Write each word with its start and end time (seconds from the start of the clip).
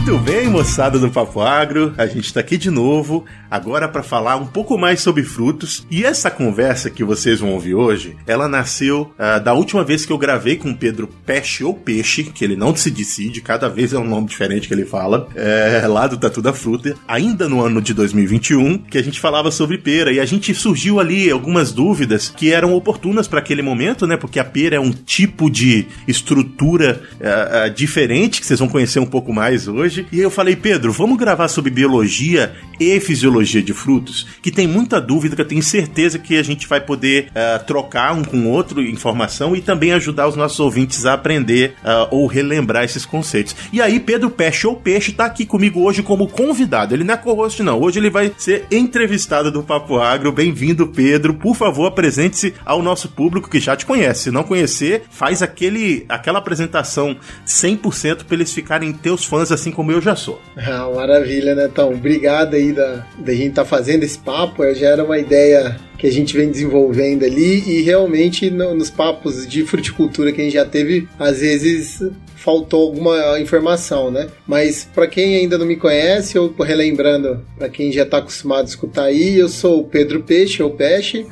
Muito 0.00 0.18
bem, 0.24 0.48
moçada 0.48 0.98
do 0.98 1.10
Papo 1.10 1.42
Agro, 1.42 1.92
a 1.98 2.06
gente 2.06 2.24
está 2.24 2.40
aqui 2.40 2.56
de 2.56 2.70
novo, 2.70 3.26
agora 3.50 3.86
para 3.86 4.02
falar 4.02 4.36
um 4.36 4.46
pouco 4.46 4.78
mais 4.78 5.02
sobre 5.02 5.22
frutos. 5.22 5.86
E 5.90 6.04
essa 6.04 6.30
conversa 6.30 6.88
que 6.88 7.04
vocês 7.04 7.40
vão 7.40 7.52
ouvir 7.52 7.74
hoje, 7.74 8.16
ela 8.26 8.48
nasceu 8.48 9.12
uh, 9.18 9.38
da 9.44 9.52
última 9.52 9.84
vez 9.84 10.06
que 10.06 10.12
eu 10.12 10.16
gravei 10.16 10.56
com 10.56 10.70
o 10.70 10.76
Pedro 10.76 11.06
Peixe 11.06 11.62
ou 11.62 11.74
Peixe, 11.74 12.24
que 12.24 12.42
ele 12.42 12.56
não 12.56 12.74
se 12.74 12.90
decide, 12.90 13.42
cada 13.42 13.68
vez 13.68 13.92
é 13.92 13.98
um 13.98 14.08
nome 14.08 14.26
diferente 14.26 14.66
que 14.66 14.72
ele 14.72 14.86
fala, 14.86 15.28
é, 15.34 15.86
lá 15.86 16.06
do 16.06 16.16
Tatu 16.16 16.40
da 16.40 16.54
Fruta, 16.54 16.94
ainda 17.06 17.46
no 17.46 17.62
ano 17.62 17.82
de 17.82 17.92
2021, 17.92 18.78
que 18.78 18.96
a 18.96 19.04
gente 19.04 19.20
falava 19.20 19.50
sobre 19.50 19.76
pera. 19.76 20.10
E 20.10 20.18
a 20.18 20.24
gente 20.24 20.54
surgiu 20.54 20.98
ali 20.98 21.30
algumas 21.30 21.72
dúvidas 21.72 22.30
que 22.34 22.50
eram 22.50 22.72
oportunas 22.72 23.28
para 23.28 23.40
aquele 23.40 23.60
momento, 23.60 24.06
né? 24.06 24.16
Porque 24.16 24.40
a 24.40 24.44
pera 24.44 24.76
é 24.76 24.80
um 24.80 24.92
tipo 24.92 25.50
de 25.50 25.86
estrutura 26.08 27.02
uh, 27.20 27.68
uh, 27.68 27.74
diferente, 27.74 28.40
que 28.40 28.46
vocês 28.46 28.58
vão 28.58 28.68
conhecer 28.68 28.98
um 28.98 29.06
pouco 29.06 29.30
mais 29.30 29.68
hoje. 29.68 29.89
E 30.12 30.20
eu 30.20 30.30
falei, 30.30 30.56
Pedro, 30.56 30.92
vamos 30.92 31.18
gravar 31.18 31.48
sobre 31.48 31.70
biologia 31.70 32.54
e 32.78 32.98
fisiologia 33.00 33.62
de 33.62 33.74
frutos, 33.74 34.26
que 34.42 34.50
tem 34.50 34.66
muita 34.66 35.00
dúvida, 35.00 35.36
que 35.36 35.42
eu 35.42 35.48
tenho 35.48 35.62
certeza 35.62 36.18
que 36.18 36.36
a 36.36 36.42
gente 36.42 36.66
vai 36.66 36.80
poder 36.80 37.28
uh, 37.28 37.64
trocar 37.64 38.14
um 38.14 38.24
com 38.24 38.38
o 38.38 38.48
outro 38.48 38.82
informação 38.82 39.54
e 39.54 39.60
também 39.60 39.92
ajudar 39.92 40.28
os 40.28 40.36
nossos 40.36 40.60
ouvintes 40.60 41.04
a 41.04 41.14
aprender 41.14 41.74
uh, 41.84 42.08
ou 42.10 42.26
relembrar 42.26 42.84
esses 42.84 43.04
conceitos. 43.04 43.54
E 43.72 43.80
aí, 43.80 44.00
Pedro 44.00 44.30
Peixe 44.30 44.66
ou 44.66 44.76
Peixe 44.76 45.10
está 45.10 45.26
aqui 45.26 45.44
comigo 45.44 45.82
hoje 45.82 46.02
como 46.02 46.28
convidado. 46.28 46.94
Ele 46.94 47.04
não 47.04 47.14
é 47.14 47.16
co-host, 47.16 47.62
não. 47.62 47.80
Hoje 47.80 47.98
ele 47.98 48.10
vai 48.10 48.32
ser 48.36 48.66
entrevistado 48.70 49.50
do 49.50 49.62
Papo 49.62 49.98
Agro. 49.98 50.32
Bem-vindo, 50.32 50.86
Pedro. 50.86 51.34
Por 51.34 51.54
favor, 51.56 51.86
apresente-se 51.86 52.54
ao 52.64 52.82
nosso 52.82 53.08
público 53.08 53.50
que 53.50 53.60
já 53.60 53.76
te 53.76 53.86
conhece. 53.86 54.24
Se 54.24 54.30
não 54.30 54.42
conhecer, 54.42 55.04
faz 55.10 55.42
aquele, 55.42 56.04
aquela 56.08 56.38
apresentação 56.38 57.16
100% 57.46 58.24
para 58.24 58.36
eles 58.36 58.52
ficarem 58.52 58.92
teus 58.92 59.24
fãs 59.24 59.50
assim 59.50 59.70
como 59.70 59.79
eu 59.88 60.00
já 60.00 60.16
sou. 60.16 60.40
Ah, 60.56 60.90
maravilha, 60.94 61.54
né, 61.54 61.68
Então, 61.70 61.92
Obrigado 61.92 62.54
aí 62.54 62.72
da, 62.72 63.06
da 63.18 63.32
gente 63.32 63.50
estar 63.50 63.62
tá 63.62 63.68
fazendo 63.68 64.02
esse 64.02 64.18
papo. 64.18 64.62
Já 64.74 64.88
era 64.88 65.04
uma 65.04 65.18
ideia 65.18 65.76
que 65.96 66.06
a 66.06 66.12
gente 66.12 66.36
vem 66.36 66.50
desenvolvendo 66.50 67.24
ali 67.24 67.62
e 67.66 67.82
realmente 67.82 68.50
no, 68.50 68.74
nos 68.74 68.90
papos 68.90 69.46
de 69.46 69.64
fruticultura 69.64 70.32
que 70.32 70.40
a 70.40 70.44
gente 70.44 70.54
já 70.54 70.64
teve, 70.64 71.06
às 71.18 71.40
vezes 71.40 72.02
faltou 72.40 72.82
alguma 72.82 73.38
informação, 73.38 74.10
né? 74.10 74.28
Mas 74.46 74.88
para 74.94 75.06
quem 75.06 75.36
ainda 75.36 75.58
não 75.58 75.66
me 75.66 75.76
conhece, 75.76 76.36
eu 76.36 76.54
relembrando, 76.58 77.44
para 77.58 77.68
quem 77.68 77.92
já 77.92 78.02
está 78.02 78.18
acostumado 78.18 78.62
a 78.62 78.68
escutar 78.68 79.04
aí, 79.04 79.38
eu 79.38 79.48
sou 79.48 79.80
o 79.80 79.84
Pedro 79.84 80.22
Peixe 80.22 80.62
ou 80.62 80.70
Peixe. 80.70 81.26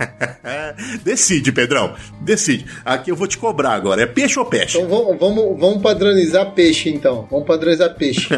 decide, 1.03 1.51
Pedrão, 1.51 1.95
decide. 2.21 2.67
Aqui 2.85 3.11
eu 3.11 3.17
vou 3.17 3.27
te 3.27 3.39
cobrar 3.39 3.73
agora, 3.73 4.03
é 4.03 4.07
peixe 4.07 4.39
ou 4.39 4.45
peixe? 4.45 4.77
Então 4.77 4.89
vamos, 4.89 5.19
vamos, 5.19 5.59
vamos 5.59 5.83
padronizar 5.83 6.53
peixe 6.53 6.91
então. 6.91 7.27
Vamos 7.31 7.47
padronizar 7.47 7.95
peixe. 7.95 8.29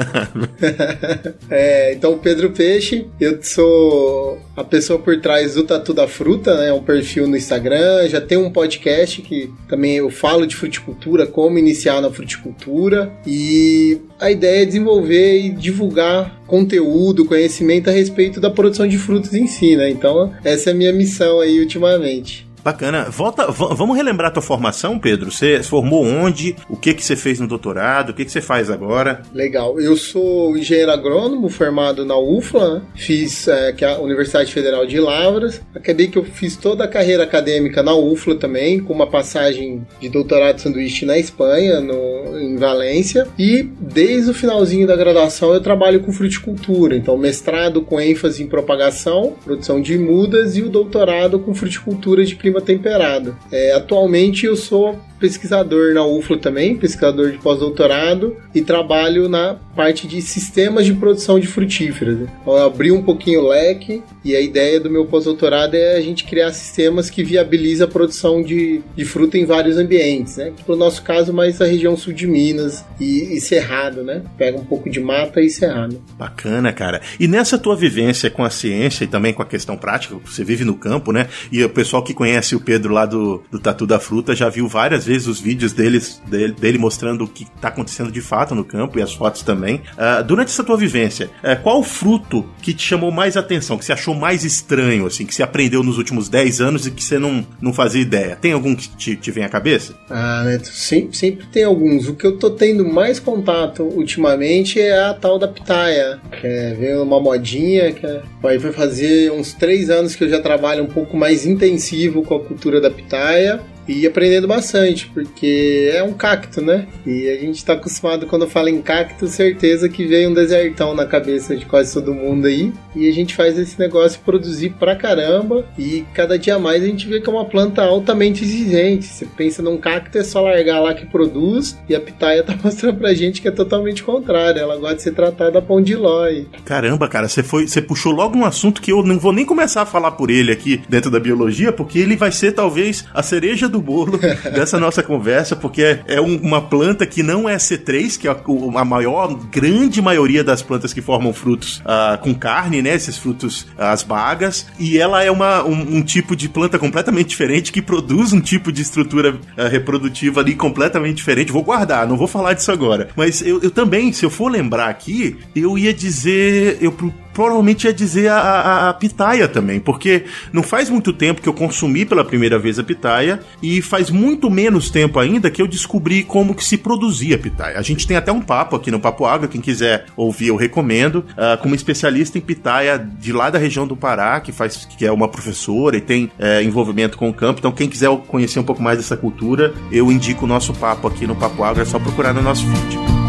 é, 1.50 1.92
então 1.92 2.18
Pedro 2.18 2.50
Peixe, 2.50 3.08
eu 3.20 3.42
sou 3.42 4.38
a 4.56 4.62
pessoa 4.62 4.98
por 4.98 5.20
trás 5.20 5.54
do 5.54 5.64
Tatu 5.64 5.92
da 5.92 6.06
Fruta, 6.06 6.56
né? 6.56 6.72
Um 6.72 6.82
perfil 6.82 7.26
no 7.26 7.36
Instagram, 7.36 8.08
já 8.08 8.20
tem 8.20 8.38
um 8.38 8.50
podcast 8.50 9.22
que 9.22 9.52
também 9.68 9.96
eu 9.96 10.10
falo 10.10 10.46
de 10.46 10.54
fruticultura, 10.54 11.26
como 11.26 11.58
iniciar 11.58 12.00
na 12.00 12.10
fruticultura 12.10 12.59
cultura 12.61 13.11
e 13.27 13.98
a 14.20 14.30
ideia 14.30 14.62
é 14.62 14.66
desenvolver 14.66 15.41
e 15.41 15.50
divulgar 15.50 16.41
conteúdo, 16.47 17.25
conhecimento 17.25 17.89
a 17.89 17.92
respeito 17.92 18.41
da 18.41 18.50
produção 18.50 18.86
de 18.86 18.98
frutos 18.98 19.33
em 19.33 19.47
si, 19.47 19.77
né? 19.77 19.89
Então, 19.89 20.33
essa 20.44 20.70
é 20.70 20.72
a 20.72 20.77
minha 20.77 20.92
missão 20.92 21.41
aí 21.41 21.58
ultimamente. 21.58 22.49
Bacana. 22.62 23.05
Volta, 23.05 23.50
vamos 23.50 23.97
relembrar 23.97 24.30
a 24.30 24.34
tua 24.34 24.42
formação, 24.42 24.98
Pedro? 24.98 25.30
Você 25.30 25.62
formou 25.62 26.05
onde? 26.05 26.55
O 26.69 26.77
que 26.77 26.92
que 26.92 27.03
você 27.03 27.16
fez 27.16 27.41
no 27.41 27.47
doutorado? 27.47 28.11
O 28.11 28.14
que 28.14 28.25
que 28.25 28.30
você 28.30 28.41
faz 28.41 28.70
agora? 28.70 29.22
Legal. 29.33 29.80
Eu 29.80 29.97
sou 29.97 30.56
engenheiro 30.56 30.91
agrônomo 30.91 31.49
formado 31.49 32.04
na 32.04 32.19
UFLA, 32.19 32.75
né? 32.75 32.82
fiz 32.94 33.49
é, 33.49 33.72
que 33.72 33.84
é 33.84 33.94
a 33.94 33.99
Universidade 33.99 34.53
Federal 34.53 34.87
de 34.87 35.00
Lavras. 35.00 35.60
Acabei 35.75 36.09
que 36.09 36.19
eu 36.19 36.25
fiz 36.25 36.56
toda 36.56 36.84
a 36.84 36.88
carreira 36.88 37.22
acadêmica 37.22 37.82
na 37.82 37.94
UFLA 37.94 38.34
também, 38.37 38.78
com 38.81 38.93
uma 38.93 39.06
passagem 39.06 39.87
de 39.99 40.09
doutorado 40.10 40.56
de 40.56 40.62
sanduíche 40.62 41.06
na 41.06 41.19
Espanha, 41.19 41.81
no, 41.81 42.38
em 42.38 42.56
Valência. 42.56 43.26
E 43.38 43.62
desde 43.62 44.31
o 44.31 44.34
finalzinho 44.34 44.87
da 44.87 44.97
graduação 44.97 45.54
eu 45.54 45.60
trabalho 45.60 46.00
com 46.00 46.12
fruticultura. 46.12 46.94
Então, 46.94 47.16
mestrado 47.16 47.81
com 47.81 47.99
ênfase 47.99 48.43
em 48.43 48.47
propagação, 48.47 49.34
produção 49.43 49.81
de 49.81 49.97
mudas 49.97 50.56
e 50.56 50.62
o 50.62 50.69
doutorado 50.69 51.38
com 51.38 51.54
fruticultura 51.54 52.22
de 52.22 52.37
clima 52.37 52.50
temperado. 52.59 53.37
É, 53.53 53.72
atualmente 53.72 54.47
eu 54.47 54.56
sou 54.56 54.99
pesquisador 55.20 55.92
na 55.92 56.04
UFLA 56.04 56.38
também, 56.38 56.76
pesquisador 56.76 57.31
de 57.31 57.38
pós-doutorado 57.38 58.36
e 58.54 58.62
trabalho 58.62 59.28
na 59.28 59.56
parte 59.76 60.08
de 60.08 60.20
sistemas 60.20 60.86
de 60.86 60.94
produção 60.94 61.38
de 61.38 61.47
frutíferas. 61.47 62.19
Então, 62.20 62.56
eu 62.56 62.66
abri 62.66 62.91
um 62.91 63.03
pouquinho 63.03 63.41
o 63.41 63.48
leque 63.48 64.03
e 64.25 64.34
a 64.34 64.41
ideia 64.41 64.81
do 64.81 64.91
meu 64.91 65.06
pós-doutorado 65.06 65.75
é 65.75 65.97
a 65.97 66.00
gente 66.00 66.25
criar 66.25 66.53
sistemas 66.53 67.10
que 67.10 67.22
viabilizam 67.22 67.86
a 67.86 67.91
produção 67.91 68.42
de, 68.42 68.82
de 68.97 69.04
fruta 69.04 69.38
em 69.38 69.44
vários 69.44 69.76
ambientes, 69.76 70.36
né? 70.36 70.53
No 70.66 70.76
nosso 70.76 71.03
caso, 71.03 71.32
mais 71.32 71.60
a 71.60 71.66
região 71.66 71.97
sul 71.97 72.12
de 72.12 72.26
Minas 72.26 72.84
e, 72.98 73.37
e 73.37 73.41
Cerrado, 73.41 74.02
né? 74.02 74.22
Pega 74.38 74.58
um 74.58 74.64
pouco 74.64 74.91
de 74.91 75.00
mata 75.00 75.41
e 75.41 75.50
Cerrado. 75.50 76.00
Bacana, 76.19 76.72
cara. 76.72 77.00
E 77.19 77.28
nessa 77.28 77.58
tua 77.58 77.76
vivência 77.76 78.31
com 78.31 78.44
a 78.44 78.50
ciência 78.50 79.04
e 79.04 79.06
também 79.06 79.32
com 79.32 79.42
a 79.42 79.47
questão 79.47 79.76
prática, 79.76 80.16
você 80.25 80.44
vive 80.44 80.64
no 80.64 80.75
campo, 80.75 81.12
né? 81.12 81.28
E 81.52 81.62
o 81.62 81.69
pessoal 81.69 82.02
que 82.02 82.14
conhece 82.14 82.54
o 82.54 82.60
Pedro 82.60 82.92
lá 82.92 83.06
do, 83.06 83.42
do 83.50 83.58
Tatu 83.58 83.87
da 83.87 83.98
Fruta 83.98 84.34
já 84.34 84.48
viu 84.48 84.66
várias 84.69 85.04
vezes 85.04 85.09
os 85.16 85.41
vídeos 85.41 85.72
deles, 85.72 86.21
dele, 86.26 86.53
dele 86.53 86.78
mostrando 86.78 87.25
o 87.25 87.28
que 87.28 87.44
está 87.44 87.69
acontecendo 87.69 88.10
de 88.10 88.21
fato 88.21 88.54
no 88.54 88.65
campo 88.65 88.98
e 88.98 89.03
as 89.03 89.12
fotos 89.12 89.43
também. 89.43 89.76
Uh, 89.76 90.25
durante 90.25 90.48
essa 90.48 90.65
tua 90.65 90.76
vivência, 90.76 91.31
uh, 91.43 91.60
qual 91.62 91.81
o 91.81 91.82
fruto 91.82 92.47
que 92.62 92.72
te 92.72 92.82
chamou 92.82 93.10
mais 93.10 93.37
atenção, 93.37 93.78
que 93.78 93.84
você 93.84 93.93
achou 93.93 94.15
mais 94.15 94.44
estranho, 94.44 95.06
assim, 95.06 95.26
que 95.26 95.34
você 95.34 95.43
aprendeu 95.43 95.82
nos 95.82 95.99
últimos 95.99 96.28
10 96.28 96.60
anos 96.60 96.87
e 96.87 96.91
que 96.91 97.03
você 97.03 97.19
não, 97.19 97.47
não 97.60 97.72
fazia 97.72 98.00
ideia? 98.00 98.37
Tem 98.37 98.53
algum 98.53 98.75
que 98.75 98.88
te, 98.97 99.16
te 99.16 99.31
vem 99.31 99.44
à 99.44 99.49
cabeça? 99.49 99.94
Ah, 100.09 100.44
Neto, 100.44 100.69
sempre, 100.69 101.16
sempre 101.16 101.47
tem 101.47 101.65
alguns. 101.65 102.09
O 102.09 102.15
que 102.15 102.26
eu 102.26 102.38
tô 102.38 102.50
tendo 102.50 102.87
mais 102.87 103.19
contato 103.19 103.82
ultimamente 103.82 104.81
é 104.81 104.99
a 104.99 105.15
tal 105.15 105.38
da 105.38 105.49
pitaia, 105.49 106.20
que 106.41 106.47
é, 106.47 106.75
veio 106.75 107.03
uma 107.03 107.20
modinha, 107.20 107.93
que 107.93 108.06
é, 108.06 108.22
aí 108.44 108.59
vai 108.59 108.72
fazer 108.72 109.32
uns 109.32 109.53
3 109.54 109.91
anos 109.91 110.16
que 110.16 110.25
eu 110.25 110.28
já 110.28 110.41
trabalho 110.41 110.84
um 110.84 110.88
pouco 110.88 111.16
mais 111.16 111.47
intensivo 111.47 112.22
com 112.22 112.34
a 112.34 112.41
cultura 112.41 112.81
da 112.81 112.91
pitaia 112.91 113.60
e 113.90 114.06
aprendendo 114.06 114.46
bastante, 114.46 115.10
porque 115.12 115.90
é 115.92 116.02
um 116.02 116.12
cacto, 116.12 116.60
né? 116.60 116.86
E 117.04 117.28
a 117.28 117.36
gente 117.40 117.64
tá 117.64 117.72
acostumado 117.72 118.24
quando 118.26 118.46
fala 118.46 118.70
em 118.70 118.80
cacto, 118.80 119.26
certeza 119.26 119.88
que 119.88 120.06
veio 120.06 120.30
um 120.30 120.34
desertão 120.34 120.94
na 120.94 121.04
cabeça 121.04 121.56
de 121.56 121.66
quase 121.66 121.92
todo 121.92 122.14
mundo 122.14 122.46
aí. 122.46 122.72
E 122.94 123.08
a 123.08 123.12
gente 123.12 123.34
faz 123.34 123.58
esse 123.58 123.78
negócio 123.78 124.20
produzir 124.24 124.70
pra 124.78 124.94
caramba. 124.94 125.66
E 125.76 126.04
cada 126.14 126.38
dia 126.38 126.56
mais 126.58 126.82
a 126.84 126.86
gente 126.86 127.08
vê 127.08 127.20
que 127.20 127.28
é 127.28 127.32
uma 127.32 127.44
planta 127.44 127.82
altamente 127.82 128.44
exigente. 128.44 129.06
Você 129.06 129.26
pensa 129.26 129.60
num 129.60 129.76
cacto, 129.76 130.18
é 130.18 130.22
só 130.22 130.40
largar 130.40 130.80
lá 130.80 130.94
que 130.94 131.06
produz. 131.06 131.76
E 131.88 131.94
a 131.94 132.00
pitaia 132.00 132.42
tá 132.44 132.56
mostrando 132.62 132.98
pra 132.98 133.12
gente 133.12 133.42
que 133.42 133.48
é 133.48 133.52
totalmente 133.52 134.04
contrário. 134.04 134.60
Ela 134.60 134.76
gosta 134.76 134.96
de 134.96 135.02
ser 135.02 135.14
tratada 135.14 135.58
a 135.58 135.62
pão 135.62 135.80
de 135.80 135.96
ló. 135.96 136.20
Caramba, 136.64 137.08
cara, 137.08 137.28
você 137.28 137.42
foi, 137.42 137.66
você 137.66 137.80
puxou 137.80 138.12
logo 138.12 138.36
um 138.36 138.44
assunto 138.44 138.80
que 138.80 138.92
eu 138.92 139.02
não 139.02 139.18
vou 139.18 139.32
nem 139.32 139.44
começar 139.44 139.82
a 139.82 139.86
falar 139.86 140.12
por 140.12 140.30
ele 140.30 140.52
aqui 140.52 140.82
dentro 140.88 141.10
da 141.10 141.18
biologia, 141.18 141.72
porque 141.72 141.98
ele 141.98 142.14
vai 142.14 142.30
ser 142.30 142.52
talvez 142.52 143.04
a 143.14 143.22
cereja 143.22 143.68
do 143.68 143.79
bolo 143.80 144.18
dessa 144.54 144.78
nossa 144.78 145.02
conversa, 145.02 145.56
porque 145.56 145.82
é, 145.82 146.02
é 146.06 146.20
um, 146.20 146.36
uma 146.36 146.60
planta 146.60 147.06
que 147.06 147.22
não 147.22 147.48
é 147.48 147.56
C3, 147.56 148.18
que 148.18 148.28
é 148.28 148.30
a, 148.30 148.80
a, 148.80 148.84
maior, 148.84 149.34
grande 149.50 150.00
maioria 150.00 150.42
das 150.44 150.62
plantas 150.62 150.92
que 150.92 151.00
formam 151.00 151.32
frutos 151.32 151.78
uh, 151.80 152.19
com 152.20 152.34
carne, 152.34 152.82
né? 152.82 152.94
Esses 152.94 153.16
frutos, 153.16 153.66
as 153.78 154.02
bagas, 154.02 154.66
e 154.78 154.98
ela 154.98 155.22
é 155.22 155.30
uma, 155.30 155.64
um, 155.64 155.96
um, 155.96 156.02
tipo 156.02 156.34
de 156.34 156.48
planta 156.48 156.78
completamente 156.78 157.28
diferente 157.28 157.72
que 157.72 157.82
produz 157.82 158.32
um 158.32 158.40
tipo 158.40 158.72
de 158.72 158.82
estrutura 158.82 159.34
uh, 159.34 159.69
reprodutiva 159.70 160.40
ali 160.40 160.55
completamente 160.55 161.16
diferente. 161.16 161.52
Vou 161.52 161.62
guardar, 161.62 162.06
não 162.06 162.16
vou 162.16 162.26
falar 162.26 162.55
disso 162.55 162.72
agora. 162.72 163.08
Mas 163.16 163.43
eu, 163.43 163.60
eu 163.62 163.70
também, 163.70 164.12
se 164.12 164.25
eu 164.25 164.31
for 164.31 164.50
lembrar 164.50 164.88
aqui, 164.88 165.37
eu 165.55 165.78
ia 165.78 165.93
dizer. 165.93 166.78
Eu 166.81 166.93
provavelmente 167.32 167.85
ia 167.87 167.93
dizer 167.93 168.29
a, 168.29 168.38
a, 168.38 168.88
a, 168.88 168.94
pitaia 168.94 169.49
também, 169.49 169.81
porque 169.81 170.25
não 170.53 170.62
faz 170.62 170.91
muito 170.91 171.12
tempo 171.12 171.41
que 171.41 171.49
eu 171.49 171.55
consumi 171.55 172.05
pela 172.05 172.25
primeira 172.25 172.59
vez 172.59 172.79
a 172.79 172.82
pitaia 172.82 173.41
e 173.62 173.81
faz 173.81 174.11
muito 174.11 174.50
menos 174.50 174.91
tempo 174.91 175.19
ainda 175.19 175.50
que 175.50 175.61
eu 175.61 175.67
descobri 175.67 176.23
como 176.23 176.55
que 176.55 176.65
se 176.65 176.77
produzia 176.77 177.37
a 177.37 177.38
pitaia. 177.38 177.79
A 177.79 177.82
gente 177.82 178.06
tem 178.06 178.17
até 178.17 178.32
um 178.32 178.41
papo 178.41 178.77
aqui 178.77 178.91
no 178.91 179.00
Papo 179.00 179.25
Água, 179.25 179.49
quem 179.49 179.61
quiser 179.61 180.06
ouvir 180.17 180.49
eu 180.49 180.56
recomendo, 180.56 181.25
uh, 181.32 181.61
com 181.61 181.67
uma 181.69 181.77
especialista 181.77 182.38
em 182.38 182.41
pitaia 182.41 182.99
de 182.99 183.32
lá 183.32 183.50
da 183.50 183.59
região 183.59 183.87
do 183.87 183.97
Pará, 183.97 184.41
que 184.41 184.53
faz 184.53 184.85
que 184.85 185.06
é 185.06 185.12
uma 185.12 185.29
professora 185.29 185.97
e 185.97 186.00
tem 186.00 186.25
uh, 186.25 186.62
envolvimento 186.62 187.17
com 187.17 187.29
o 187.29 187.35
campo. 187.35 187.59
Então 187.59 187.73
quem 187.73 187.88
quiser 187.88 188.11
conhecer 188.27 188.59
um 188.59 188.65
pouco 188.65 188.82
mais 188.82 188.99
dessa 188.99 189.17
cultura, 189.17 189.73
eu 189.91 190.11
indico 190.11 190.44
o 190.44 190.49
nosso 190.49 190.73
papo 190.75 191.06
aqui 191.06 191.27
no 191.27 191.37
Papo 191.37 191.62
Água, 191.62 191.82
é 191.82 191.87
só 191.87 191.99
procurar 191.99 192.32
no 192.32 192.43
nosso 192.43 192.65
feed. 192.67 193.19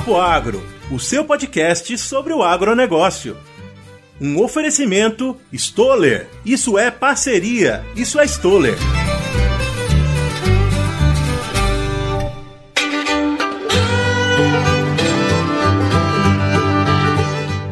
Papo 0.00 0.16
Agro 0.16 0.62
o 0.90 0.98
seu 0.98 1.26
podcast 1.26 1.98
sobre 1.98 2.32
o 2.32 2.42
agronegócio. 2.42 3.36
Um 4.18 4.40
oferecimento 4.42 5.36
Stoller. 5.52 6.26
Isso 6.42 6.78
é 6.78 6.90
parceria. 6.90 7.84
Isso 7.94 8.18
é 8.18 8.24
Stoller. 8.24 8.78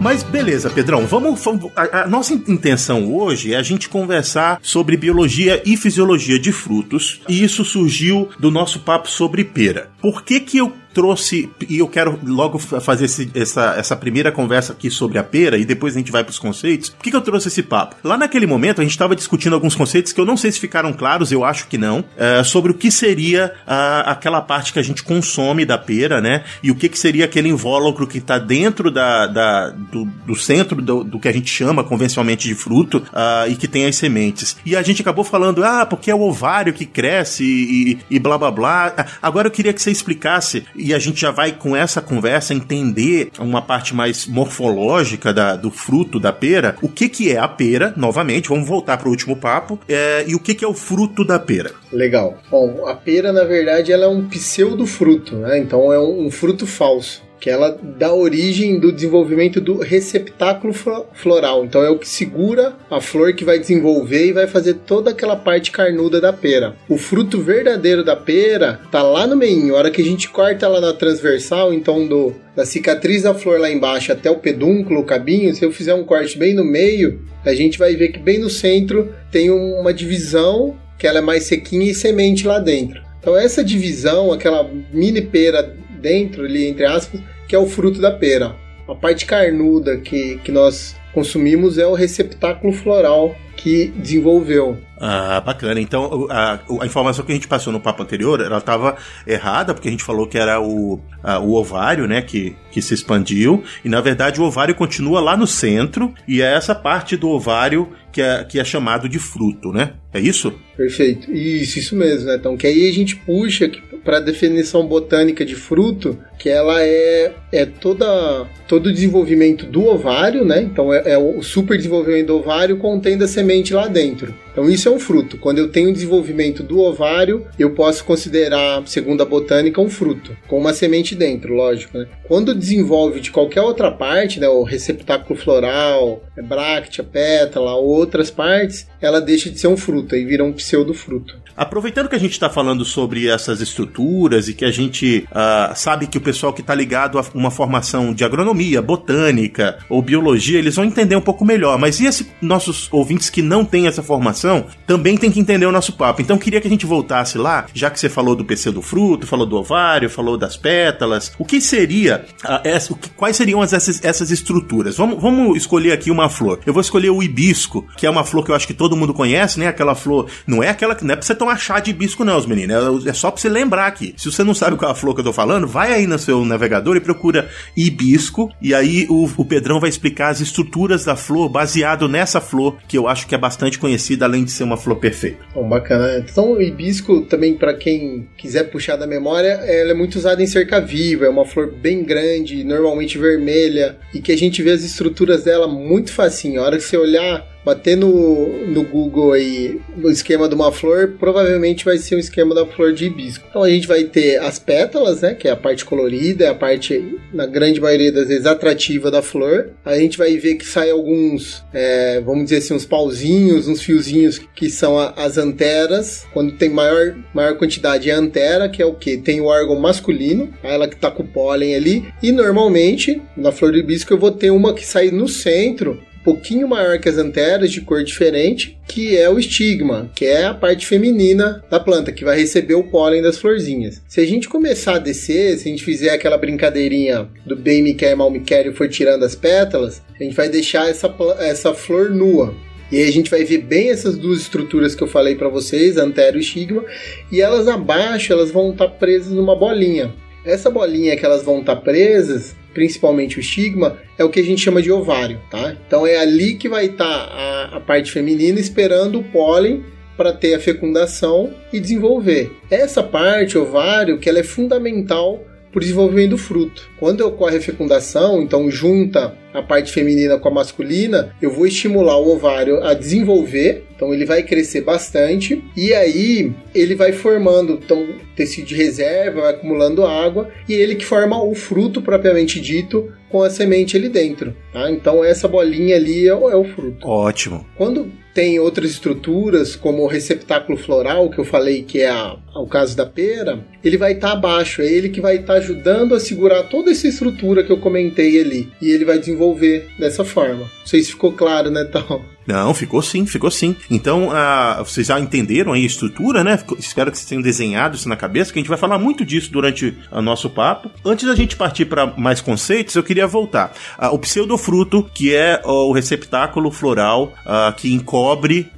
Mas 0.08 0.22
beleza, 0.22 0.70
Pedrão, 0.70 1.06
vamos. 1.06 1.38
A, 1.76 2.00
a, 2.02 2.06
nossa 2.06 2.32
intenção 2.32 3.14
hoje 3.14 3.52
é 3.52 3.58
a 3.58 3.62
gente 3.62 3.90
conversar 3.90 4.58
sobre 4.62 4.96
biologia 4.96 5.62
e 5.66 5.76
fisiologia 5.76 6.38
de 6.38 6.50
frutos, 6.50 7.20
e 7.28 7.44
isso 7.44 7.62
surgiu 7.62 8.28
do 8.38 8.50
nosso 8.50 8.80
papo 8.80 9.10
sobre 9.10 9.44
pera. 9.44 9.90
Por 10.00 10.22
que, 10.22 10.40
que 10.40 10.56
eu 10.56 10.72
trouxe, 10.98 11.48
e 11.68 11.78
eu 11.78 11.86
quero 11.86 12.18
logo 12.26 12.58
fazer 12.58 13.04
esse, 13.04 13.30
essa, 13.32 13.76
essa 13.78 13.94
primeira 13.94 14.32
conversa 14.32 14.72
aqui 14.72 14.90
sobre 14.90 15.16
a 15.16 15.22
pera, 15.22 15.56
e 15.56 15.64
depois 15.64 15.94
a 15.94 15.98
gente 15.98 16.10
vai 16.10 16.24
para 16.24 16.32
os 16.32 16.40
conceitos. 16.40 16.88
Por 16.88 17.04
que, 17.04 17.10
que 17.12 17.16
eu 17.16 17.20
trouxe 17.20 17.46
esse 17.46 17.62
papo? 17.62 17.94
Lá 18.02 18.16
naquele 18.16 18.48
momento 18.48 18.80
a 18.80 18.82
gente 18.82 18.90
estava 18.90 19.14
discutindo 19.14 19.52
alguns 19.54 19.76
conceitos 19.76 20.12
que 20.12 20.20
eu 20.20 20.26
não 20.26 20.36
sei 20.36 20.50
se 20.50 20.58
ficaram 20.58 20.92
claros, 20.92 21.30
eu 21.30 21.44
acho 21.44 21.68
que 21.68 21.78
não, 21.78 22.04
é, 22.16 22.42
sobre 22.42 22.72
o 22.72 22.74
que 22.74 22.90
seria 22.90 23.54
a, 23.64 24.10
aquela 24.10 24.40
parte 24.40 24.72
que 24.72 24.80
a 24.80 24.82
gente 24.82 25.04
consome 25.04 25.64
da 25.64 25.78
pera, 25.78 26.20
né? 26.20 26.42
E 26.64 26.72
o 26.72 26.74
que, 26.74 26.88
que 26.88 26.98
seria 26.98 27.26
aquele 27.26 27.48
invólucro 27.48 28.04
que 28.04 28.18
está 28.18 28.36
dentro 28.36 28.90
da, 28.90 29.28
da 29.28 29.70
do, 29.70 30.04
do, 30.04 30.34
centro 30.34 30.82
do, 30.82 31.04
do, 31.04 31.20
que 31.20 31.28
a 31.28 31.32
gente 31.32 31.48
chama 31.48 31.84
convencionalmente 31.84 32.48
de 32.48 32.56
fruto 32.56 32.98
uh, 32.98 33.48
e 33.48 33.54
que 33.54 33.68
tem 33.68 33.86
as 33.86 33.94
sementes. 33.94 34.56
E 34.66 34.74
a 34.74 34.82
gente 34.82 35.00
acabou 35.00 35.22
falando, 35.22 35.62
ah, 35.62 35.86
porque 35.86 36.10
é 36.10 36.14
o 36.14 36.22
ovário 36.22 36.72
que 36.72 36.84
cresce 36.84 37.44
e, 37.44 37.92
e, 37.92 38.16
e 38.16 38.18
blá 38.18 38.36
blá 38.36 38.50
blá. 38.50 39.06
Agora 39.22 39.46
eu 39.46 39.52
queria 39.52 39.72
que 39.72 39.80
você 39.80 39.92
explicasse 39.92 40.64
e 40.88 40.94
a 40.94 40.99
gente 40.99 41.20
já 41.20 41.31
vai 41.31 41.52
com 41.52 41.76
essa 41.76 42.00
conversa 42.00 42.55
entender 42.55 43.31
uma 43.38 43.61
parte 43.61 43.94
mais 43.94 44.26
morfológica 44.26 45.35
da, 45.35 45.55
do 45.55 45.70
fruto 45.70 46.19
da 46.19 46.32
pera, 46.32 46.76
o 46.81 46.88
que 46.88 47.11
que 47.11 47.31
é 47.31 47.37
a 47.37 47.46
pera, 47.46 47.93
novamente, 47.94 48.49
vamos 48.49 48.67
voltar 48.67 48.96
para 48.96 49.06
o 49.06 49.11
último 49.11 49.37
papo, 49.37 49.79
é, 49.87 50.25
e 50.26 50.35
o 50.35 50.40
que 50.40 50.55
que 50.55 50.64
é 50.64 50.69
o 50.69 50.73
fruto 50.73 51.26
da 51.26 51.38
pera. 51.38 51.73
Legal. 51.93 52.38
Bom, 52.50 52.87
a 52.87 52.94
pera, 52.94 53.35
na 53.35 53.44
verdade, 53.44 53.93
ela 53.93 54.06
é 54.06 54.08
um 54.08 54.26
pseudo 54.29 54.87
fruto, 54.87 55.37
né? 55.37 55.58
Então 55.58 55.93
é 55.93 55.99
um, 55.99 56.26
um 56.26 56.31
fruto 56.31 56.67
falso 56.67 57.27
que 57.40 57.50
ela 57.50 57.79
dá 57.82 58.12
origem 58.12 58.79
do 58.79 58.93
desenvolvimento 58.93 59.61
do 59.61 59.79
receptáculo 59.79 60.75
floral. 61.12 61.64
Então 61.64 61.82
é 61.82 61.90
o 61.90 61.99
que 61.99 62.08
segura 62.08 62.75
a 62.90 63.00
flor 63.00 63.32
que 63.32 63.44
vai 63.44 63.58
desenvolver 63.58 64.26
e 64.26 64.32
vai 64.32 64.46
fazer 64.46 64.75
toda 64.75 65.11
aquela 65.11 65.37
parte 65.37 65.70
carnuda 65.70 66.20
da 66.20 66.32
pera. 66.32 66.75
O 66.88 66.96
fruto 66.96 67.40
verdadeiro 67.40 68.05
da 68.05 68.17
pera 68.17 68.81
tá 68.90 69.02
lá 69.02 69.26
no 69.26 69.37
meio. 69.37 69.75
A 69.75 69.79
hora 69.79 69.90
que 69.90 70.02
a 70.02 70.05
gente 70.05 70.29
corta 70.29 70.67
ela 70.67 70.81
na 70.81 70.93
transversal, 70.93 71.73
então 71.73 72.06
do 72.06 72.35
da 72.56 72.67
cicatriz 72.67 73.23
da 73.23 73.35
flor 73.35 73.61
lá 73.61 73.70
embaixo 73.70 74.11
até 74.11 74.29
o 74.29 74.38
pedúnculo, 74.40 75.00
o 75.00 75.05
cabinho, 75.05 75.55
se 75.55 75.64
eu 75.64 75.70
fizer 75.70 75.94
um 75.94 76.02
corte 76.02 76.37
bem 76.37 76.55
no 76.55 76.64
meio, 76.64 77.20
a 77.44 77.55
gente 77.55 77.79
vai 77.79 77.94
ver 77.94 78.08
que 78.08 78.19
bem 78.19 78.38
no 78.38 78.50
centro 78.50 79.14
tem 79.31 79.49
uma 79.49 79.94
divisão 79.94 80.76
que 80.99 81.06
ela 81.06 81.19
é 81.19 81.23
mais 81.23 81.44
sequinha 81.44 81.88
e 81.88 81.94
semente 81.94 82.49
lá 82.49 82.58
dentro. 82.58 83.00
Então 83.20 83.37
essa 83.37 83.62
divisão, 83.62 84.32
aquela 84.32 84.69
mini 84.93 85.23
pera 85.23 85.73
dentro 85.98 86.44
ali, 86.44 86.66
entre 86.66 86.84
aspas, 86.84 87.20
que 87.46 87.54
é 87.54 87.58
o 87.58 87.66
fruto 87.66 88.00
da 88.00 88.10
pera. 88.10 88.56
A 88.88 88.94
parte 88.94 89.26
carnuda 89.26 89.98
que, 89.98 90.38
que 90.38 90.50
nós 90.50 90.96
consumimos 91.12 91.78
é 91.78 91.86
o 91.86 91.94
receptáculo 91.94 92.72
floral 92.72 93.34
que 93.56 93.88
desenvolveu. 93.96 94.78
Ah, 95.00 95.40
bacana. 95.40 95.80
Então, 95.80 96.26
a, 96.28 96.58
a, 96.80 96.86
informação 96.86 97.24
que 97.24 97.32
a 97.32 97.34
gente 97.34 97.46
passou 97.48 97.72
no 97.72 97.80
papo 97.80 98.02
anterior, 98.02 98.40
ela 98.40 98.58
estava 98.58 98.96
errada, 99.26 99.72
porque 99.72 99.88
a 99.88 99.90
gente 99.90 100.02
falou 100.02 100.26
que 100.26 100.36
era 100.36 100.60
o, 100.60 101.00
a, 101.22 101.38
o 101.38 101.54
ovário, 101.54 102.06
né, 102.06 102.20
que, 102.20 102.56
que 102.70 102.82
se 102.82 102.94
expandiu, 102.94 103.62
e 103.84 103.88
na 103.88 104.00
verdade 104.00 104.40
o 104.40 104.44
ovário 104.44 104.74
continua 104.74 105.20
lá 105.20 105.36
no 105.36 105.46
centro, 105.46 106.12
e 106.26 106.42
é 106.42 106.52
essa 106.54 106.74
parte 106.74 107.16
do 107.16 107.28
ovário 107.28 107.88
que 108.10 108.22
é, 108.22 108.44
que 108.44 108.58
é 108.58 108.64
chamado 108.64 109.08
de 109.08 109.18
fruto, 109.18 109.72
né? 109.72 109.92
É 110.12 110.18
isso? 110.18 110.52
Perfeito. 110.76 111.30
Isso, 111.30 111.78
isso 111.78 111.94
mesmo, 111.94 112.26
né? 112.26 112.36
Então, 112.36 112.56
que 112.56 112.66
aí 112.66 112.88
a 112.88 112.92
gente 112.92 113.14
puxa 113.14 113.70
para 114.04 114.16
a 114.16 114.20
definição 114.20 114.86
botânica 114.86 115.44
de 115.44 115.54
fruto, 115.54 116.18
que 116.38 116.48
ela 116.48 116.82
é, 116.82 117.34
é 117.52 117.66
toda, 117.66 118.46
todo 118.66 118.86
o 118.86 118.92
desenvolvimento 118.92 119.66
do 119.66 119.84
ovário, 119.84 120.44
né? 120.44 120.62
Então, 120.62 120.92
é, 120.92 121.12
é 121.12 121.18
o 121.18 121.42
super 121.42 121.76
desenvolvimento 121.76 122.28
do 122.28 122.36
ovário 122.36 122.78
contendo 122.78 123.24
a 123.24 123.28
semente 123.28 123.74
lá 123.74 123.86
dentro. 123.86 124.34
Então 124.58 124.69
isso 124.69 124.88
é 124.88 124.90
um 124.90 124.99
fruto. 124.99 125.38
Quando 125.38 125.58
eu 125.58 125.69
tenho 125.69 125.93
desenvolvimento 125.93 126.64
do 126.64 126.81
ovário, 126.81 127.46
eu 127.56 127.75
posso 127.76 128.05
considerar, 128.05 128.82
segundo 128.87 129.22
a 129.22 129.25
botânica, 129.25 129.81
um 129.81 129.88
fruto, 129.88 130.37
com 130.49 130.58
uma 130.58 130.75
semente 130.75 131.14
dentro, 131.14 131.55
lógico. 131.55 131.96
Né? 131.96 132.08
Quando 132.26 132.52
desenvolve 132.52 133.20
de 133.20 133.31
qualquer 133.31 133.62
outra 133.62 133.88
parte, 133.93 134.40
né, 134.40 134.49
o 134.49 134.64
receptáculo 134.64 135.38
floral, 135.38 136.25
bráctea, 136.43 137.05
pétala, 137.05 137.76
outras 137.76 138.32
partes, 138.32 138.88
ela 139.00 139.20
deixa 139.20 139.49
de 139.49 139.60
ser 139.60 139.69
um 139.69 139.76
fruto 139.76 140.16
e 140.16 140.25
vira 140.25 140.43
um 140.43 140.52
pseudofruto. 140.52 141.37
Aproveitando 141.56 142.08
que 142.08 142.14
a 142.14 142.20
gente 142.20 142.32
está 142.32 142.49
falando 142.49 142.84
sobre 142.84 143.28
essas 143.28 143.61
estruturas 143.61 144.49
e 144.49 144.54
que 144.54 144.64
a 144.64 144.70
gente 144.70 145.26
uh, 145.32 145.75
sabe 145.75 146.06
que 146.06 146.16
o 146.16 146.20
pessoal 146.20 146.52
que 146.52 146.61
está 146.61 146.72
ligado 146.72 147.19
a 147.19 147.25
uma 147.34 147.50
formação 147.50 148.14
de 148.14 148.25
agronomia, 148.25 148.81
botânica 148.81 149.78
ou 149.88 150.00
biologia, 150.00 150.58
eles 150.58 150.76
vão 150.76 150.84
entender 150.84 151.16
um 151.16 151.20
pouco 151.20 151.44
melhor. 151.44 151.76
Mas 151.76 151.99
e 151.99 152.06
esses 152.06 152.28
nossos 152.40 152.88
ouvintes 152.93 153.28
que 153.28 153.43
não 153.43 153.64
têm 153.64 153.88
essa 153.88 154.04
formação 154.04 154.47
também 154.86 155.16
tem 155.16 155.30
que 155.30 155.40
entender 155.40 155.66
o 155.66 155.72
nosso 155.72 155.92
papo. 155.92 156.22
Então 156.22 156.38
queria 156.38 156.60
que 156.60 156.66
a 156.66 156.70
gente 156.70 156.86
voltasse 156.86 157.36
lá, 157.36 157.66
já 157.74 157.90
que 157.90 157.98
você 157.98 158.08
falou 158.08 158.34
do 158.34 158.44
PC 158.44 158.70
do 158.70 158.82
fruto, 158.82 159.26
falou 159.26 159.46
do 159.46 159.56
ovário, 159.56 160.08
falou 160.08 160.36
das 160.36 160.56
pétalas. 160.56 161.32
O 161.38 161.44
que 161.44 161.60
seria, 161.60 162.24
uh, 162.44 162.60
essa, 162.64 162.94
que, 162.94 163.10
quais 163.10 163.36
seriam 163.36 163.60
as, 163.60 163.72
essas, 163.72 164.02
essas 164.04 164.30
estruturas? 164.30 164.96
Vamos, 164.96 165.20
vamos 165.20 165.56
escolher 165.56 165.92
aqui 165.92 166.10
uma 166.10 166.28
flor. 166.28 166.60
Eu 166.64 166.72
vou 166.72 166.80
escolher 166.80 167.10
o 167.10 167.22
hibisco, 167.22 167.86
que 167.96 168.06
é 168.06 168.10
uma 168.10 168.24
flor 168.24 168.44
que 168.44 168.50
eu 168.50 168.54
acho 168.54 168.66
que 168.66 168.74
todo 168.74 168.96
mundo 168.96 169.14
conhece, 169.14 169.58
né? 169.58 169.68
Aquela 169.68 169.94
flor, 169.94 170.28
não 170.46 170.62
é 170.62 170.68
aquela 170.68 170.94
que 170.94 171.04
não 171.04 171.12
é 171.12 171.16
pra 171.16 171.26
você 171.26 171.34
tomar 171.34 171.58
chá 171.58 171.80
de 171.80 171.90
hibisco, 171.90 172.24
não, 172.24 172.36
os 172.36 172.46
meninos. 172.46 173.06
É, 173.06 173.10
é 173.10 173.12
só 173.12 173.30
pra 173.30 173.40
você 173.40 173.48
lembrar 173.48 173.86
aqui. 173.86 174.14
Se 174.16 174.30
você 174.30 174.44
não 174.44 174.54
sabe 174.54 174.76
qual 174.76 174.90
é 174.90 174.92
a 174.92 174.96
flor 174.96 175.14
que 175.14 175.20
eu 175.20 175.24
tô 175.24 175.32
falando, 175.32 175.66
vai 175.66 175.92
aí 175.92 176.06
no 176.06 176.18
seu 176.18 176.44
navegador 176.44 176.96
e 176.96 177.00
procura 177.00 177.48
hibisco. 177.76 178.50
E 178.60 178.74
aí 178.74 179.06
o, 179.08 179.28
o 179.36 179.44
Pedrão 179.44 179.80
vai 179.80 179.90
explicar 179.90 180.28
as 180.28 180.40
estruturas 180.40 181.04
da 181.04 181.16
flor 181.16 181.48
baseado 181.48 182.08
nessa 182.08 182.40
flor, 182.40 182.76
que 182.86 182.96
eu 182.96 183.08
acho 183.08 183.26
que 183.26 183.34
é 183.34 183.38
bastante 183.38 183.78
conhecida, 183.78 184.24
além 184.28 184.44
de 184.44 184.50
ser 184.50 184.64
uma 184.64 184.76
flor 184.76 184.96
perfeita. 184.96 185.44
Bom, 185.54 185.69
bacana. 185.69 186.19
Então, 186.19 186.52
o 186.52 186.62
hibisco, 186.62 187.22
também, 187.22 187.54
para 187.54 187.75
quem 187.75 188.28
quiser 188.36 188.64
puxar 188.64 188.96
da 188.96 189.06
memória, 189.06 189.48
ela 189.48 189.90
é 189.90 189.94
muito 189.94 190.16
usada 190.16 190.42
em 190.42 190.47
cerca 190.47 190.80
viva. 190.80 191.26
É 191.26 191.28
uma 191.28 191.44
flor 191.44 191.73
bem 191.73 192.04
grande, 192.04 192.62
normalmente 192.62 193.18
vermelha, 193.18 193.99
e 194.14 194.20
que 194.20 194.32
a 194.32 194.38
gente 194.38 194.62
vê 194.62 194.70
as 194.70 194.85
estruturas 194.85 195.44
dela 195.44 195.66
muito 195.66 196.12
facinho. 196.12 196.61
A 196.61 196.66
hora 196.66 196.76
que 196.76 196.85
você 196.85 196.97
olhar 196.97 197.47
bater 197.64 197.96
no, 197.96 198.66
no 198.66 198.82
Google 198.82 199.32
aí 199.32 199.80
o 200.02 200.10
esquema 200.10 200.48
de 200.48 200.54
uma 200.54 200.72
flor, 200.72 201.16
provavelmente 201.18 201.84
vai 201.84 201.98
ser 201.98 202.14
o 202.14 202.18
esquema 202.18 202.54
da 202.54 202.64
flor 202.66 202.92
de 202.92 203.06
hibisco. 203.06 203.44
Então 203.48 203.62
a 203.62 203.70
gente 203.70 203.86
vai 203.86 204.04
ter 204.04 204.38
as 204.40 204.58
pétalas, 204.58 205.20
né, 205.20 205.34
que 205.34 205.48
é 205.48 205.50
a 205.50 205.56
parte 205.56 205.84
colorida, 205.84 206.44
é 206.44 206.48
a 206.48 206.54
parte, 206.54 207.18
na 207.32 207.46
grande 207.46 207.80
maioria 207.80 208.12
das 208.12 208.28
vezes, 208.28 208.46
atrativa 208.46 209.10
da 209.10 209.22
flor. 209.22 209.70
A 209.84 209.96
gente 209.98 210.16
vai 210.16 210.36
ver 210.36 210.54
que 210.54 210.66
sai 210.66 210.90
alguns, 210.90 211.62
é, 211.72 212.20
vamos 212.20 212.44
dizer 212.44 212.58
assim, 212.58 212.74
uns 212.74 212.86
pauzinhos, 212.86 213.68
uns 213.68 213.82
fiozinhos 213.82 214.40
que 214.54 214.70
são 214.70 214.98
a, 214.98 215.10
as 215.16 215.36
anteras. 215.36 216.26
Quando 216.32 216.52
tem 216.52 216.70
maior, 216.70 217.16
maior 217.34 217.56
quantidade 217.56 218.10
é 218.10 218.14
a 218.14 218.18
antera, 218.18 218.68
que 218.68 218.82
é 218.82 218.86
o 218.86 218.94
que? 218.94 219.16
Tem 219.16 219.40
o 219.40 219.46
órgão 219.46 219.78
masculino, 219.78 220.52
ela 220.62 220.88
que 220.88 220.96
tá 220.96 221.10
com 221.10 221.22
o 221.22 221.26
pólen 221.26 221.74
ali. 221.74 222.08
E 222.22 222.32
normalmente, 222.32 223.20
na 223.36 223.52
flor 223.52 223.72
de 223.72 223.78
hibisco, 223.78 224.12
eu 224.12 224.18
vou 224.18 224.30
ter 224.30 224.50
uma 224.50 224.72
que 224.72 224.86
sai 224.86 225.10
no 225.10 225.28
centro, 225.28 226.00
pouquinho 226.28 226.68
maior 226.68 226.99
que 226.99 227.08
as 227.08 227.16
anteras, 227.16 227.73
de 227.73 227.80
cor 227.80 228.04
diferente, 228.04 228.78
que 228.87 229.16
é 229.16 229.30
o 229.30 229.38
estigma, 229.38 230.11
que 230.14 230.26
é 230.26 230.44
a 230.44 230.52
parte 230.52 230.87
feminina 230.87 231.64
da 231.70 231.80
planta, 231.80 232.12
que 232.12 232.23
vai 232.23 232.38
receber 232.38 232.75
o 232.75 232.85
pólen 232.85 233.23
das 233.23 233.38
florzinhas. 233.38 234.02
Se 234.06 234.20
a 234.20 234.26
gente 234.26 234.47
começar 234.47 234.97
a 234.97 234.99
descer, 234.99 235.56
se 235.56 235.66
a 235.66 235.70
gente 235.70 235.82
fizer 235.82 236.11
aquela 236.11 236.37
brincadeirinha 236.37 237.26
do 237.47 237.56
bem 237.56 237.82
me 237.82 237.94
quer, 237.94 238.14
mal 238.14 238.30
me 238.30 238.40
quer 238.40 238.66
e 238.66 238.75
for 238.75 238.90
tirando 238.90 239.25
as 239.25 239.35
pétalas, 239.35 240.02
a 240.20 240.23
gente 240.23 240.37
vai 240.37 240.50
deixar 240.50 240.90
essa, 240.90 241.11
essa 241.38 241.73
flor 241.73 242.11
nua. 242.11 242.54
E 242.92 242.99
aí 242.99 243.08
a 243.08 243.12
gente 243.12 243.30
vai 243.30 243.42
ver 243.42 243.62
bem 243.62 243.88
essas 243.88 244.18
duas 244.18 244.42
estruturas 244.42 244.94
que 244.94 245.02
eu 245.02 245.08
falei 245.08 245.35
para 245.35 245.49
vocês, 245.49 245.97
antero 245.97 246.37
e 246.37 246.40
estigma, 246.40 246.85
e 247.32 247.40
elas 247.40 247.66
abaixo 247.68 248.35
elas 248.35 248.50
vão 248.50 248.73
estar 248.73 248.88
tá 248.88 248.94
presas 248.94 249.32
numa 249.32 249.56
bolinha. 249.56 250.14
Essa 250.44 250.68
bolinha 250.68 251.16
que 251.16 251.25
elas 251.25 251.42
vão 251.42 251.61
estar 251.61 251.76
tá 251.76 251.80
presas, 251.80 252.54
principalmente 252.72 253.38
o 253.38 253.40
estigma, 253.40 253.98
é 254.16 254.25
o 254.25 254.30
que 254.30 254.40
a 254.40 254.44
gente 254.44 254.62
chama 254.62 254.82
de 254.82 254.90
ovário, 254.90 255.40
tá? 255.50 255.76
Então 255.87 256.06
é 256.06 256.16
ali 256.18 256.54
que 256.54 256.68
vai 256.68 256.87
estar 256.87 257.04
tá 257.04 257.32
a, 257.32 257.76
a 257.76 257.80
parte 257.80 258.10
feminina 258.10 258.60
esperando 258.60 259.18
o 259.18 259.25
pólen 259.25 259.84
para 260.16 260.32
ter 260.32 260.54
a 260.54 260.60
fecundação 260.60 261.54
e 261.72 261.78
desenvolver. 261.78 262.52
Essa 262.68 263.02
parte, 263.02 263.56
ovário, 263.56 264.18
que 264.18 264.28
ela 264.28 264.40
é 264.40 264.42
fundamental 264.42 265.44
o 265.75 265.80
desenvolvimento 265.80 266.30
do 266.30 266.38
fruto. 266.38 266.88
Quando 266.98 267.26
ocorre 267.26 267.58
a 267.58 267.60
fecundação, 267.60 268.42
então 268.42 268.70
junta 268.70 269.37
a 269.52 269.62
parte 269.62 269.92
feminina 269.92 270.38
com 270.38 270.48
a 270.48 270.52
masculina, 270.52 271.34
eu 271.40 271.50
vou 271.50 271.66
estimular 271.66 272.18
o 272.18 272.30
ovário 272.30 272.82
a 272.82 272.94
desenvolver 272.94 273.88
então 273.98 274.14
ele 274.14 274.25
vai 274.25 274.44
crescer 274.44 274.82
bastante 274.82 275.60
e 275.76 275.92
aí 275.92 276.52
ele 276.72 276.94
vai 276.94 277.10
formando 277.10 277.80
então, 277.82 278.06
tecido 278.37 278.68
de 278.68 278.76
reserva, 278.76 279.40
vai 279.40 279.50
acumulando 279.50 280.06
água 280.06 280.48
e 280.68 280.72
ele 280.72 280.94
que 280.94 281.04
forma 281.04 281.42
o 281.42 281.52
fruto 281.52 282.00
propriamente 282.00 282.60
dito 282.60 283.12
com 283.28 283.42
a 283.42 283.50
semente 283.50 283.96
ali 283.96 284.08
dentro. 284.08 284.54
Tá? 284.72 284.88
Então 284.88 285.25
essa 285.25 285.48
bolinha 285.48 285.96
ali 285.96 286.28
é 286.28 286.34
o, 286.34 286.48
é 286.48 286.54
o 286.54 286.62
fruto. 286.62 287.04
Ótimo. 287.08 287.66
Quando 287.76 288.08
tem 288.38 288.61
outras 288.61 288.92
estruturas, 288.92 289.75
como 289.75 290.04
o 290.04 290.07
receptáculo 290.07 290.78
floral, 290.78 291.28
que 291.28 291.40
eu 291.40 291.45
falei 291.45 291.83
que 291.83 292.02
é 292.02 292.09
a, 292.09 292.37
o 292.54 292.68
caso 292.68 292.97
da 292.97 293.04
pera, 293.04 293.66
ele 293.83 293.97
vai 293.97 294.12
estar 294.12 294.28
tá 294.28 294.33
abaixo, 294.35 294.80
é 294.80 294.87
ele 294.87 295.09
que 295.09 295.21
vai 295.21 295.38
estar 295.38 295.54
tá 295.54 295.59
ajudando 295.59 296.14
a 296.14 296.21
segurar 296.21 296.62
toda 296.62 296.92
essa 296.92 297.09
estrutura 297.09 297.64
que 297.64 297.73
eu 297.73 297.78
comentei 297.78 298.40
ali. 298.40 298.68
E 298.80 298.92
ele 298.92 299.04
vai 299.04 299.18
desenvolver 299.18 299.88
dessa 299.99 300.25
forma. 300.25 300.61
Não 300.61 300.87
sei 300.87 301.02
se 301.02 301.11
ficou 301.11 301.33
claro, 301.33 301.68
né, 301.68 301.83
Tal? 301.83 302.23
Não, 302.49 302.73
ficou 302.73 303.02
sim, 303.02 303.26
ficou 303.26 303.50
sim. 303.50 303.76
Então, 303.90 304.28
uh, 304.28 304.83
vocês 304.83 305.07
já 305.07 305.21
entenderam 305.21 305.75
aí 305.75 305.83
a 305.83 305.87
estrutura, 305.87 306.43
né? 306.43 306.59
Espero 306.78 307.11
que 307.11 307.19
vocês 307.19 307.28
tenham 307.28 307.43
desenhado 307.43 307.95
isso 307.95 308.09
na 308.09 308.17
cabeça, 308.17 308.50
que 308.50 308.59
a 308.59 308.62
gente 308.62 308.71
vai 308.71 308.78
falar 308.78 308.99
muito 308.99 309.23
disso 309.23 309.52
durante 309.52 309.95
o 310.11 310.23
nosso 310.23 310.49
papo. 310.49 310.90
Antes 311.05 311.26
da 311.26 311.35
gente 311.35 311.57
partir 311.57 311.85
para 311.85 312.07
mais 312.07 312.40
conceitos, 312.40 312.95
eu 312.95 313.02
queria 313.02 313.26
voltar. 313.26 313.75
Uh, 313.99 314.14
o 314.14 314.19
pseudofruto, 314.19 315.02
que 315.12 315.35
é 315.35 315.61
uh, 315.62 315.69
o 315.69 315.93
receptáculo 315.93 316.71
floral 316.71 317.35
uh, 317.45 317.71
que 317.76 317.93
encobre 317.93 318.71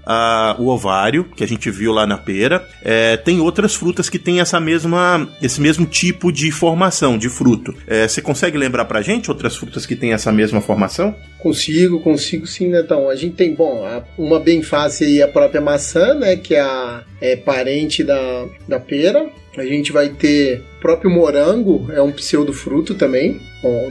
o 0.59 0.67
ovário, 0.67 1.23
que 1.37 1.45
a 1.45 1.47
gente 1.47 1.71
viu 1.71 1.93
lá 1.93 2.05
na 2.05 2.19
pera. 2.19 2.67
É, 2.83 3.17
tem 3.17 3.41
outras 3.41 3.77
frutas 3.77 4.09
que 4.09 4.19
têm 4.19 4.41
essa 4.41 4.59
mesma, 4.59 5.29
esse 5.41 5.61
mesmo 5.61 5.87
tipo 5.87 6.33
de 6.33 6.51
formação 6.51 7.17
de 7.17 7.29
fruto. 7.29 7.73
É, 7.87 8.09
você 8.09 8.21
consegue 8.21 8.59
lembrar 8.59 8.87
pra 8.87 9.03
gente 9.03 9.31
outras 9.31 9.57
frutas 9.57 9.87
que 9.87 9.95
têm 9.95 10.13
essa 10.13 10.33
mesma 10.33 10.61
formação? 10.61 11.15
Consigo, 11.39 12.01
consigo 12.01 12.47
sim, 12.47 12.69
Netão. 12.69 13.09
A 13.09 13.15
gente 13.15 13.37
tem, 13.37 13.55
bom, 13.61 13.85
uma 14.17 14.41
bem 14.41 14.63
fácil 14.63 15.07
aí, 15.07 15.23
a 15.23 15.29
própria 15.29 15.61
maçã, 15.61 16.15
né, 16.15 16.35
que 16.35 16.55
é 16.55 16.61
a 16.63 17.05
é, 17.21 17.37
parente 17.37 18.03
da, 18.03 18.47
da 18.67 18.81
pera. 18.81 19.29
A 19.55 19.65
gente 19.65 19.93
vai 19.93 20.09
ter 20.09 20.63
próprio 20.81 21.11
morango, 21.11 21.91
é 21.93 22.01
um 22.01 22.13
pseudofruto 22.13 22.95
também 22.95 23.41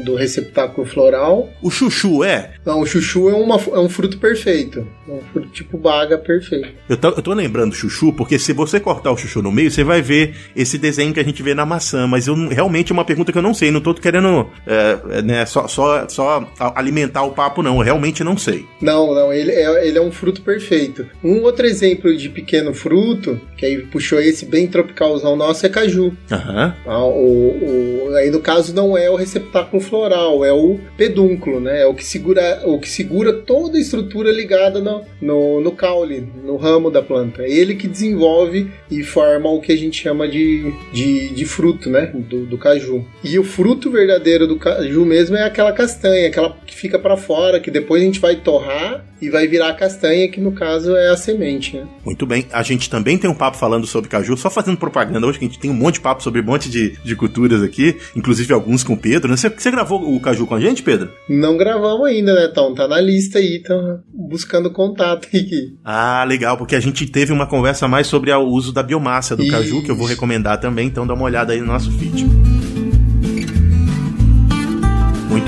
do 0.04 0.16
receptáculo 0.16 0.86
floral. 0.88 1.50
O 1.62 1.70
chuchu 1.70 2.24
é? 2.24 2.52
Não, 2.66 2.82
o 2.82 2.86
chuchu 2.86 3.30
é, 3.30 3.34
uma, 3.34 3.56
é 3.56 3.80
um 3.80 3.90
fruto 3.90 4.18
perfeito. 4.18 4.86
É 5.08 5.12
um 5.12 5.22
fruto 5.32 5.50
tipo 5.50 5.78
baga 5.78 6.18
perfeito. 6.18 6.70
Eu 6.88 6.98
tô, 6.98 7.10
eu 7.10 7.22
tô 7.22 7.34
lembrando 7.34 7.76
chuchu, 7.76 8.12
porque 8.14 8.40
se 8.40 8.54
você 8.54 8.80
cortar 8.80 9.12
o 9.12 9.18
chuchu 9.18 9.42
no 9.42 9.52
meio, 9.52 9.70
você 9.70 9.84
vai 9.84 10.02
ver 10.02 10.36
esse 10.56 10.78
desenho 10.78 11.14
que 11.14 11.20
a 11.20 11.24
gente 11.24 11.44
vê 11.44 11.54
na 11.54 11.66
maçã. 11.66 12.08
Mas 12.08 12.28
eu 12.28 12.36
realmente 12.50 12.92
é 12.92 12.94
uma 12.94 13.06
pergunta 13.06 13.32
que 13.32 13.38
eu 13.38 13.44
não 13.44 13.54
sei. 13.54 13.70
Não 13.70 13.82
tô 13.82 13.94
querendo 13.94 14.50
é, 14.66 15.00
é, 15.12 15.22
né, 15.22 15.46
só, 15.46 15.68
só, 15.68 16.08
só 16.08 16.52
alimentar 16.76 17.24
o 17.24 17.32
papo, 17.32 17.62
não. 17.62 17.78
Eu 17.78 17.84
realmente 17.84 18.24
não 18.24 18.38
sei. 18.38 18.66
Não, 18.82 19.14
não. 19.14 19.32
Ele 19.32 19.52
é, 19.52 19.88
ele 19.88 19.98
é 19.98 20.02
um 20.02 20.12
fruto 20.12 20.42
perfeito. 20.42 21.06
Um 21.24 21.44
outro 21.44 21.66
exemplo 21.66 22.16
de 22.16 22.30
pequeno 22.30 22.74
fruto, 22.74 23.40
que 23.58 23.66
aí 23.66 23.78
puxou 23.84 24.20
esse 24.20 24.46
bem 24.46 24.68
tropicalzão 24.68 25.36
nosso, 25.36 25.66
é 25.66 25.70
caju. 25.70 26.14
Aham. 26.32 26.76
Ah, 26.86 27.06
o, 27.06 28.10
o, 28.10 28.16
aí 28.16 28.30
no 28.30 28.40
caso 28.40 28.74
não 28.74 28.98
é 28.98 29.10
o 29.10 29.16
receptáculo 29.16 29.50
receptáculo 29.50 29.82
floral, 29.82 30.46
é 30.46 30.52
o 30.52 30.80
pedúnculo, 30.98 31.60
né? 31.60 31.82
É 31.82 31.86
o 31.86 31.94
que 31.94 32.04
segura, 32.04 32.62
o 32.66 32.80
que 32.80 32.90
segura 32.90 33.34
toda 33.34 33.78
a 33.78 33.82
estrutura 33.82 34.32
ligada 34.32 34.80
no, 34.80 35.04
no, 35.22 35.62
no 35.62 35.72
caule, 35.72 36.28
no 36.44 36.56
ramo 36.56 36.90
da 36.90 37.02
planta. 37.02 37.44
É 37.44 37.52
ele 37.52 37.76
que 37.76 37.88
desenvolve 37.88 38.72
e 38.90 39.04
forma 39.04 39.50
o 39.50 39.62
que 39.62 39.72
a 39.72 39.78
gente 39.78 40.02
chama 40.02 40.28
de, 40.28 40.72
de, 40.94 41.30
de 41.30 41.46
fruto, 41.46 41.90
né? 41.90 42.12
Do, 42.14 42.46
do 42.46 42.58
caju. 42.58 43.06
E 43.24 43.38
o 43.38 43.44
fruto 43.44 43.90
verdadeiro 43.92 44.48
do 44.48 44.58
caju 44.58 45.06
mesmo 45.06 45.36
é 45.36 45.44
aquela 45.44 45.72
castanha, 45.72 46.28
aquela 46.28 46.56
que 46.66 46.76
fica 46.76 47.00
para 47.00 47.18
fora, 47.18 47.60
que 47.60 47.72
depois 47.72 48.02
a 48.02 48.06
gente 48.06 48.20
vai 48.20 48.36
torrar 48.36 49.06
e 49.22 49.30
vai 49.30 49.48
virar 49.48 49.70
a 49.70 49.74
castanha, 49.74 50.30
que 50.30 50.40
no 50.40 50.52
caso 50.52 50.96
é 50.96 51.10
a 51.10 51.18
semente. 51.18 51.78
Né? 51.78 51.88
Muito 52.06 52.26
bem. 52.26 52.46
A 52.52 52.64
gente 52.64 52.90
também 52.90 53.18
tem 53.18 53.30
um 53.30 53.36
papo 53.36 53.58
falando 53.58 53.86
sobre 53.86 54.10
caju, 54.10 54.38
só 54.38 54.50
fazendo 54.50 54.78
propaganda 54.78 55.26
hoje, 55.26 55.40
que 55.40 55.46
a 55.46 55.48
gente 55.48 55.60
tem 55.60 55.72
um 55.72 55.76
monte 55.76 55.96
de 55.96 56.02
papo 56.02 56.24
sobre 56.24 56.42
um 56.42 56.46
monte 56.46 56.70
de, 56.70 56.98
de 57.04 57.16
culturas 57.16 57.62
aqui, 57.62 57.98
inclusive 58.16 58.54
alguns 58.54 58.84
com 58.84 58.94
o 58.94 58.98
Pedro. 58.98 59.30
Né? 59.30 59.38
Você, 59.38 59.50
você 59.50 59.72
gravou 59.72 60.16
o 60.16 60.20
caju 60.20 60.46
com 60.48 60.56
a 60.56 60.60
gente, 60.60 60.84
Pedro? 60.84 61.10
Não 61.28 61.58
gravamos 61.58 62.08
ainda, 62.08 62.34
né, 62.34 62.48
Tom? 62.48 62.74
Tá 62.74 62.88
na 62.88 63.00
lista 63.00 63.40
aí, 63.40 63.58
estão 63.58 64.02
buscando 64.14 64.72
contato 64.72 65.28
aqui. 65.34 65.78
Ah, 65.84 66.24
legal, 66.28 66.58
porque 66.58 66.76
a 66.76 66.80
gente 66.80 67.06
teve 67.06 67.34
uma 67.34 67.48
conversa 67.48 67.88
mais 67.88 68.08
sobre 68.08 68.32
o 68.32 68.42
uso 68.42 68.72
da 68.72 68.84
biomassa 68.84 69.36
do 69.36 69.44
Isso. 69.44 69.52
caju, 69.52 69.84
que 69.84 69.92
eu 69.92 69.96
vou 69.96 70.08
recomendar 70.08 70.60
também, 70.60 70.88
então 70.88 71.06
dá 71.06 71.14
uma 71.14 71.26
olhada 71.26 71.54
aí 71.54 71.60
no 71.60 71.68
nosso 71.68 71.92
feed. 71.92 72.28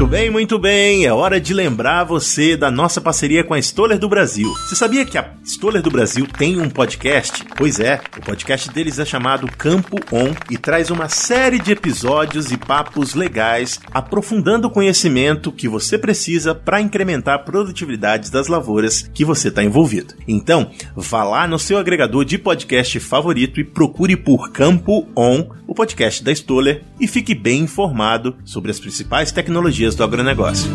Muito 0.01 0.11
bem, 0.11 0.31
muito 0.31 0.57
bem. 0.57 1.05
É 1.05 1.13
hora 1.13 1.39
de 1.39 1.53
lembrar 1.53 2.05
você 2.05 2.57
da 2.57 2.71
nossa 2.71 2.99
parceria 2.99 3.43
com 3.43 3.53
a 3.53 3.59
Stoller 3.59 3.99
do 3.99 4.09
Brasil. 4.09 4.51
Você 4.67 4.75
sabia 4.75 5.05
que 5.05 5.15
a 5.15 5.35
Stoller 5.45 5.79
do 5.79 5.91
Brasil 5.91 6.25
tem 6.25 6.59
um 6.59 6.71
podcast? 6.71 7.45
Pois 7.55 7.79
é, 7.79 8.01
o 8.17 8.21
podcast 8.21 8.71
deles 8.71 8.97
é 8.97 9.05
chamado 9.05 9.45
Campo 9.45 9.97
On 10.11 10.33
e 10.49 10.57
traz 10.57 10.89
uma 10.89 11.07
série 11.07 11.59
de 11.59 11.73
episódios 11.73 12.51
e 12.51 12.57
papos 12.57 13.13
legais, 13.13 13.79
aprofundando 13.93 14.67
o 14.67 14.71
conhecimento 14.71 15.51
que 15.51 15.67
você 15.67 15.99
precisa 15.99 16.55
para 16.55 16.81
incrementar 16.81 17.35
a 17.35 17.39
produtividade 17.39 18.31
das 18.31 18.47
lavouras 18.47 19.07
que 19.13 19.23
você 19.23 19.49
está 19.49 19.63
envolvido. 19.63 20.15
Então, 20.27 20.71
vá 20.95 21.23
lá 21.23 21.45
no 21.45 21.59
seu 21.59 21.77
agregador 21.77 22.25
de 22.25 22.39
podcast 22.39 22.99
favorito 22.99 23.59
e 23.59 23.63
procure 23.63 24.17
por 24.17 24.51
Campo 24.51 25.07
On, 25.15 25.47
o 25.67 25.75
podcast 25.75 26.23
da 26.23 26.31
Stoller, 26.31 26.83
e 26.99 27.07
fique 27.07 27.35
bem 27.35 27.61
informado 27.61 28.35
sobre 28.43 28.71
as 28.71 28.79
principais 28.79 29.31
tecnologias 29.31 29.90
tecnologias 29.91 29.95
do 29.95 30.03
agronegócio. 30.03 30.71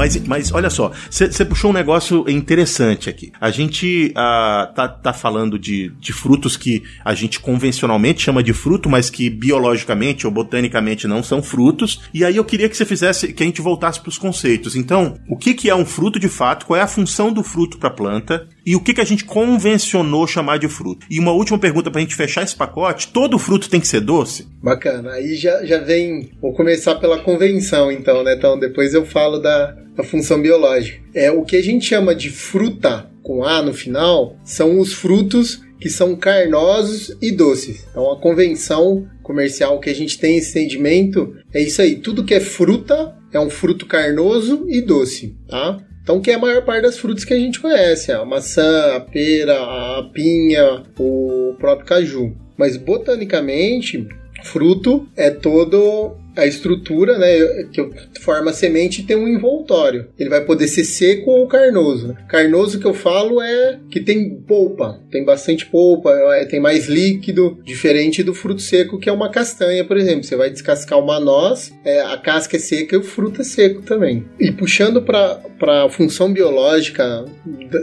Mas, 0.00 0.16
mas 0.26 0.50
olha 0.54 0.70
só, 0.70 0.92
você 1.10 1.44
puxou 1.44 1.70
um 1.70 1.74
negócio 1.74 2.24
interessante 2.26 3.10
aqui. 3.10 3.30
A 3.38 3.50
gente 3.50 4.14
ah, 4.16 4.72
tá, 4.74 4.88
tá 4.88 5.12
falando 5.12 5.58
de, 5.58 5.90
de 6.00 6.10
frutos 6.10 6.56
que 6.56 6.82
a 7.04 7.12
gente 7.12 7.38
convencionalmente 7.38 8.22
chama 8.22 8.42
de 8.42 8.54
fruto, 8.54 8.88
mas 8.88 9.10
que 9.10 9.28
biologicamente 9.28 10.26
ou 10.26 10.32
botanicamente 10.32 11.06
não 11.06 11.22
são 11.22 11.42
frutos. 11.42 12.00
E 12.14 12.24
aí 12.24 12.36
eu 12.36 12.44
queria 12.46 12.66
que 12.66 12.78
você 12.78 12.86
fizesse, 12.86 13.34
que 13.34 13.42
a 13.42 13.46
gente 13.46 13.60
voltasse 13.60 14.00
para 14.00 14.08
os 14.08 14.16
conceitos. 14.16 14.74
Então, 14.74 15.18
o 15.28 15.36
que, 15.36 15.52
que 15.52 15.68
é 15.68 15.74
um 15.74 15.84
fruto 15.84 16.18
de 16.18 16.28
fato? 16.28 16.64
Qual 16.64 16.78
é 16.78 16.82
a 16.82 16.88
função 16.88 17.30
do 17.30 17.42
fruto 17.42 17.76
para 17.76 17.90
a 17.90 17.92
planta? 17.92 18.48
E 18.64 18.76
o 18.76 18.80
que, 18.80 18.94
que 18.94 19.00
a 19.00 19.04
gente 19.04 19.24
convencionou 19.24 20.26
chamar 20.26 20.58
de 20.58 20.68
fruto? 20.68 21.06
E 21.10 21.18
uma 21.18 21.32
última 21.32 21.58
pergunta 21.58 21.90
para 21.90 22.00
a 22.00 22.02
gente 22.02 22.14
fechar 22.14 22.42
esse 22.42 22.56
pacote: 22.56 23.08
todo 23.08 23.38
fruto 23.38 23.68
tem 23.68 23.80
que 23.80 23.88
ser 23.88 24.00
doce? 24.00 24.46
Bacana. 24.62 25.12
Aí 25.12 25.36
já, 25.36 25.64
já 25.64 25.78
vem. 25.78 26.30
Vou 26.40 26.52
começar 26.52 26.96
pela 26.96 27.18
convenção, 27.18 27.90
então, 27.90 28.22
né? 28.22 28.34
Então, 28.34 28.58
depois 28.58 28.94
eu 28.94 29.04
falo 29.04 29.38
da, 29.38 29.76
da 29.96 30.02
função 30.02 30.40
biológica. 30.40 31.00
É 31.14 31.30
o 31.30 31.42
que 31.42 31.56
a 31.56 31.62
gente 31.62 31.86
chama 31.86 32.14
de 32.14 32.30
fruta 32.30 33.10
com 33.22 33.44
A 33.44 33.62
no 33.62 33.72
final 33.72 34.36
são 34.44 34.78
os 34.78 34.92
frutos 34.92 35.60
que 35.78 35.88
são 35.88 36.14
carnosos 36.14 37.16
e 37.22 37.32
doces. 37.32 37.86
Então, 37.90 38.10
a 38.10 38.20
convenção 38.20 39.08
comercial 39.22 39.80
que 39.80 39.88
a 39.88 39.94
gente 39.94 40.18
tem 40.18 40.36
esse 40.36 40.50
entendimento 40.50 41.34
é 41.52 41.62
isso 41.62 41.80
aí. 41.80 41.96
Tudo 41.96 42.24
que 42.24 42.34
é 42.34 42.40
fruta 42.40 43.16
é 43.32 43.40
um 43.40 43.48
fruto 43.48 43.86
carnoso 43.86 44.66
e 44.68 44.80
doce, 44.80 45.36
tá? 45.48 45.78
Então, 46.10 46.20
que 46.20 46.32
é 46.32 46.34
a 46.34 46.38
maior 46.40 46.64
parte 46.64 46.82
das 46.82 46.98
frutas 46.98 47.24
que 47.24 47.32
a 47.32 47.38
gente 47.38 47.60
conhece: 47.60 48.10
a 48.10 48.24
maçã, 48.24 48.96
a 48.96 49.00
pera, 49.00 49.54
a 49.54 50.10
pinha, 50.12 50.82
o 50.98 51.54
próprio 51.56 51.86
caju. 51.86 52.34
Mas 52.58 52.76
botanicamente, 52.76 54.08
fruto 54.42 55.08
é 55.16 55.30
todo 55.30 56.16
a 56.40 56.46
estrutura, 56.46 57.18
né, 57.18 57.64
que 57.72 58.20
forma 58.20 58.50
a 58.50 58.54
semente 58.54 59.02
tem 59.02 59.16
um 59.16 59.28
envoltório. 59.28 60.08
Ele 60.18 60.30
vai 60.30 60.44
poder 60.44 60.68
ser 60.68 60.84
seco 60.84 61.30
ou 61.30 61.46
carnoso. 61.46 62.16
Carnoso 62.28 62.78
que 62.78 62.86
eu 62.86 62.94
falo 62.94 63.40
é 63.40 63.78
que 63.90 64.00
tem 64.00 64.30
polpa, 64.30 65.00
tem 65.10 65.24
bastante 65.24 65.66
polpa, 65.66 66.10
é, 66.34 66.44
tem 66.44 66.60
mais 66.60 66.86
líquido, 66.86 67.58
diferente 67.64 68.22
do 68.22 68.34
fruto 68.34 68.62
seco 68.62 68.98
que 68.98 69.08
é 69.08 69.12
uma 69.12 69.30
castanha, 69.30 69.84
por 69.84 69.96
exemplo. 69.96 70.24
Você 70.24 70.36
vai 70.36 70.50
descascar 70.50 70.98
uma 70.98 71.20
noz, 71.20 71.72
é, 71.84 72.00
a 72.00 72.16
casca 72.16 72.56
é 72.56 72.60
seca 72.60 72.94
e 72.94 72.98
o 72.98 73.02
fruto 73.02 73.40
é 73.40 73.44
seco 73.44 73.82
também. 73.82 74.24
E 74.38 74.50
puxando 74.50 75.02
para 75.02 75.84
a 75.84 75.90
função 75.90 76.32
biológica 76.32 77.24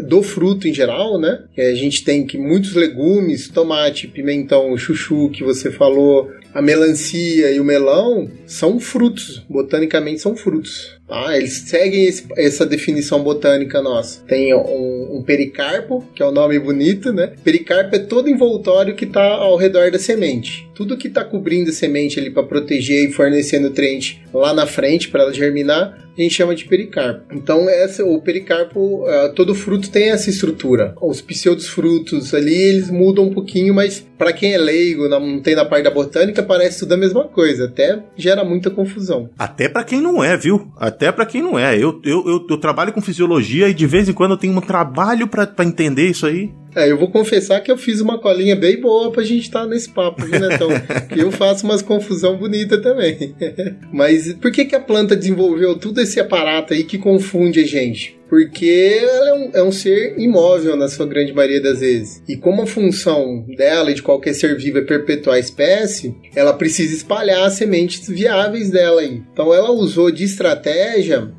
do 0.08 0.22
fruto 0.24 0.68
em 0.68 0.74
geral, 0.74 1.20
né, 1.20 1.44
a 1.58 1.74
gente 1.74 2.04
tem 2.04 2.26
que 2.26 2.38
muitos 2.38 2.74
legumes, 2.74 3.48
tomate, 3.48 4.08
pimentão, 4.08 4.76
chuchu 4.78 5.30
que 5.30 5.44
você 5.44 5.72
falou, 5.72 6.32
a 6.54 6.62
melancia 6.62 7.52
e 7.52 7.60
o 7.60 7.64
melão 7.64 8.30
são 8.48 8.80
frutos, 8.80 9.44
botanicamente 9.48 10.22
são 10.22 10.36
frutos. 10.36 10.97
Tá? 11.08 11.38
Eles 11.38 11.64
seguem 11.68 12.06
esse, 12.06 12.26
essa 12.36 12.66
definição 12.66 13.24
botânica 13.24 13.82
nossa. 13.82 14.22
Tem 14.28 14.54
um, 14.54 15.18
um, 15.18 15.24
pericarpo, 15.24 16.06
que 16.14 16.22
é 16.22 16.26
o 16.26 16.30
um 16.30 16.34
nome 16.34 16.60
bonito, 16.60 17.14
né? 17.14 17.34
Pericarpo 17.44 17.96
é 17.96 18.00
todo 18.00 18.30
envoltório 18.30 18.94
que 18.94 19.06
está 19.06 19.24
ao 19.24 19.56
redor 19.56 19.90
da 19.90 19.98
semente. 19.98 20.70
Tudo 20.76 20.98
que 20.98 21.08
está 21.08 21.24
cobrindo 21.24 21.70
a 21.70 21.74
semente 21.74 22.20
ali 22.20 22.30
para 22.30 22.44
proteger 22.44 23.10
e 23.10 23.14
fornecer 23.14 23.60
nutriente 23.60 24.22
lá 24.34 24.54
na 24.54 24.68
frente 24.68 25.10
para 25.10 25.24
ela 25.24 25.34
germinar, 25.34 26.08
a 26.18 26.22
gente 26.22 26.34
chama 26.34 26.56
de 26.56 26.66
pericarpo. 26.66 27.36
Então, 27.36 27.70
essa, 27.70 28.04
o 28.04 28.20
pericarpo, 28.22 29.06
uh, 29.06 29.34
todo 29.36 29.54
fruto 29.54 29.90
tem 29.90 30.10
essa 30.10 30.30
estrutura. 30.30 30.96
Os 31.00 31.22
pseudos 31.22 31.68
frutos 31.68 32.34
ali, 32.34 32.56
eles 32.56 32.90
mudam 32.90 33.26
um 33.26 33.34
pouquinho, 33.34 33.74
mas 33.74 34.06
para 34.18 34.34
quem 34.34 34.54
é 34.54 34.58
leigo, 34.58 35.08
não 35.08 35.40
tem 35.40 35.56
na 35.56 35.64
parte 35.64 35.84
da 35.84 35.92
botânica, 35.92 36.42
parece 36.42 36.80
tudo 36.80 36.94
a 36.94 36.98
mesma 36.98 37.26
coisa. 37.26 37.66
Até 37.66 38.02
gera 38.16 38.44
muita 38.44 38.72
confusão. 38.72 39.30
Até 39.38 39.70
para 39.70 39.84
quem 39.84 40.02
não 40.02 40.24
é, 40.24 40.36
viu? 40.36 40.72
Até 40.98 41.12
para 41.12 41.28
quem 41.28 41.44
não 41.44 41.60
é. 41.60 41.76
Eu, 41.76 42.02
eu, 42.04 42.28
eu, 42.28 42.48
eu, 42.50 42.58
trabalho 42.58 42.92
com 42.92 43.00
fisiologia 43.00 43.70
e 43.70 43.74
de 43.74 43.86
vez 43.86 44.10
em 44.10 44.14
quando 44.14 44.32
eu 44.32 44.38
tenho 44.38 44.58
um 44.58 44.60
trabalho 44.60 45.28
para 45.28 45.64
entender 45.64 46.10
isso 46.10 46.26
aí. 46.26 46.52
É, 46.78 46.92
eu 46.92 46.98
vou 46.98 47.10
confessar 47.10 47.60
que 47.62 47.72
eu 47.72 47.78
fiz 47.78 48.00
uma 48.02 48.20
colinha 48.20 48.56
bem 48.56 48.80
boa 48.80 49.12
pra 49.12 49.24
gente 49.24 49.42
estar 49.42 49.62
tá 49.62 49.66
nesse 49.66 49.90
papo, 49.90 50.24
viu, 50.24 50.40
Netão? 50.40 50.70
que 51.10 51.20
eu 51.20 51.32
faço 51.32 51.66
umas 51.66 51.82
confusão 51.82 52.38
bonita 52.38 52.80
também. 52.80 53.36
Mas 53.92 54.32
por 54.34 54.52
que, 54.52 54.64
que 54.64 54.76
a 54.76 54.80
planta 54.80 55.16
desenvolveu 55.16 55.76
todo 55.76 56.00
esse 56.00 56.20
aparato 56.20 56.76
aí 56.76 56.84
que 56.84 57.00
confunde 57.00 57.62
a 57.62 57.66
gente? 57.66 58.16
porque 58.30 59.00
ela 59.02 59.30
é 59.30 59.34
um, 59.34 59.52
é 59.54 59.64
um, 59.64 59.72
ser 59.72 60.20
imóvel 60.20 60.76
na 60.76 60.90
sua 60.90 61.06
grande 61.06 61.34
maioria 61.34 61.62
das 61.62 61.80
vezes. 61.80 62.22
E 62.28 62.36
como 62.36 62.62
a 62.62 62.68
função 62.68 63.46
dela 63.56 63.90
e 63.90 63.94
de 63.94 64.02
qualquer 64.02 64.34
ser 64.34 64.58
vivo 64.58 64.80
é 64.80 64.82
perpetuar 64.82 65.38
a 65.38 65.40
espécie, 65.40 66.14
ela 66.36 66.54
precisa 66.54 66.94
espalhar 66.94 67.46
as 67.46 67.54
sementes 67.54 68.08
viáveis 68.08 68.70
dela 68.70 69.02
aí. 69.02 69.24
Então 69.32 69.54
ela 69.54 69.72
usou 69.72 70.12
de 70.12 70.26
estratégia 70.26 71.32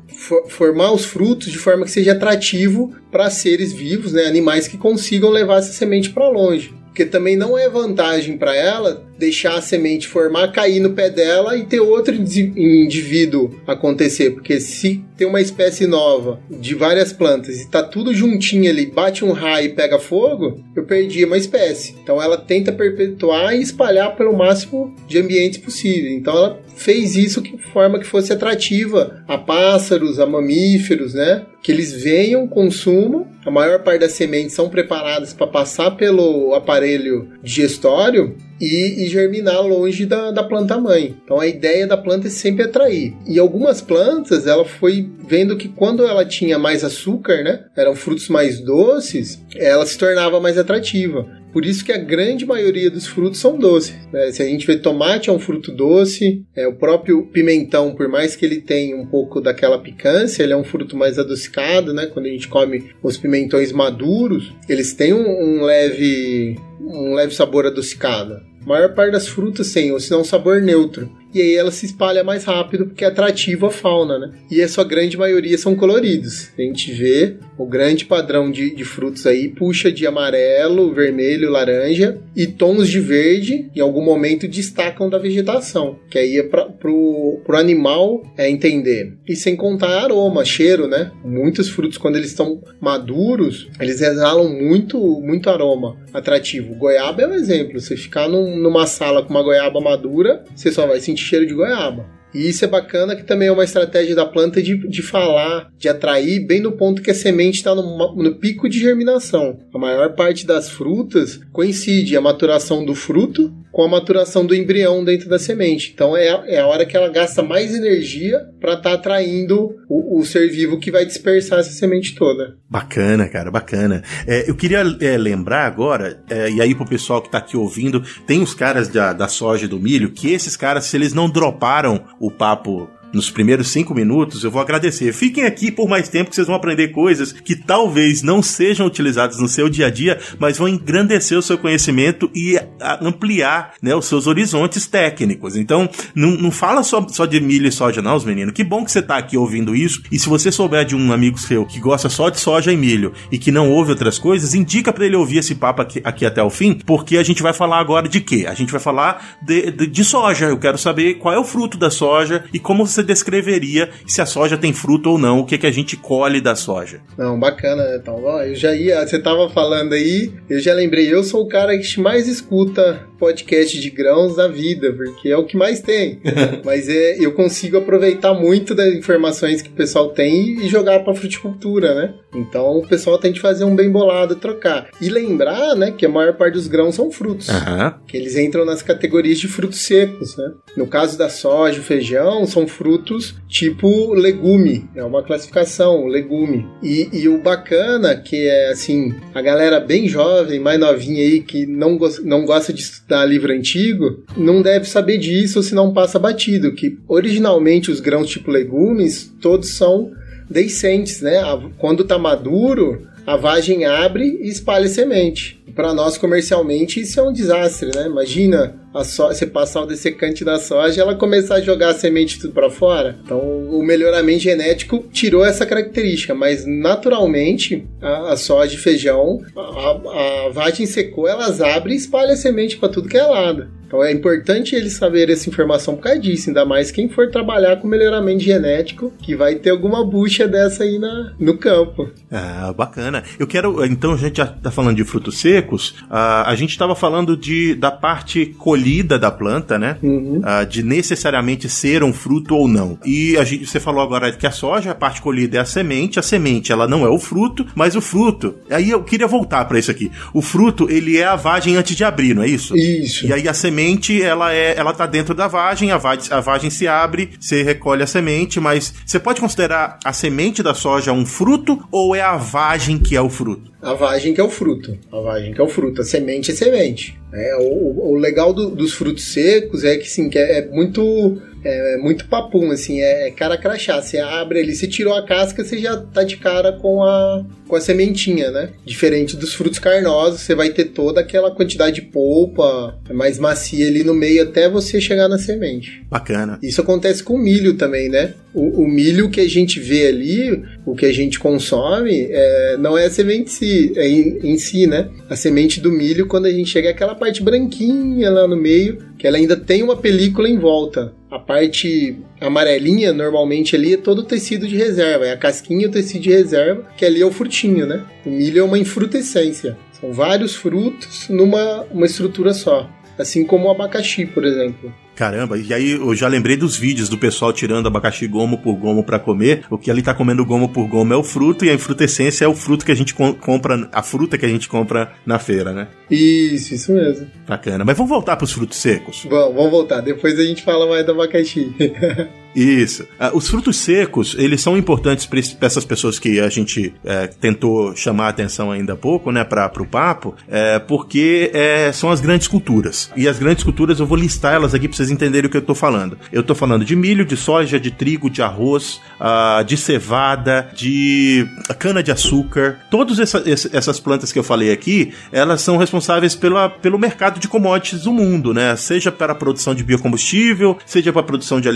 formar 0.49 0.91
os 0.91 1.05
frutos 1.05 1.51
de 1.51 1.57
forma 1.57 1.85
que 1.85 1.91
seja 1.91 2.11
atrativo 2.11 2.93
para 3.09 3.29
seres 3.29 3.71
vivos, 3.71 4.11
né, 4.11 4.25
animais 4.25 4.67
que 4.67 4.77
consigam 4.77 5.29
levar 5.29 5.59
essa 5.59 5.71
semente 5.71 6.09
para 6.09 6.29
longe. 6.29 6.73
Porque 6.85 7.05
também 7.05 7.37
não 7.37 7.57
é 7.57 7.69
vantagem 7.69 8.37
para 8.37 8.55
ela 8.55 9.08
deixar 9.19 9.55
a 9.55 9.61
semente 9.61 10.07
formar, 10.07 10.51
cair 10.53 10.79
no 10.79 10.91
pé 10.91 11.09
dela 11.09 11.57
e 11.57 11.65
ter 11.65 11.81
outro 11.81 12.15
indivíduo 12.15 13.59
acontecer. 13.67 14.31
Porque 14.31 14.59
se 14.61 15.03
tem 15.17 15.27
uma 15.27 15.41
espécie 15.41 15.85
nova 15.85 16.39
de 16.49 16.73
várias 16.73 17.11
plantas 17.11 17.59
e 17.59 17.69
tá 17.69 17.83
tudo 17.83 18.13
juntinho 18.13 18.69
ali, 18.69 18.85
bate 18.85 19.25
um 19.25 19.33
raio 19.33 19.67
e 19.67 19.73
pega 19.73 19.99
fogo, 19.99 20.63
eu 20.73 20.85
perdi 20.85 21.25
uma 21.25 21.37
espécie. 21.37 21.93
Então 22.01 22.21
ela 22.21 22.37
tenta 22.37 22.71
perpetuar 22.71 23.53
e 23.53 23.61
espalhar 23.61 24.15
pelo 24.15 24.35
máximo 24.35 24.95
de 25.07 25.19
ambientes 25.19 25.59
possível. 25.59 26.11
Então 26.11 26.33
ela 26.33 26.61
fez 26.77 27.17
isso 27.17 27.41
de 27.41 27.57
forma 27.57 27.99
que 27.99 28.07
fosse 28.07 28.31
atrativa 28.31 29.21
a 29.27 29.37
pássaros, 29.37 30.19
a 30.19 30.25
mamíferos, 30.25 31.13
né? 31.13 31.45
Que 31.61 31.73
eles 31.73 31.91
venham, 31.91 32.47
consumam. 32.47 33.27
A 33.45 33.51
maior 33.51 33.83
parte 33.83 33.99
das 33.99 34.13
sementes 34.13 34.55
são 34.55 34.69
preparadas 34.69 35.33
para 35.33 35.47
passar 35.47 35.91
pelo 35.91 36.53
aparelho 36.53 37.27
digestório 37.43 38.37
e, 38.59 39.03
e 39.03 39.07
germinar 39.07 39.61
longe 39.61 40.05
da, 40.05 40.31
da 40.31 40.43
planta 40.43 40.77
mãe. 40.77 41.15
Então 41.23 41.39
a 41.39 41.47
ideia 41.47 41.87
da 41.87 41.97
planta 41.97 42.27
é 42.27 42.29
sempre 42.29 42.63
atrair. 42.63 43.13
E 43.27 43.39
algumas 43.39 43.81
plantas, 43.81 44.47
ela 44.47 44.65
foi 44.65 45.09
vendo 45.27 45.57
que 45.57 45.67
quando 45.67 46.05
ela 46.05 46.25
tinha 46.25 46.57
mais 46.57 46.83
açúcar, 46.83 47.43
né, 47.43 47.65
eram 47.75 47.95
frutos 47.95 48.27
mais 48.29 48.59
doces, 48.59 49.43
ela 49.55 49.85
se 49.85 49.97
tornava 49.97 50.39
mais 50.39 50.57
atrativa. 50.57 51.39
Por 51.51 51.65
isso 51.65 51.83
que 51.83 51.91
a 51.91 51.97
grande 51.97 52.45
maioria 52.45 52.91
dos 52.91 53.07
frutos 53.07 53.39
são 53.39 53.57
doces. 53.57 53.95
Né? 54.11 54.31
Se 54.31 54.41
a 54.41 54.45
gente 54.45 54.67
vê 54.67 54.77
tomate 54.77 55.29
é 55.29 55.33
um 55.33 55.39
fruto 55.39 55.71
doce, 55.71 56.45
é 56.55 56.67
o 56.67 56.75
próprio 56.75 57.23
pimentão, 57.27 57.95
por 57.95 58.07
mais 58.07 58.35
que 58.35 58.45
ele 58.45 58.61
tenha 58.61 58.95
um 58.95 59.05
pouco 59.05 59.41
daquela 59.41 59.79
picância, 59.79 60.43
ele 60.43 60.53
é 60.53 60.57
um 60.57 60.63
fruto 60.63 60.95
mais 60.95 61.17
adocicado, 61.17 61.93
né? 61.93 62.05
Quando 62.05 62.27
a 62.27 62.29
gente 62.29 62.47
come 62.47 62.91
os 63.01 63.17
pimentões 63.17 63.71
maduros, 63.71 64.53
eles 64.67 64.93
têm 64.93 65.13
um, 65.13 65.27
um 65.27 65.63
leve 65.63 66.55
um 66.81 67.13
leve 67.13 67.33
sabor 67.33 67.65
adocicado. 67.65 68.48
A 68.61 68.67
maior 68.67 68.93
parte 68.93 69.11
das 69.11 69.27
frutas 69.27 69.71
tem, 69.71 69.91
ou 69.91 69.99
senão 69.99 70.21
um 70.21 70.25
sabor 70.25 70.61
neutro 70.61 71.09
e 71.33 71.41
aí 71.41 71.55
ela 71.55 71.71
se 71.71 71.85
espalha 71.85 72.23
mais 72.23 72.43
rápido 72.43 72.87
porque 72.87 73.03
é 73.03 73.07
atrativo 73.07 73.67
a 73.67 73.71
fauna, 73.71 74.17
né? 74.17 74.31
E 74.49 74.61
a 74.61 74.67
sua 74.67 74.83
grande 74.83 75.17
maioria 75.17 75.57
são 75.57 75.75
coloridos. 75.75 76.49
A 76.57 76.61
gente 76.61 76.91
vê 76.91 77.35
o 77.57 77.65
grande 77.65 78.05
padrão 78.05 78.51
de, 78.51 78.73
de 78.73 78.83
frutos 78.83 79.25
aí 79.25 79.49
puxa 79.49 79.91
de 79.91 80.07
amarelo, 80.07 80.93
vermelho, 80.93 81.49
laranja 81.49 82.17
e 82.35 82.47
tons 82.47 82.87
de 82.87 82.99
verde 82.99 83.69
em 83.75 83.81
algum 83.81 84.03
momento 84.03 84.47
destacam 84.47 85.09
da 85.09 85.17
vegetação, 85.17 85.99
que 86.09 86.17
aí 86.17 86.37
é 86.37 86.43
para 86.43 86.65
pro, 86.65 87.41
pro 87.45 87.57
animal 87.57 88.23
é 88.37 88.49
entender. 88.49 89.13
E 89.27 89.35
sem 89.35 89.55
contar 89.55 90.03
aroma, 90.03 90.45
cheiro, 90.45 90.87
né? 90.87 91.11
Muitos 91.23 91.69
frutos 91.69 91.97
quando 91.97 92.15
eles 92.15 92.29
estão 92.29 92.61
maduros, 92.79 93.69
eles 93.79 94.01
exalam 94.01 94.49
muito 94.49 94.99
muito 95.21 95.49
aroma 95.49 95.97
atrativo. 96.13 96.75
Goiaba 96.75 97.21
é 97.21 97.27
um 97.27 97.33
exemplo. 97.33 97.79
Você 97.79 97.95
ficar 97.95 98.27
num, 98.27 98.57
numa 98.57 98.85
sala 98.87 99.23
com 99.23 99.29
uma 99.29 99.43
goiaba 99.43 99.79
madura, 99.79 100.43
você 100.55 100.71
só 100.71 100.87
vai 100.87 100.99
sentir 100.99 101.18
cheiro 101.19 101.45
de 101.45 101.53
goiaba. 101.53 102.05
E 102.33 102.47
isso 102.47 102.63
é 102.63 102.67
bacana 102.67 103.15
que 103.15 103.23
também 103.23 103.47
é 103.47 103.51
uma 103.51 103.63
estratégia 103.63 104.15
da 104.15 104.25
planta 104.25 104.61
de, 104.61 104.87
de 104.87 105.01
falar, 105.01 105.71
de 105.77 105.89
atrair 105.89 106.45
bem 106.45 106.61
no 106.61 106.73
ponto 106.73 107.01
que 107.01 107.11
a 107.11 107.15
semente 107.15 107.57
está 107.57 107.73
no, 107.73 108.15
no, 108.15 108.35
pico 108.35 108.69
de 108.69 108.79
germinação. 108.79 109.59
A 109.73 109.77
maior 109.77 110.13
parte 110.13 110.45
das 110.45 110.69
frutas 110.69 111.39
coincide 111.51 112.15
a 112.15 112.21
maturação 112.21 112.85
do 112.85 112.93
fruto 112.93 113.53
com 113.71 113.83
a 113.83 113.87
maturação 113.87 114.45
do 114.45 114.55
embrião 114.55 115.03
dentro 115.03 115.29
da 115.29 115.37
semente. 115.37 115.91
Então 115.93 116.17
é, 116.17 116.27
é 116.47 116.59
a 116.59 116.67
hora 116.67 116.85
que 116.85 116.97
ela 116.97 117.07
gasta 117.09 117.43
mais 117.43 117.73
energia 117.73 118.39
para 118.59 118.73
estar 118.73 118.89
tá 118.89 118.93
atraindo 118.93 119.75
o, 119.87 120.19
o, 120.19 120.25
ser 120.25 120.49
vivo 120.49 120.79
que 120.79 120.91
vai 120.91 121.05
dispersar 121.05 121.59
essa 121.59 121.71
semente 121.71 122.15
toda. 122.15 122.57
Bacana, 122.69 123.27
cara, 123.27 123.51
bacana. 123.51 124.03
É, 124.27 124.49
eu 124.49 124.55
queria 124.55 124.83
é, 125.01 125.17
lembrar 125.17 125.65
agora, 125.65 126.21
é, 126.29 126.49
e 126.49 126.61
aí 126.61 126.75
pro 126.75 126.85
pessoal 126.85 127.21
que 127.21 127.31
tá 127.31 127.37
aqui 127.37 127.55
ouvindo, 127.55 128.03
tem 128.25 128.41
os 128.41 128.53
caras 128.53 128.87
da, 128.87 129.13
da 129.13 129.27
soja 129.27 129.65
e 129.65 129.67
do 129.67 129.79
milho, 129.79 130.11
que 130.11 130.31
esses 130.31 130.57
caras, 130.57 130.85
se 130.85 130.97
eles 130.97 131.13
não 131.13 131.29
droparam 131.29 132.03
o 132.19 132.29
papo 132.29 132.89
nos 133.13 133.29
primeiros 133.29 133.69
cinco 133.69 133.93
minutos, 133.93 134.43
eu 134.43 134.51
vou 134.51 134.61
agradecer. 134.61 135.13
Fiquem 135.13 135.45
aqui 135.45 135.71
por 135.71 135.87
mais 135.89 136.09
tempo 136.09 136.29
que 136.29 136.35
vocês 136.35 136.47
vão 136.47 136.55
aprender 136.55 136.89
coisas 136.89 137.31
que 137.31 137.55
talvez 137.55 138.21
não 138.21 138.41
sejam 138.41 138.85
utilizadas 138.85 139.39
no 139.39 139.47
seu 139.47 139.69
dia 139.69 139.87
a 139.87 139.89
dia, 139.89 140.19
mas 140.37 140.57
vão 140.57 140.67
engrandecer 140.67 141.37
o 141.37 141.41
seu 141.41 141.57
conhecimento 141.57 142.29
e 142.35 142.59
ampliar 143.01 143.73
né, 143.81 143.95
os 143.95 144.05
seus 144.05 144.27
horizontes 144.27 144.85
técnicos. 144.87 145.55
Então, 145.55 145.89
não, 146.13 146.31
não 146.31 146.51
fala 146.51 146.83
só, 146.83 147.05
só 147.09 147.25
de 147.25 147.39
milho 147.39 147.67
e 147.67 147.71
soja, 147.71 148.01
não, 148.01 148.19
meninos. 148.25 148.53
Que 148.53 148.63
bom 148.63 148.83
que 148.83 148.91
você 148.91 148.99
está 148.99 149.17
aqui 149.17 149.37
ouvindo 149.37 149.75
isso. 149.75 150.01
E 150.11 150.19
se 150.19 150.27
você 150.27 150.51
souber 150.51 150.85
de 150.85 150.95
um 150.95 151.11
amigo 151.11 151.37
seu 151.37 151.65
que 151.65 151.79
gosta 151.79 152.09
só 152.09 152.29
de 152.29 152.39
soja 152.39 152.71
e 152.71 152.77
milho 152.77 153.13
e 153.31 153.37
que 153.37 153.51
não 153.51 153.69
ouve 153.69 153.91
outras 153.91 154.17
coisas, 154.17 154.53
indica 154.53 154.91
para 154.91 155.05
ele 155.05 155.15
ouvir 155.15 155.37
esse 155.37 155.55
papo 155.55 155.81
aqui, 155.81 156.01
aqui, 156.03 156.25
até 156.25 156.41
o 156.43 156.49
fim, 156.49 156.79
porque 156.85 157.17
a 157.17 157.23
gente 157.23 157.41
vai 157.41 157.53
falar 157.53 157.79
agora 157.79 158.07
de 158.07 158.21
quê? 158.21 158.45
A 158.47 158.53
gente 158.53 158.71
vai 158.71 158.81
falar 158.81 159.37
de, 159.41 159.71
de, 159.71 159.87
de 159.87 160.03
soja. 160.03 160.47
Eu 160.47 160.57
quero 160.57 160.77
saber 160.77 161.15
qual 161.15 161.33
é 161.33 161.39
o 161.39 161.43
fruto 161.43 161.77
da 161.77 161.89
soja 161.89 162.43
e 162.53 162.59
como 162.59 162.85
você 162.85 162.98
você 162.99 163.03
descreveria 163.03 163.89
se 164.05 164.21
a 164.21 164.25
soja 164.25 164.57
tem 164.57 164.73
fruto 164.73 165.11
ou 165.11 165.17
não, 165.17 165.39
o 165.39 165.45
que, 165.45 165.57
que 165.57 165.67
a 165.67 165.71
gente 165.71 165.95
colhe 165.95 166.41
da 166.41 166.55
soja. 166.55 167.01
Não, 167.17 167.39
bacana, 167.39 167.95
então, 167.95 168.23
ó, 168.23 168.41
eu 168.43 168.55
já 168.55 168.75
ia, 168.75 169.05
você 169.05 169.19
tava 169.19 169.49
falando 169.49 169.93
aí, 169.93 170.31
eu 170.49 170.59
já 170.59 170.73
lembrei, 170.73 171.11
eu 171.11 171.23
sou 171.23 171.43
o 171.43 171.47
cara 171.47 171.77
que 171.77 171.99
mais 171.99 172.27
escuta 172.27 173.08
podcast 173.19 173.79
de 173.79 173.89
grãos 173.89 174.35
da 174.35 174.47
vida, 174.47 174.93
porque 174.93 175.29
é 175.29 175.37
o 175.37 175.45
que 175.45 175.57
mais 175.57 175.81
tem. 175.81 176.21
Mas 176.63 176.87
é, 176.87 177.17
eu 177.19 177.33
consigo 177.33 177.77
aproveitar 177.77 178.33
muito 178.33 178.73
das 178.73 178.93
informações 178.93 179.61
que 179.61 179.69
o 179.69 179.73
pessoal 179.73 180.09
tem 180.09 180.63
e 180.63 180.69
jogar 180.69 181.01
para 181.03 181.13
fruticultura, 181.13 181.93
né? 181.93 182.13
Então 182.33 182.77
o 182.77 182.87
pessoal 182.87 183.17
tem 183.17 183.33
que 183.33 183.39
fazer 183.39 183.63
um 183.63 183.75
bem 183.75 183.89
bolado, 183.89 184.35
trocar. 184.35 184.89
E 185.01 185.09
lembrar, 185.09 185.75
né, 185.75 185.91
que 185.91 186.05
a 186.05 186.09
maior 186.09 186.33
parte 186.33 186.53
dos 186.53 186.67
grãos 186.67 186.95
são 186.95 187.11
frutos. 187.11 187.49
Uhum. 187.49 187.93
Que 188.07 188.17
eles 188.17 188.35
entram 188.37 188.65
nas 188.65 188.81
categorias 188.81 189.39
de 189.39 189.47
frutos 189.47 189.79
secos, 189.79 190.37
né? 190.37 190.53
No 190.77 190.87
caso 190.87 191.17
da 191.17 191.29
soja, 191.29 191.79
o 191.79 191.83
feijão, 191.83 192.45
são 192.45 192.67
frutos 192.67 193.35
tipo 193.47 194.13
legume. 194.13 194.87
É 194.95 195.03
uma 195.03 195.23
classificação, 195.23 196.05
legume. 196.05 196.67
E, 196.81 197.09
e 197.11 197.27
o 197.27 197.41
bacana 197.41 198.15
que 198.15 198.47
é 198.47 198.69
assim, 198.69 199.13
a 199.33 199.41
galera 199.41 199.79
bem 199.79 200.07
jovem, 200.07 200.59
mais 200.59 200.79
novinha 200.79 201.21
aí, 201.21 201.41
que 201.41 201.65
não, 201.65 201.97
go 201.97 202.09
não 202.23 202.45
gosta 202.45 202.71
de 202.71 202.81
da 203.09 203.25
livro 203.25 203.51
antigo, 203.51 204.23
não 204.37 204.61
deve 204.61 204.85
saber 204.85 205.17
disso 205.17 205.63
se 205.63 205.73
não 205.73 205.91
passa 205.91 206.19
batido, 206.19 206.73
que 206.73 206.99
originalmente 207.07 207.89
os 207.89 207.99
grãos 207.99 208.29
tipo 208.29 208.51
legumes, 208.51 209.33
todos 209.41 209.73
são 209.73 210.11
deiscentes, 210.47 211.19
né? 211.19 211.41
Quando 211.79 212.03
tá 212.03 212.19
maduro, 212.19 213.07
a 213.29 213.35
vagem 213.35 213.85
abre 213.85 214.39
e 214.41 214.49
espalha 214.49 214.87
semente. 214.87 215.61
Para 215.75 215.93
nós, 215.93 216.17
comercialmente, 216.17 216.99
isso 216.99 217.19
é 217.19 217.23
um 217.23 217.31
desastre, 217.31 217.91
né? 217.95 218.07
Imagina 218.07 218.75
a 218.91 219.03
so 219.03 219.27
você 219.27 219.45
passar 219.45 219.83
o 219.83 219.85
dessecante 219.85 220.43
da 220.43 220.57
soja 220.57 221.03
ela 221.03 221.13
começar 221.13 221.55
a 221.55 221.61
jogar 221.61 221.89
a 221.89 221.93
semente 221.93 222.39
tudo 222.39 222.53
para 222.53 222.71
fora. 222.71 223.19
Então, 223.23 223.39
o 223.39 223.83
melhoramento 223.83 224.39
genético 224.39 225.05
tirou 225.11 225.45
essa 225.45 225.63
característica, 225.63 226.33
mas 226.33 226.65
naturalmente 226.65 227.87
a, 228.01 228.33
a 228.33 228.35
soja 228.35 228.73
e 228.73 228.79
feijão, 228.79 229.39
a, 229.55 230.47
a 230.47 230.49
vagem 230.49 230.87
secou, 230.87 231.27
elas 231.27 231.61
abrem 231.61 231.93
e 231.93 231.99
espalham 231.99 232.33
a 232.33 232.35
semente 232.35 232.77
para 232.77 232.89
tudo 232.89 233.07
que 233.07 233.17
é 233.17 233.23
lado. 233.23 233.67
Então 233.89 234.03
é 234.03 234.11
importante 234.11 234.75
eles 234.75 234.93
saberem 234.93 235.33
essa 235.33 235.49
informação 235.49 235.95
por 235.95 236.03
causa 236.03 236.19
disso, 236.19 236.51
ainda 236.51 236.63
mais 236.63 236.91
quem 236.91 237.09
for 237.09 237.31
trabalhar 237.31 237.77
com 237.77 237.87
melhoramento 237.87 238.43
genético, 238.43 239.11
que 239.19 239.35
vai 239.35 239.55
ter 239.55 239.71
alguma 239.71 240.05
bucha 240.05 240.47
dessa 240.47 240.83
aí 240.83 240.99
na, 240.99 241.33
no 241.39 241.57
campo. 241.57 242.07
Ah, 242.31 242.71
bacana. 242.71 243.23
Eu 243.39 243.47
quero, 243.47 243.83
então 243.83 244.13
a 244.13 244.17
gente 244.17 244.37
já 244.37 244.45
tá 244.45 244.69
falando 244.69 244.97
de 244.97 245.03
frutos 245.03 245.39
secos, 245.39 245.95
uh, 246.03 246.45
a 246.45 246.53
gente 246.55 246.69
estava 246.69 246.95
falando 246.95 247.35
de, 247.35 247.73
da 247.73 247.89
parte 247.89 248.45
colhida 248.59 249.17
da 249.17 249.31
planta, 249.31 249.79
né? 249.79 249.97
Uhum. 250.03 250.37
Uh, 250.37 250.65
de 250.67 250.83
necessariamente 250.83 251.67
ser 251.67 252.03
um 252.03 252.13
fruto 252.13 252.55
ou 252.55 252.67
não. 252.67 252.99
E 253.03 253.37
a 253.37 253.43
gente, 253.43 253.65
você 253.65 253.79
falou 253.79 254.03
agora 254.03 254.31
que 254.31 254.45
a 254.45 254.51
soja, 254.51 254.91
a 254.91 254.95
parte 254.95 255.19
colhida 255.19 255.57
é 255.57 255.61
a 255.61 255.65
semente, 255.65 256.19
a 256.19 256.21
semente 256.21 256.71
ela 256.71 256.87
não 256.87 257.03
é 257.03 257.09
o 257.09 257.17
fruto, 257.17 257.65
mas 257.73 257.95
o 257.95 258.01
fruto, 258.01 258.53
aí 258.69 258.91
eu 258.91 259.03
queria 259.03 259.25
voltar 259.25 259.65
para 259.65 259.79
isso 259.79 259.89
aqui. 259.89 260.11
O 260.31 260.43
fruto, 260.43 260.87
ele 260.91 261.17
é 261.17 261.25
a 261.25 261.35
vagem 261.35 261.75
antes 261.75 261.95
de 261.95 262.03
abrir, 262.03 262.35
não 262.35 262.43
é 262.43 262.47
isso? 262.47 262.77
Isso. 262.77 263.25
E 263.25 263.33
aí 263.33 263.47
a 263.47 263.53
semente 263.53 263.78
semente, 263.79 264.21
ela 264.21 264.53
é, 264.53 264.77
ela 264.77 264.93
tá 264.93 265.05
dentro 265.05 265.33
da 265.33 265.47
vagem, 265.47 265.91
a 265.91 265.97
vagem, 265.97 266.31
a 266.31 266.41
vagem 266.41 266.69
se 266.69 266.87
abre, 266.87 267.31
você 267.39 267.63
recolhe 267.63 268.03
a 268.03 268.07
semente, 268.07 268.59
mas 268.59 268.93
você 269.05 269.17
pode 269.19 269.39
considerar 269.39 269.97
a 270.03 270.11
semente 270.11 270.61
da 270.61 270.73
soja 270.73 271.13
um 271.13 271.25
fruto 271.25 271.81
ou 271.89 272.13
é 272.13 272.21
a 272.21 272.35
vagem 272.35 272.99
que 272.99 273.15
é 273.15 273.21
o 273.21 273.29
fruto? 273.29 273.68
A 273.81 273.93
vagem 273.93 274.33
que 274.33 274.41
é 274.41 274.43
o 274.43 274.49
fruto. 274.49 274.97
A 275.11 275.19
vagem 275.19 275.53
que 275.53 275.61
é 275.61 275.63
o 275.63 275.69
fruto. 275.69 276.01
A 276.01 276.03
semente 276.03 276.51
é 276.51 276.55
semente. 276.55 277.19
É, 277.33 277.55
o, 277.57 278.11
o 278.11 278.15
legal 278.15 278.53
do, 278.53 278.69
dos 278.69 278.93
frutos 278.93 279.25
secos 279.25 279.83
é 279.83 279.97
que, 279.97 280.09
sim, 280.09 280.29
que 280.29 280.37
é, 280.37 280.59
é 280.59 280.67
muito 280.67 281.39
é, 281.63 281.97
muito 281.97 282.25
papum, 282.27 282.71
assim, 282.71 283.01
é, 283.01 283.27
é, 283.27 283.31
cara 283.31 283.57
crachá. 283.57 284.01
Você 284.01 284.17
abre 284.17 284.59
ali, 284.59 284.75
você 284.75 284.87
tirou 284.87 285.13
a 285.13 285.25
casca, 285.25 285.63
você 285.63 285.77
já 285.77 285.97
tá 285.97 286.23
de 286.23 286.37
cara 286.37 286.73
com 286.73 287.03
a, 287.03 287.45
com 287.67 287.75
a 287.75 287.81
sementinha, 287.81 288.51
né? 288.51 288.69
Diferente 288.85 289.35
dos 289.35 289.53
frutos 289.53 289.79
carnosos, 289.79 290.41
você 290.41 290.55
vai 290.55 290.69
ter 290.69 290.85
toda 290.85 291.21
aquela 291.21 291.51
quantidade 291.51 291.95
de 291.95 292.01
polpa 292.03 292.97
mais 293.11 293.37
macia 293.37 293.87
ali 293.87 294.03
no 294.03 294.13
meio 294.13 294.43
até 294.43 294.69
você 294.69 295.01
chegar 295.01 295.27
na 295.27 295.37
semente. 295.37 296.03
Bacana. 296.09 296.59
Isso 296.61 296.81
acontece 296.81 297.23
com 297.23 297.35
o 297.35 297.39
milho 297.39 297.75
também, 297.75 298.09
né? 298.09 298.33
O, 298.53 298.83
o 298.83 298.87
milho 298.87 299.29
que 299.29 299.41
a 299.41 299.47
gente 299.47 299.79
vê 299.79 300.07
ali, 300.07 300.63
o 300.91 300.95
que 300.95 301.05
a 301.05 301.13
gente 301.13 301.39
consome, 301.39 302.27
é, 302.31 302.77
não 302.77 302.97
é 302.97 303.05
a 303.05 303.09
semente 303.11 303.43
em 303.43 303.47
si, 303.47 303.93
é 303.95 304.07
em, 304.07 304.53
em 304.53 304.57
si, 304.57 304.87
né? 304.87 305.07
A 305.29 305.35
semente 305.35 305.79
do 305.79 305.91
milho, 305.91 306.25
quando 306.25 306.47
a 306.47 306.51
gente 306.51 306.69
chega, 306.69 306.87
é 306.87 306.91
aquela 306.91 307.13
parte 307.13 307.43
branquinha 307.43 308.31
lá 308.31 308.47
no 308.47 308.55
meio, 308.55 308.97
que 309.17 309.27
ela 309.27 309.37
ainda 309.37 309.55
tem 309.55 309.83
uma 309.83 309.95
película 309.95 310.49
em 310.49 310.57
volta. 310.57 311.13
A 311.29 311.37
parte 311.37 312.17
amarelinha, 312.41 313.13
normalmente 313.13 313.75
ali, 313.75 313.93
é 313.93 313.97
todo 313.97 314.19
o 314.19 314.23
tecido 314.23 314.67
de 314.67 314.75
reserva. 314.75 315.27
É 315.27 315.33
a 315.33 315.37
casquinha 315.37 315.87
o 315.87 315.91
tecido 315.91 316.23
de 316.23 316.31
reserva, 316.31 316.87
que 316.97 317.05
ali 317.05 317.21
é 317.21 317.25
o 317.25 317.31
frutinho, 317.31 317.85
né? 317.85 318.03
O 318.25 318.29
milho 318.31 318.59
é 318.59 318.63
uma 318.63 318.79
infrutescência. 318.79 319.77
São 319.91 320.11
vários 320.11 320.55
frutos 320.55 321.29
numa 321.29 321.83
uma 321.91 322.07
estrutura 322.07 322.51
só. 322.51 322.89
Assim 323.15 323.45
como 323.45 323.67
o 323.67 323.71
abacaxi, 323.71 324.25
por 324.25 324.43
exemplo. 324.43 324.91
Caramba, 325.19 325.57
e 325.57 325.73
aí 325.73 325.91
eu 325.91 326.15
já 326.15 326.29
lembrei 326.29 326.55
dos 326.55 326.77
vídeos 326.77 327.09
do 327.09 327.17
pessoal 327.17 327.51
tirando 327.51 327.87
abacaxi 327.87 328.25
gomo 328.25 328.57
por 328.57 328.73
gomo 328.75 329.03
para 329.03 329.19
comer. 329.19 329.65
O 329.69 329.77
que 329.77 329.91
ali 329.91 330.01
tá 330.01 330.13
comendo 330.13 330.45
gomo 330.45 330.69
por 330.69 330.87
gomo 330.87 331.13
é 331.13 331.17
o 331.17 331.23
fruto 331.23 331.65
e 331.65 331.69
a 331.69 331.73
infrutescência 331.73 332.45
é 332.45 332.47
o 332.47 332.55
fruto 332.55 332.85
que 332.85 332.91
a 332.93 332.95
gente 332.95 333.13
compra, 333.13 333.89
a 333.91 334.01
fruta 334.01 334.37
que 334.37 334.45
a 334.45 334.47
gente 334.47 334.69
compra 334.69 335.11
na 335.25 335.37
feira, 335.37 335.73
né? 335.73 335.89
Isso, 336.09 336.73
isso 336.73 336.93
mesmo. 336.93 337.27
Bacana. 337.45 337.83
Mas 337.83 337.97
vamos 337.97 338.09
voltar 338.09 338.37
pros 338.37 338.53
frutos 338.53 338.77
secos? 338.77 339.27
Vamos, 339.29 339.55
vamos 339.55 339.71
voltar. 339.71 339.99
Depois 339.99 340.39
a 340.39 340.43
gente 340.43 340.63
fala 340.63 340.87
mais 340.87 341.05
do 341.05 341.11
abacaxi. 341.11 341.69
Isso. 342.55 343.03
Uh, 343.03 343.37
os 343.37 343.47
frutos 343.47 343.77
secos, 343.77 344.35
eles 344.37 344.61
são 344.61 344.77
importantes 344.77 345.25
para 345.25 345.39
essas 345.67 345.85
pessoas 345.85 346.17
que 346.17 346.39
a 346.39 346.49
gente 346.49 346.93
é, 347.03 347.27
tentou 347.27 347.95
chamar 347.95 348.25
a 348.25 348.29
atenção 348.29 348.71
ainda 348.71 348.93
há 348.93 348.95
pouco, 348.95 349.31
né, 349.31 349.43
para 349.43 349.71
o 349.79 349.85
papo, 349.85 350.35
é, 350.47 350.79
porque 350.79 351.51
é, 351.53 351.91
são 351.91 352.09
as 352.09 352.19
grandes 352.19 352.47
culturas. 352.47 353.11
E 353.15 353.27
as 353.27 353.37
grandes 353.37 353.63
culturas, 353.63 353.99
eu 353.99 354.05
vou 354.05 354.17
listar 354.17 354.53
elas 354.53 354.73
aqui 354.73 354.87
para 354.87 354.97
vocês 354.97 355.11
entenderem 355.11 355.47
o 355.47 355.51
que 355.51 355.57
eu 355.57 355.61
estou 355.61 355.75
falando. 355.75 356.17
Eu 356.31 356.41
estou 356.41 356.55
falando 356.55 356.83
de 356.83 356.95
milho, 356.95 357.25
de 357.25 357.37
soja, 357.37 357.79
de 357.79 357.91
trigo, 357.91 358.29
de 358.29 358.41
arroz, 358.41 358.99
uh, 359.19 359.63
de 359.63 359.77
cevada, 359.77 360.69
de 360.75 361.47
cana-de-açúcar. 361.77 362.79
Todas 362.89 363.19
essa, 363.19 363.43
essas 363.47 363.99
plantas 363.99 364.31
que 364.31 364.39
eu 364.39 364.43
falei 364.43 364.71
aqui, 364.71 365.13
elas 365.31 365.61
são 365.61 365.77
responsáveis 365.77 366.35
pela, 366.35 366.69
pelo 366.69 366.97
mercado 366.97 367.39
de 367.39 367.47
commodities 367.47 368.01
do 368.01 368.11
mundo, 368.11 368.53
né? 368.53 368.75
Seja 368.75 369.11
para 369.11 369.33
a 369.33 369.35
produção 369.35 369.75
de 369.75 369.83
biocombustível, 369.83 370.77
seja 370.85 371.11
para 371.11 371.21
a 371.21 371.25
produção 371.25 371.61
de 371.61 371.67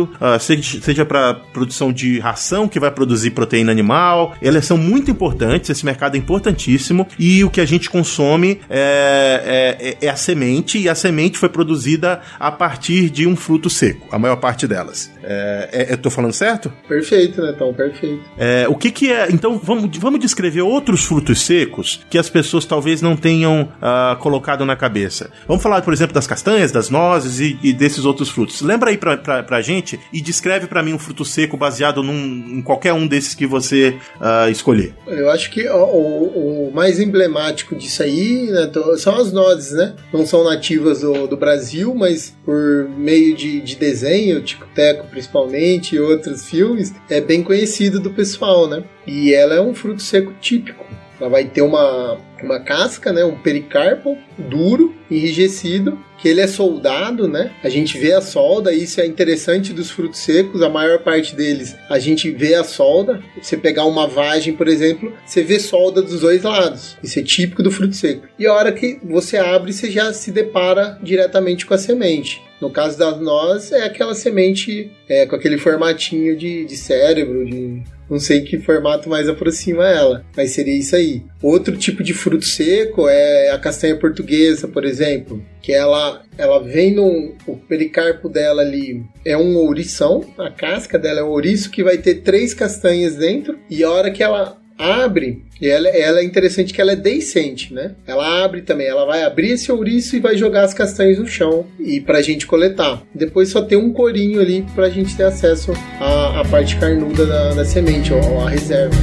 alimento, 0.00 0.10
uh, 0.20 0.40
seja, 0.82 1.04
para 1.04 1.34
produção 1.34 1.92
de 1.92 2.18
ração 2.18 2.68
que 2.68 2.78
vai 2.80 2.90
produzir 2.90 3.30
proteína 3.30 3.72
animal. 3.72 4.34
Elas 4.40 4.64
são 4.64 4.76
muito 4.76 5.10
importantes, 5.10 5.70
esse 5.70 5.84
mercado 5.84 6.14
é 6.14 6.18
importantíssimo 6.18 7.06
e 7.18 7.44
o 7.44 7.50
que 7.50 7.60
a 7.60 7.66
gente 7.66 7.90
consome 7.90 8.60
é, 8.68 9.96
é, 10.00 10.06
é 10.06 10.08
a 10.08 10.16
semente 10.16 10.78
e 10.78 10.88
a 10.88 10.94
semente 10.94 11.38
foi 11.38 11.48
produzida 11.48 12.20
a 12.38 12.50
partir 12.50 13.10
de 13.10 13.26
um 13.26 13.36
fruto 13.36 13.68
seco, 13.68 14.06
a 14.10 14.18
maior 14.18 14.36
parte 14.36 14.66
delas. 14.66 15.10
É, 15.22 15.68
é, 15.72 15.92
eu 15.92 15.98
tô 15.98 16.10
falando 16.10 16.32
certo? 16.32 16.72
Perfeito, 16.88 17.40
né, 17.42 17.52
Tom? 17.52 17.72
Perfeito. 17.72 18.22
É, 18.38 18.66
o 18.68 18.74
que 18.74 18.90
que 18.90 19.12
é... 19.12 19.30
Então, 19.30 19.60
vamos, 19.62 19.96
vamos 19.98 20.20
descrever 20.20 20.62
outros 20.62 21.04
frutos 21.04 21.42
secos 21.42 22.00
que 22.08 22.18
as 22.18 22.28
pessoas 22.28 22.64
talvez 22.64 23.02
não 23.02 23.16
tenham 23.16 23.62
uh, 23.62 24.16
colocado 24.18 24.64
na 24.64 24.76
cabeça. 24.76 25.30
Vamos 25.46 25.62
falar, 25.62 25.82
por 25.82 25.92
exemplo, 25.92 26.14
das 26.14 26.26
castanhas, 26.26 26.72
das 26.72 26.90
nozes 26.90 27.40
e, 27.40 27.58
e 27.62 27.72
desses 27.72 28.04
outros 28.04 28.28
frutos. 28.28 28.60
Lembra 28.60 28.90
aí 28.90 28.96
pra, 28.96 29.16
pra, 29.16 29.42
pra 29.42 29.62
gente 29.62 29.89
e 30.12 30.20
descreve 30.20 30.66
para 30.66 30.82
mim 30.82 30.92
um 30.92 30.98
fruto 30.98 31.24
seco 31.24 31.56
baseado 31.56 32.02
num, 32.02 32.58
em 32.58 32.62
qualquer 32.62 32.92
um 32.92 33.06
desses 33.06 33.34
que 33.34 33.46
você 33.46 33.96
uh, 34.20 34.50
escolher. 34.50 34.94
Eu 35.06 35.30
acho 35.30 35.50
que 35.50 35.68
o, 35.68 35.84
o, 35.84 36.68
o 36.68 36.72
mais 36.72 37.00
emblemático 37.00 37.74
disso 37.74 38.02
aí 38.02 38.50
né, 38.50 38.70
são 38.96 39.16
as 39.16 39.32
nozes, 39.32 39.72
né? 39.72 39.94
Não 40.12 40.26
são 40.26 40.44
nativas 40.44 41.00
do, 41.00 41.26
do 41.26 41.36
Brasil, 41.36 41.94
mas 41.94 42.36
por 42.44 42.88
meio 42.96 43.34
de, 43.34 43.60
de 43.60 43.76
desenho, 43.76 44.42
Tico 44.42 44.66
Teco 44.74 45.06
principalmente, 45.08 45.96
e 45.96 46.00
outros 46.00 46.48
filmes, 46.48 46.94
é 47.08 47.20
bem 47.20 47.42
conhecido 47.42 48.00
do 48.00 48.10
pessoal, 48.10 48.68
né? 48.68 48.84
E 49.06 49.32
ela 49.34 49.54
é 49.54 49.60
um 49.60 49.74
fruto 49.74 50.02
seco 50.02 50.32
típico. 50.40 50.84
Ela 51.20 51.28
vai 51.28 51.44
ter 51.44 51.62
uma, 51.62 52.18
uma 52.42 52.60
casca, 52.60 53.12
né, 53.12 53.24
um 53.24 53.36
pericarpo 53.36 54.16
duro, 54.38 54.94
enrijecido, 55.10 55.98
que 56.18 56.28
ele 56.28 56.40
é 56.40 56.46
soldado, 56.46 57.26
né? 57.26 57.50
A 57.62 57.68
gente 57.68 57.98
vê 57.98 58.12
a 58.12 58.20
solda, 58.20 58.72
isso 58.72 59.00
é 59.00 59.06
interessante 59.06 59.72
dos 59.72 59.90
frutos 59.90 60.20
secos, 60.20 60.62
a 60.62 60.68
maior 60.68 61.00
parte 61.00 61.34
deles 61.34 61.76
a 61.88 61.98
gente 61.98 62.30
vê 62.30 62.54
a 62.54 62.64
solda. 62.64 63.20
Você 63.40 63.56
pegar 63.56 63.84
uma 63.84 64.06
vagem, 64.06 64.54
por 64.54 64.68
exemplo, 64.68 65.12
você 65.24 65.42
vê 65.42 65.58
solda 65.58 66.02
dos 66.02 66.20
dois 66.20 66.42
lados. 66.42 66.96
Isso 67.02 67.18
é 67.18 67.22
típico 67.22 67.62
do 67.62 67.70
fruto 67.70 67.96
seco. 67.96 68.26
E 68.38 68.46
a 68.46 68.52
hora 68.52 68.72
que 68.72 68.98
você 69.02 69.36
abre, 69.36 69.72
você 69.72 69.90
já 69.90 70.12
se 70.12 70.30
depara 70.30 70.98
diretamente 71.02 71.66
com 71.66 71.74
a 71.74 71.78
semente. 71.78 72.42
No 72.60 72.70
caso 72.70 72.98
das 72.98 73.18
nós, 73.20 73.72
é 73.72 73.84
aquela 73.84 74.14
semente 74.14 74.92
é, 75.08 75.26
com 75.26 75.34
aquele 75.34 75.56
formatinho 75.56 76.36
de, 76.36 76.64
de 76.64 76.76
cérebro, 76.76 77.44
de 77.46 77.82
não 78.10 78.18
sei 78.18 78.40
que 78.42 78.58
formato 78.58 79.08
mais 79.08 79.28
aproxima 79.28 79.86
ela, 79.86 80.24
mas 80.36 80.50
seria 80.50 80.76
isso 80.76 80.96
aí. 80.96 81.22
Outro 81.40 81.76
tipo 81.76 82.02
de 82.02 82.12
fruto 82.12 82.44
seco 82.44 83.08
é 83.08 83.50
a 83.50 83.58
castanha 83.58 83.96
portuguesa, 83.96 84.66
por 84.66 84.84
exemplo, 84.84 85.42
que 85.62 85.72
ela 85.72 86.22
ela 86.36 86.58
vem 86.58 86.94
no 86.94 87.34
o 87.46 87.56
pericarpo 87.56 88.28
dela 88.28 88.62
ali 88.62 89.02
é 89.24 89.36
um 89.36 89.56
ourição, 89.56 90.24
a 90.38 90.50
casca 90.50 90.98
dela 90.98 91.20
é 91.20 91.22
um 91.22 91.28
ouriço 91.28 91.70
que 91.70 91.84
vai 91.84 91.98
ter 91.98 92.16
três 92.16 92.52
castanhas 92.52 93.14
dentro 93.16 93.58
e 93.68 93.84
a 93.84 93.90
hora 93.90 94.10
que 94.10 94.22
ela 94.22 94.59
abre, 94.80 95.42
e 95.60 95.68
ela, 95.68 95.88
ela, 95.88 96.20
é 96.20 96.24
interessante 96.24 96.72
que 96.72 96.80
ela 96.80 96.92
é 96.92 96.96
deiscente, 96.96 97.72
né? 97.72 97.94
Ela 98.06 98.44
abre 98.44 98.62
também, 98.62 98.86
ela 98.86 99.04
vai 99.04 99.22
abrir 99.22 99.50
esse 99.50 99.70
ouriço 99.70 100.16
e 100.16 100.20
vai 100.20 100.36
jogar 100.36 100.64
as 100.64 100.74
castanhas 100.74 101.18
no 101.18 101.26
chão 101.26 101.66
e 101.78 102.00
pra 102.00 102.22
gente 102.22 102.46
coletar. 102.46 103.02
Depois 103.14 103.50
só 103.50 103.62
tem 103.62 103.76
um 103.76 103.92
corinho 103.92 104.40
ali 104.40 104.64
pra 104.74 104.88
gente 104.88 105.16
ter 105.16 105.24
acesso 105.24 105.72
à, 106.00 106.40
à 106.40 106.44
parte 106.44 106.76
carnuda 106.76 107.26
da, 107.26 107.54
da 107.54 107.64
semente, 107.64 108.12
ou 108.12 108.40
à 108.40 108.48
reserva. 108.48 108.96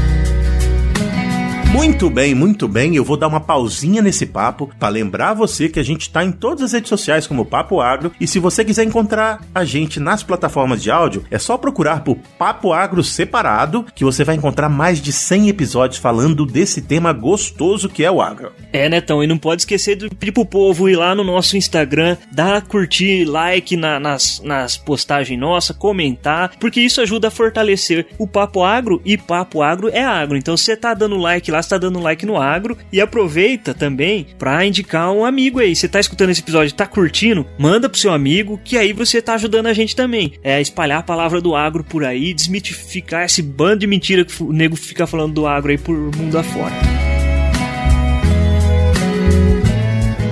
Muito 1.77 2.09
bem, 2.09 2.33
muito 2.33 2.67
bem. 2.67 2.95
Eu 2.95 3.03
vou 3.03 3.15
dar 3.15 3.27
uma 3.27 3.39
pausinha 3.39 4.01
nesse 4.01 4.25
papo 4.25 4.67
para 4.79 4.89
lembrar 4.89 5.35
você 5.35 5.69
que 5.69 5.79
a 5.79 5.83
gente 5.83 6.01
está 6.01 6.25
em 6.25 6.31
todas 6.31 6.63
as 6.63 6.71
redes 6.71 6.89
sociais 6.89 7.27
como 7.27 7.45
Papo 7.45 7.79
Agro 7.79 8.11
e 8.19 8.27
se 8.27 8.39
você 8.39 8.65
quiser 8.65 8.83
encontrar 8.83 9.45
a 9.53 9.63
gente 9.63 9.99
nas 9.99 10.23
plataformas 10.23 10.81
de 10.81 10.89
áudio, 10.89 11.23
é 11.29 11.37
só 11.37 11.55
procurar 11.55 12.03
por 12.03 12.17
Papo 12.39 12.73
Agro 12.73 13.03
separado 13.03 13.85
que 13.93 14.03
você 14.03 14.23
vai 14.23 14.35
encontrar 14.35 14.69
mais 14.69 14.99
de 14.99 15.13
100 15.13 15.49
episódios 15.49 15.99
falando 15.99 16.47
desse 16.47 16.81
tema 16.81 17.13
gostoso 17.13 17.87
que 17.87 18.03
é 18.03 18.09
o 18.09 18.23
agro. 18.23 18.51
É, 18.73 18.89
Netão, 18.89 19.23
e 19.23 19.27
não 19.27 19.37
pode 19.37 19.61
esquecer 19.61 19.95
de 19.95 20.09
pedir 20.09 20.31
pro 20.31 20.45
povo 20.45 20.89
ir 20.89 20.95
lá 20.95 21.13
no 21.13 21.23
nosso 21.23 21.57
Instagram, 21.57 22.17
dar 22.31 22.63
curtir, 22.63 23.23
like 23.23 23.77
na, 23.77 23.99
nas, 23.99 24.41
nas 24.43 24.77
postagens 24.77 25.39
nossas, 25.39 25.77
comentar, 25.77 26.55
porque 26.59 26.81
isso 26.81 27.01
ajuda 27.01 27.27
a 27.27 27.31
fortalecer 27.31 28.07
o 28.17 28.25
Papo 28.25 28.63
Agro 28.63 28.99
e 29.05 29.15
Papo 29.15 29.61
Agro 29.61 29.89
é 29.89 30.03
agro. 30.03 30.35
Então, 30.35 30.57
você 30.57 30.75
tá 30.75 30.95
dando 30.95 31.17
like 31.17 31.51
lá, 31.51 31.66
está 31.67 31.77
dando 31.77 31.99
like 31.99 32.25
no 32.25 32.37
agro 32.37 32.77
e 32.91 32.99
aproveita 32.99 33.73
também 33.73 34.27
para 34.37 34.65
indicar 34.65 35.11
um 35.11 35.23
amigo 35.23 35.59
aí. 35.59 35.75
Você 35.75 35.87
tá 35.87 35.99
escutando 35.99 36.31
esse 36.31 36.41
episódio, 36.41 36.73
tá 36.73 36.87
curtindo? 36.87 37.45
Manda 37.57 37.87
pro 37.87 37.99
seu 37.99 38.11
amigo, 38.11 38.59
que 38.63 38.77
aí 38.77 38.93
você 38.93 39.21
tá 39.21 39.35
ajudando 39.35 39.67
a 39.67 39.73
gente 39.73 39.95
também. 39.95 40.33
É 40.43 40.59
espalhar 40.59 40.99
a 40.99 41.03
palavra 41.03 41.39
do 41.39 41.55
agro 41.55 41.83
por 41.83 42.03
aí, 42.03 42.33
desmitificar 42.33 43.25
esse 43.25 43.41
bando 43.41 43.79
de 43.79 43.87
mentira 43.87 44.25
que 44.25 44.41
o 44.41 44.51
nego 44.51 44.75
fica 44.75 45.05
falando 45.05 45.33
do 45.33 45.47
agro 45.47 45.71
aí 45.71 45.77
por 45.77 45.95
mundo 45.95 46.37
afora. 46.37 46.73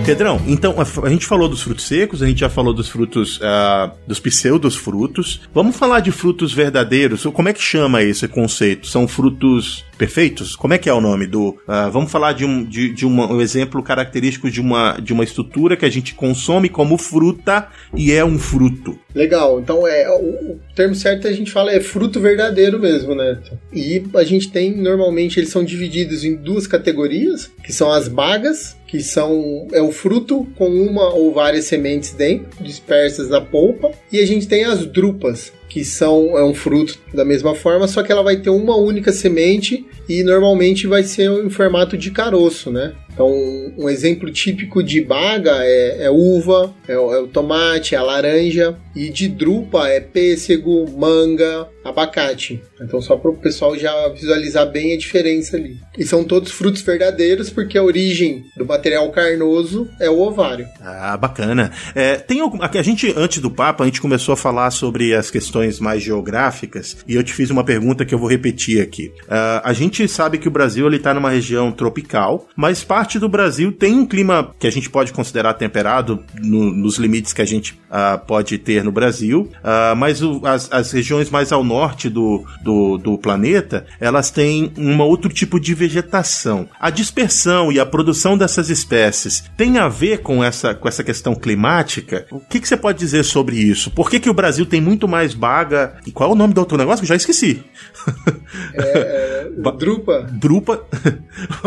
Pedrão, 0.06 0.40
então 0.46 0.76
a, 0.80 1.10
gente 1.10 1.26
falou 1.26 1.50
dos 1.50 1.64
frutos 1.64 1.88
secos, 1.88 2.22
a 2.22 2.28
gente 2.28 2.40
já 2.40 2.50
falou 2.50 2.72
dos 2.72 2.88
frutos, 2.88 3.38
uh, 3.38 3.92
dos 4.06 4.20
pseudos 4.20 4.76
frutos. 4.76 5.42
Vamos 5.52 5.76
falar 5.76 6.00
de 6.00 6.12
frutos 6.12 6.54
verdadeiros. 6.54 7.24
Como 7.24 7.50
é 7.50 7.54
que 7.54 7.62
chama 7.62 8.04
esse 8.04 8.28
conceito? 8.28 8.86
São 8.86 9.08
frutos 9.08 9.84
perfeitos? 9.98 10.56
Como 10.56 10.74
é 10.74 10.78
que 10.78 10.90
é 10.90 10.94
o 10.94 11.02
nome 11.02 11.28
do? 11.28 11.50
Uh, 11.50 11.92
vamos 11.92 12.12
falar 12.12 12.34
de 12.34 12.46
um, 12.46 12.64
de, 12.64 12.94
de 12.94 13.06
uma, 13.06 13.32
um 13.32 13.42
exemplo 13.42 13.82
característico 13.82 14.50
de 14.50 14.62
uma, 14.62 14.98
de 15.02 15.14
uma 15.14 15.24
estrutura 15.24 15.76
que 15.76 15.86
a 15.86 15.90
gente 15.90 16.14
consome 16.14 16.70
como 16.70 16.98
fruta 16.98 17.68
e 17.96 18.12
é 18.12 18.24
um 18.24 18.38
fruto. 18.38 18.98
Legal. 19.14 19.60
Então 19.60 19.88
é 19.88 20.10
o, 20.10 20.54
o 20.54 20.60
termo 20.76 20.96
certo 20.96 21.28
a 21.28 21.32
gente 21.32 21.52
fala 21.52 21.72
é 21.72 21.80
fruto 21.80 22.20
verdadeiro 22.20 22.80
mesmo, 22.80 23.16
né? 23.16 23.40
E 23.74 24.04
a 24.16 24.24
gente 24.24 24.52
tem 24.52 24.76
normalmente 24.76 25.40
eles 25.40 25.50
são 25.50 25.64
divididos 25.64 26.24
em 26.24 26.36
duas 26.36 26.68
categorias, 26.68 27.52
que 27.64 27.74
são 27.74 27.92
as 27.92 28.08
bagas 28.08 28.76
que 28.88 29.02
são 29.02 29.68
é 29.74 29.82
o 29.82 29.92
fruto 29.92 30.48
com 30.56 30.68
uma 30.70 31.14
ou 31.14 31.34
várias 31.34 31.66
sementes 31.66 32.14
dentro, 32.14 32.64
dispersas 32.64 33.30
na 33.30 33.42
polpa, 33.42 33.92
e 34.12 34.20
a 34.20 34.26
gente 34.26 34.48
tem 34.48 34.64
as 34.64 34.86
drupas, 34.86 35.52
que 35.76 35.84
são 35.84 36.38
é 36.38 36.44
um 36.46 36.54
fruto 36.54 36.98
da 37.14 37.26
mesma 37.26 37.54
forma, 37.54 37.86
só 37.86 38.02
que 38.02 38.10
ela 38.10 38.24
vai 38.24 38.38
ter 38.38 38.50
uma 38.50 38.78
única 38.78 39.12
semente 39.12 39.86
e 40.08 40.24
normalmente 40.24 40.88
vai 40.88 41.04
ser 41.04 41.30
em 41.30 41.50
formato 41.50 41.98
de 41.98 42.12
caroço, 42.12 42.72
né? 42.72 42.94
Então, 43.16 43.32
um 43.78 43.90
exemplo 43.90 44.30
típico 44.30 44.84
de 44.84 45.02
baga 45.02 45.56
é, 45.62 46.04
é 46.04 46.12
uva, 46.12 46.76
é 46.86 46.96
é 46.96 46.98
o, 46.98 47.28
tomate, 47.28 47.96
é 47.96 47.98
a 47.98 48.04
laranja, 48.04 48.78
e 48.96 49.10
de 49.10 49.28
drupa 49.28 49.88
é 49.88 50.00
pêssego, 50.00 50.86
manga, 50.98 51.68
abacate. 51.84 52.62
Então, 52.82 53.02
só 53.02 53.16
para 53.16 53.32
o 53.32 53.38
pessoal 53.38 53.78
já 53.78 54.10
visualizar 54.10 54.70
bem 54.70 54.94
a 54.94 54.98
diferença 54.98 55.56
ali. 55.56 55.78
E 55.98 56.06
são 56.06 56.24
todos 56.24 56.52
frutos 56.52 56.82
verdadeiros, 56.82 57.50
porque 57.50 57.78
a 57.78 57.84
origem 57.84 58.44
do 58.58 58.66
material 58.66 59.10
carnoso 59.12 59.88
é 60.00 60.10
o 60.10 60.20
ovário. 60.20 60.68
Ah, 60.82 61.16
bacana. 61.16 61.72
É, 61.94 62.16
tem 62.16 62.42
algum, 62.42 62.60
a 62.62 62.82
gente, 62.82 63.14
antes 63.16 63.40
do 63.40 63.52
papo, 63.52 63.84
a 63.84 63.86
gente 63.86 64.02
começou 64.02 64.34
a 64.34 64.38
falar 64.38 64.72
sobre 64.72 65.14
as 65.14 65.30
questões 65.30 65.80
mais 65.80 66.02
geográficas, 66.02 66.98
e 67.08 67.16
eu 67.16 67.24
te 67.24 67.34
fiz 67.34 67.50
uma 67.50 67.64
pergunta 67.64 68.06
que 68.06 68.14
eu 68.14 68.20
vou 68.20 68.30
repetir 68.30 68.82
aqui. 68.82 69.08
Uh, 69.24 69.62
a 69.64 69.74
gente 69.74 70.08
sabe 70.08 70.38
que 70.38 70.48
o 70.48 70.52
Brasil 70.52 70.86
está 70.94 71.14
numa 71.14 71.30
região 71.30 71.72
tropical, 71.72 72.48
mas 72.56 72.84
parte 73.06 73.20
do 73.20 73.30
Brasil 73.30 73.72
tem 73.72 73.94
um 73.94 74.04
clima 74.04 74.52
que 74.58 74.66
a 74.66 74.72
gente 74.72 74.90
pode 74.90 75.14
considerar 75.14 75.54
temperado 75.54 76.24
no, 76.42 76.72
nos 76.72 76.98
limites 76.98 77.34
que 77.34 77.42
a 77.42 77.46
gente 77.46 77.74
uh, 77.74 78.18
pode 78.26 78.58
ter 78.58 78.84
no 78.84 78.92
Brasil, 78.92 79.48
uh, 79.60 79.96
mas 79.96 80.24
o, 80.24 80.42
as, 80.44 80.72
as, 80.72 80.92
regiões 80.92 81.30
mais 81.30 81.52
ao 81.52 81.64
norte 81.64 82.10
do, 82.10 82.44
do, 82.64 82.98
do, 82.98 83.16
planeta, 83.16 83.86
elas 84.00 84.32
têm 84.32 84.74
um 84.76 85.00
outro 85.02 85.32
tipo 85.32 85.60
de 85.60 85.76
vegetação. 85.76 86.68
A 86.80 86.90
dispersão 86.90 87.72
e 87.72 87.80
a 87.80 87.86
produção 87.86 88.36
dessas 88.36 88.72
espécies 88.72 89.44
tem 89.56 89.78
a 89.78 89.88
ver 89.88 90.24
com 90.24 90.44
essa, 90.44 90.74
com 90.74 90.88
essa 90.88 91.04
questão 91.04 91.36
climática? 91.36 92.26
O 92.32 92.40
que, 92.40 92.60
que 92.60 92.68
você 92.68 92.76
pode 92.76 92.98
dizer 92.98 93.24
sobre 93.24 93.56
isso? 93.56 93.92
Por 93.92 94.10
que, 94.10 94.20
que 94.20 94.32
o 94.32 94.34
Brasil 94.34 94.66
tem 94.66 94.82
muito 94.82 95.08
mais 95.08 95.36
baga? 95.36 95.98
E 96.08 96.12
qual 96.12 96.32
é 96.32 96.34
o 96.34 96.36
nome 96.36 96.56
do 96.56 96.60
outro 96.60 96.76
negócio? 96.76 97.04
Eu 97.04 97.08
já 97.08 97.16
esqueci. 97.16 97.64
É, 98.74 99.46
é, 99.48 99.72
drupa. 99.78 100.28
Drupa. 100.32 100.86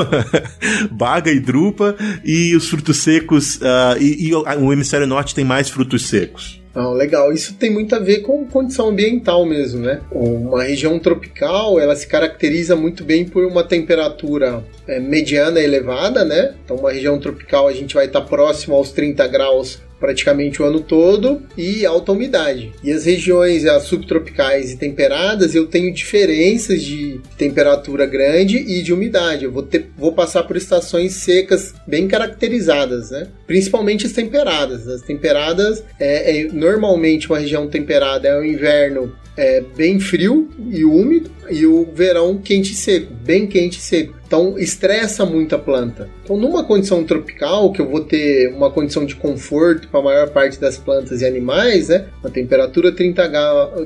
baga 0.90 1.27
e 1.32 1.40
drupa, 1.40 1.96
e 2.24 2.54
os 2.56 2.68
frutos 2.68 2.98
secos, 2.98 3.56
uh, 3.56 4.00
e, 4.00 4.28
e, 4.28 4.34
o 4.34 4.72
hemisfério 4.72 5.06
norte 5.06 5.34
tem 5.34 5.44
mais 5.44 5.68
frutos 5.68 6.08
secos. 6.08 6.58
Não, 6.74 6.92
legal. 6.92 7.32
Isso 7.32 7.54
tem 7.54 7.72
muito 7.72 7.94
a 7.94 7.98
ver 7.98 8.20
com 8.20 8.46
condição 8.46 8.90
ambiental 8.90 9.44
mesmo, 9.44 9.80
né? 9.80 10.00
Uma 10.12 10.62
região 10.62 10.96
tropical, 11.00 11.80
ela 11.80 11.96
se 11.96 12.06
caracteriza 12.06 12.76
muito 12.76 13.02
bem 13.02 13.24
por 13.24 13.44
uma 13.44 13.64
temperatura 13.64 14.62
é, 14.86 15.00
mediana 15.00 15.60
elevada, 15.60 16.24
né? 16.24 16.54
Então, 16.64 16.76
uma 16.76 16.92
região 16.92 17.18
tropical 17.18 17.66
a 17.66 17.72
gente 17.72 17.94
vai 17.94 18.06
estar 18.06 18.20
próximo 18.20 18.76
aos 18.76 18.92
30 18.92 19.26
graus 19.26 19.80
praticamente 19.98 20.62
o 20.62 20.64
ano 20.64 20.80
todo 20.80 21.42
e 21.56 21.84
alta 21.84 22.12
umidade. 22.12 22.72
E 22.82 22.90
as 22.92 23.04
regiões 23.04 23.64
as 23.64 23.84
subtropicais 23.84 24.72
e 24.72 24.76
temperadas, 24.76 25.54
eu 25.54 25.66
tenho 25.66 25.92
diferenças 25.92 26.82
de 26.82 27.20
temperatura 27.36 28.06
grande 28.06 28.56
e 28.56 28.82
de 28.82 28.92
umidade. 28.92 29.44
Eu 29.44 29.52
vou, 29.52 29.62
ter, 29.62 29.90
vou 29.96 30.12
passar 30.12 30.44
por 30.44 30.56
estações 30.56 31.14
secas 31.14 31.74
bem 31.86 32.06
caracterizadas, 32.08 33.10
né? 33.10 33.28
Principalmente 33.46 34.06
as 34.06 34.12
temperadas. 34.12 34.86
As 34.86 35.02
temperadas, 35.02 35.82
é, 35.98 36.40
é 36.40 36.44
normalmente 36.52 37.28
uma 37.28 37.38
região 37.38 37.66
temperada 37.68 38.28
é 38.28 38.38
o 38.38 38.44
inverno 38.44 39.12
é, 39.36 39.62
bem 39.76 40.00
frio 40.00 40.50
e 40.70 40.84
úmido 40.84 41.30
e 41.48 41.64
o 41.64 41.88
verão 41.94 42.36
quente 42.38 42.72
e 42.72 42.76
seco, 42.76 43.12
bem 43.24 43.46
quente 43.46 43.78
e 43.78 43.82
seco. 43.82 44.17
Então 44.28 44.58
estressa 44.58 45.24
muito 45.24 45.54
a 45.54 45.58
planta. 45.58 46.08
Então 46.22 46.36
numa 46.36 46.62
condição 46.62 47.02
tropical, 47.02 47.72
que 47.72 47.80
eu 47.80 47.88
vou 47.88 48.04
ter 48.04 48.52
uma 48.54 48.70
condição 48.70 49.06
de 49.06 49.16
conforto 49.16 49.88
para 49.88 50.00
a 50.00 50.02
maior 50.02 50.28
parte 50.28 50.60
das 50.60 50.76
plantas 50.76 51.22
e 51.22 51.26
animais, 51.26 51.88
né? 51.88 52.04
Uma 52.22 52.30
temperatura 52.30 52.92
30 52.92 53.26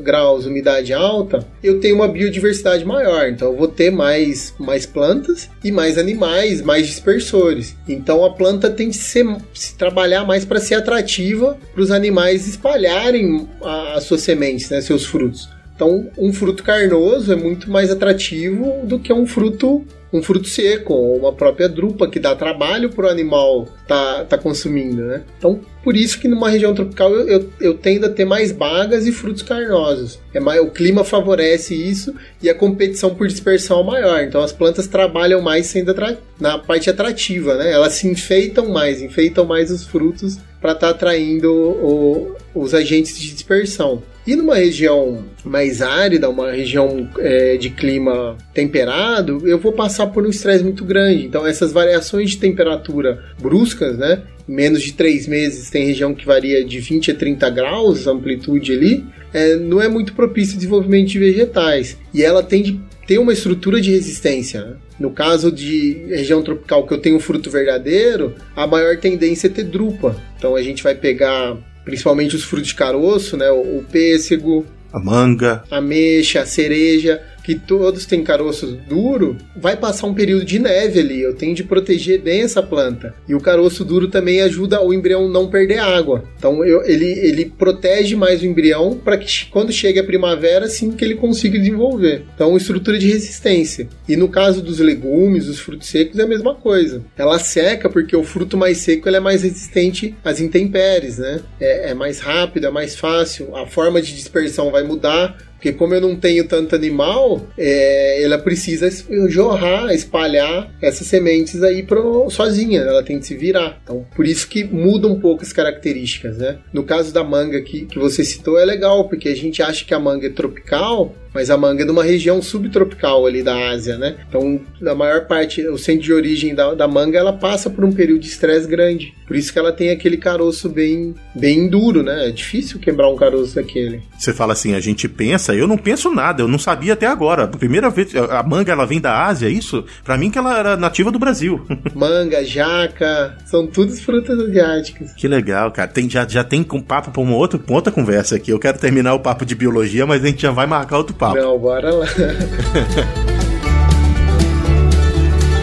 graus, 0.02 0.44
umidade 0.44 0.92
alta, 0.92 1.46
eu 1.62 1.78
tenho 1.78 1.94
uma 1.94 2.08
biodiversidade 2.08 2.84
maior. 2.84 3.28
Então 3.28 3.52
eu 3.52 3.56
vou 3.56 3.68
ter 3.68 3.92
mais, 3.92 4.52
mais 4.58 4.84
plantas 4.84 5.48
e 5.62 5.70
mais 5.70 5.96
animais, 5.96 6.60
mais 6.60 6.88
dispersores. 6.88 7.76
Então 7.88 8.24
a 8.24 8.30
planta 8.34 8.68
tem 8.68 8.90
que 8.90 8.96
ser, 8.96 9.24
se 9.54 9.76
trabalhar 9.76 10.24
mais 10.24 10.44
para 10.44 10.58
ser 10.58 10.74
atrativa 10.74 11.56
para 11.72 11.82
os 11.82 11.92
animais 11.92 12.48
espalharem 12.48 13.48
as 13.94 14.02
suas 14.02 14.22
sementes, 14.22 14.68
né? 14.70 14.80
Seus 14.80 15.06
frutos. 15.06 15.48
Então, 15.74 16.10
um 16.18 16.32
fruto 16.32 16.62
carnoso 16.62 17.32
é 17.32 17.36
muito 17.36 17.70
mais 17.70 17.90
atrativo 17.90 18.84
do 18.84 18.98
que 18.98 19.12
um 19.12 19.26
fruto 19.26 19.84
um 20.12 20.22
fruto 20.22 20.46
seco 20.46 20.92
ou 20.92 21.16
uma 21.16 21.32
própria 21.32 21.68
drupa 21.68 22.06
que 22.06 22.20
dá 22.20 22.36
trabalho 22.36 22.90
para 22.90 23.06
o 23.06 23.10
animal 23.10 23.66
tá, 23.88 24.24
tá 24.24 24.36
consumindo, 24.36 25.02
né? 25.02 25.22
Então, 25.38 25.60
por 25.82 25.96
isso 25.96 26.20
que 26.20 26.28
numa 26.28 26.50
região 26.50 26.74
tropical 26.74 27.10
eu, 27.12 27.28
eu, 27.28 27.52
eu, 27.60 27.74
tendo 27.74 28.06
a 28.06 28.10
ter 28.10 28.24
mais 28.24 28.52
bagas 28.52 29.06
e 29.06 29.12
frutos 29.12 29.42
carnosos. 29.42 30.18
É 30.32 30.38
mais, 30.38 30.60
o 30.60 30.70
clima 30.70 31.02
favorece 31.02 31.74
isso 31.74 32.14
e 32.42 32.48
a 32.48 32.54
competição 32.54 33.14
por 33.14 33.26
dispersão 33.26 33.80
é 33.80 33.84
maior. 33.84 34.22
Então 34.22 34.42
as 34.42 34.52
plantas 34.52 34.86
trabalham 34.86 35.40
mais 35.40 35.66
sendo 35.66 35.94
na 36.38 36.58
parte 36.58 36.90
atrativa, 36.90 37.56
né? 37.56 37.72
Elas 37.72 37.94
se 37.94 38.06
enfeitam 38.06 38.68
mais, 38.68 39.00
enfeitam 39.00 39.44
mais 39.44 39.70
os 39.70 39.84
frutos 39.84 40.38
para 40.60 40.72
estar 40.72 40.88
tá 40.88 40.90
atraindo 40.90 41.52
o, 41.52 42.36
os 42.54 42.74
agentes 42.74 43.18
de 43.18 43.32
dispersão. 43.32 44.02
E 44.26 44.36
numa 44.36 44.54
região 44.54 45.24
mais 45.44 45.82
árida, 45.82 46.30
uma 46.30 46.52
região 46.52 47.08
é, 47.18 47.56
de 47.56 47.70
clima 47.70 48.36
temperado, 48.54 49.46
eu 49.46 49.58
vou 49.58 49.72
passar 49.72 50.06
por 50.08 50.24
um 50.24 50.30
estresse 50.30 50.62
muito 50.62 50.84
grande. 50.84 51.26
Então, 51.26 51.46
essas 51.46 51.72
variações 51.72 52.30
de 52.30 52.38
temperatura 52.38 53.20
bruscas, 53.40 53.98
né? 53.98 54.22
Menos 54.46 54.82
de 54.82 54.92
três 54.92 55.26
meses, 55.26 55.70
tem 55.70 55.86
região 55.86 56.14
que 56.14 56.26
varia 56.26 56.64
de 56.64 56.78
20 56.78 57.10
a 57.10 57.14
30 57.14 57.50
graus, 57.50 58.06
amplitude 58.06 58.72
ali, 58.72 59.04
é, 59.32 59.56
não 59.56 59.80
é 59.80 59.88
muito 59.88 60.14
propício 60.14 60.54
ao 60.54 60.58
desenvolvimento 60.58 61.08
de 61.08 61.18
vegetais. 61.18 61.96
E 62.14 62.22
ela 62.22 62.42
tem 62.42 62.62
de 62.62 62.80
ter 63.06 63.18
uma 63.18 63.32
estrutura 63.32 63.80
de 63.80 63.90
resistência. 63.90 64.64
Né? 64.64 64.76
No 65.00 65.10
caso 65.10 65.50
de 65.50 66.06
região 66.08 66.42
tropical 66.42 66.86
que 66.86 66.94
eu 66.94 66.98
tenho 66.98 67.18
fruto 67.18 67.50
verdadeiro, 67.50 68.34
a 68.54 68.66
maior 68.66 68.96
tendência 68.98 69.48
é 69.48 69.50
ter 69.50 69.64
drupa. 69.64 70.16
Então 70.38 70.54
a 70.54 70.62
gente 70.62 70.82
vai 70.82 70.94
pegar 70.94 71.56
principalmente 71.84 72.36
os 72.36 72.44
frutos 72.44 72.68
de 72.68 72.74
caroço, 72.74 73.36
né? 73.36 73.50
O, 73.50 73.78
o 73.78 73.84
pêssego, 73.90 74.66
a 74.92 74.98
manga, 74.98 75.64
a 75.70 75.78
ameixa, 75.78 76.40
a 76.42 76.46
cereja 76.46 77.22
que 77.42 77.54
todos 77.54 78.06
têm 78.06 78.22
caroço 78.22 78.78
duro, 78.88 79.36
vai 79.56 79.76
passar 79.76 80.06
um 80.06 80.14
período 80.14 80.44
de 80.44 80.58
neve 80.58 81.00
ali. 81.00 81.20
Eu 81.20 81.34
tenho 81.34 81.54
de 81.54 81.64
proteger 81.64 82.20
bem 82.20 82.42
essa 82.42 82.62
planta. 82.62 83.14
E 83.28 83.34
o 83.34 83.40
caroço 83.40 83.84
duro 83.84 84.08
também 84.08 84.40
ajuda 84.40 84.82
o 84.82 84.92
embrião 84.92 85.28
não 85.28 85.48
perder 85.48 85.78
água. 85.78 86.24
Então 86.36 86.64
eu, 86.64 86.82
ele, 86.84 87.06
ele 87.06 87.44
protege 87.46 88.14
mais 88.16 88.42
o 88.42 88.46
embrião 88.46 88.96
para 88.96 89.16
que 89.18 89.46
quando 89.50 89.72
chegue 89.72 89.98
a 89.98 90.04
primavera, 90.04 90.68
sim 90.68 90.92
que 90.92 91.04
ele 91.04 91.14
consiga 91.14 91.58
desenvolver. 91.58 92.24
Então, 92.34 92.56
estrutura 92.56 92.98
de 92.98 93.08
resistência. 93.08 93.88
E 94.08 94.16
no 94.16 94.28
caso 94.28 94.62
dos 94.62 94.78
legumes, 94.78 95.46
dos 95.46 95.58
frutos 95.58 95.88
secos, 95.88 96.18
é 96.18 96.22
a 96.22 96.26
mesma 96.26 96.54
coisa. 96.54 97.02
Ela 97.16 97.38
seca 97.38 97.88
porque 97.88 98.16
o 98.16 98.24
fruto 98.24 98.56
mais 98.56 98.78
seco 98.78 99.08
ele 99.08 99.16
é 99.16 99.20
mais 99.20 99.42
resistente 99.42 100.14
às 100.24 100.40
intempéries, 100.40 101.18
né? 101.18 101.40
É, 101.60 101.90
é 101.90 101.94
mais 101.94 102.18
rápido, 102.18 102.66
é 102.66 102.70
mais 102.70 102.96
fácil. 102.96 103.54
A 103.56 103.66
forma 103.66 104.00
de 104.00 104.14
dispersão 104.14 104.70
vai 104.70 104.82
mudar 104.82 105.51
porque 105.62 105.72
como 105.72 105.94
eu 105.94 106.00
não 106.00 106.16
tenho 106.16 106.44
tanto 106.48 106.74
animal, 106.74 107.46
é, 107.56 108.20
ela 108.20 108.36
precisa 108.36 108.90
jorrar, 109.28 109.94
espalhar 109.94 110.68
essas 110.82 111.06
sementes 111.06 111.62
aí 111.62 111.84
pro, 111.84 112.28
sozinha, 112.30 112.80
ela 112.80 113.00
tem 113.00 113.20
que 113.20 113.26
se 113.28 113.36
virar. 113.36 113.78
Então, 113.80 114.04
por 114.16 114.26
isso 114.26 114.48
que 114.48 114.64
muda 114.64 115.06
um 115.06 115.20
pouco 115.20 115.44
as 115.44 115.52
características, 115.52 116.38
né? 116.38 116.58
No 116.72 116.82
caso 116.82 117.14
da 117.14 117.22
manga 117.22 117.62
que, 117.62 117.86
que 117.86 117.96
você 117.96 118.24
citou, 118.24 118.58
é 118.58 118.64
legal, 118.64 119.08
porque 119.08 119.28
a 119.28 119.36
gente 119.36 119.62
acha 119.62 119.84
que 119.84 119.94
a 119.94 120.00
manga 120.00 120.26
é 120.26 120.30
tropical, 120.30 121.14
mas 121.34 121.50
a 121.50 121.56
manga 121.56 121.82
é 121.82 121.86
de 121.86 121.92
uma 121.92 122.04
região 122.04 122.40
subtropical 122.42 123.26
ali 123.26 123.42
da 123.42 123.70
Ásia, 123.70 123.96
né? 123.96 124.16
Então, 124.28 124.60
na 124.80 124.94
maior 124.94 125.26
parte, 125.26 125.66
o 125.66 125.78
centro 125.78 126.02
de 126.02 126.12
origem 126.12 126.54
da, 126.54 126.74
da 126.74 126.88
manga, 126.88 127.18
ela 127.18 127.32
passa 127.32 127.70
por 127.70 127.84
um 127.84 127.92
período 127.92 128.20
de 128.20 128.28
estresse 128.28 128.68
grande. 128.68 129.14
Por 129.26 129.36
isso 129.36 129.52
que 129.52 129.58
ela 129.58 129.72
tem 129.72 129.90
aquele 129.90 130.16
caroço 130.16 130.68
bem, 130.68 131.14
bem 131.34 131.68
duro, 131.68 132.02
né? 132.02 132.28
É 132.28 132.30
difícil 132.30 132.78
quebrar 132.78 133.08
um 133.08 133.16
caroço 133.16 133.54
daquele. 133.54 134.02
Você 134.18 134.32
fala 134.32 134.52
assim, 134.52 134.74
a 134.74 134.80
gente 134.80 135.08
pensa, 135.08 135.54
eu 135.54 135.66
não 135.66 135.78
penso 135.78 136.10
nada, 136.10 136.42
eu 136.42 136.48
não 136.48 136.58
sabia 136.58 136.92
até 136.92 137.06
agora. 137.06 137.48
Primeira 137.48 137.88
vez, 137.88 138.14
a 138.14 138.42
manga 138.42 138.72
ela 138.72 138.84
vem 138.84 139.00
da 139.00 139.26
Ásia, 139.26 139.46
é 139.46 139.50
isso? 139.50 139.84
Para 140.04 140.18
mim 140.18 140.30
que 140.30 140.38
ela 140.38 140.58
era 140.58 140.76
nativa 140.76 141.10
do 141.10 141.18
Brasil. 141.18 141.64
Manga, 141.94 142.44
jaca, 142.44 143.36
são 143.46 143.66
todas 143.66 144.00
frutas 144.00 144.38
asiáticas. 144.38 145.12
Que 145.14 145.26
legal, 145.26 145.70
cara. 145.70 145.88
Tem, 145.88 146.08
já, 146.08 146.26
já 146.26 146.44
tem 146.44 146.66
um 146.72 146.80
papo 146.80 147.10
para 147.10 147.22
uma 147.22 147.36
outra, 147.36 147.60
uma 147.66 147.76
outra 147.76 147.92
conversa 147.92 148.36
aqui. 148.36 148.50
Eu 148.50 148.58
quero 148.58 148.78
terminar 148.78 149.14
o 149.14 149.20
papo 149.20 149.44
de 149.44 149.54
biologia, 149.54 150.06
mas 150.06 150.22
a 150.22 150.26
gente 150.26 150.42
já 150.42 150.50
vai 150.50 150.66
marcar 150.66 150.98
outro 150.98 151.14
papo. 151.22 151.36
Não, 151.36 151.56
bora 151.58 151.94
lá. 151.94 152.06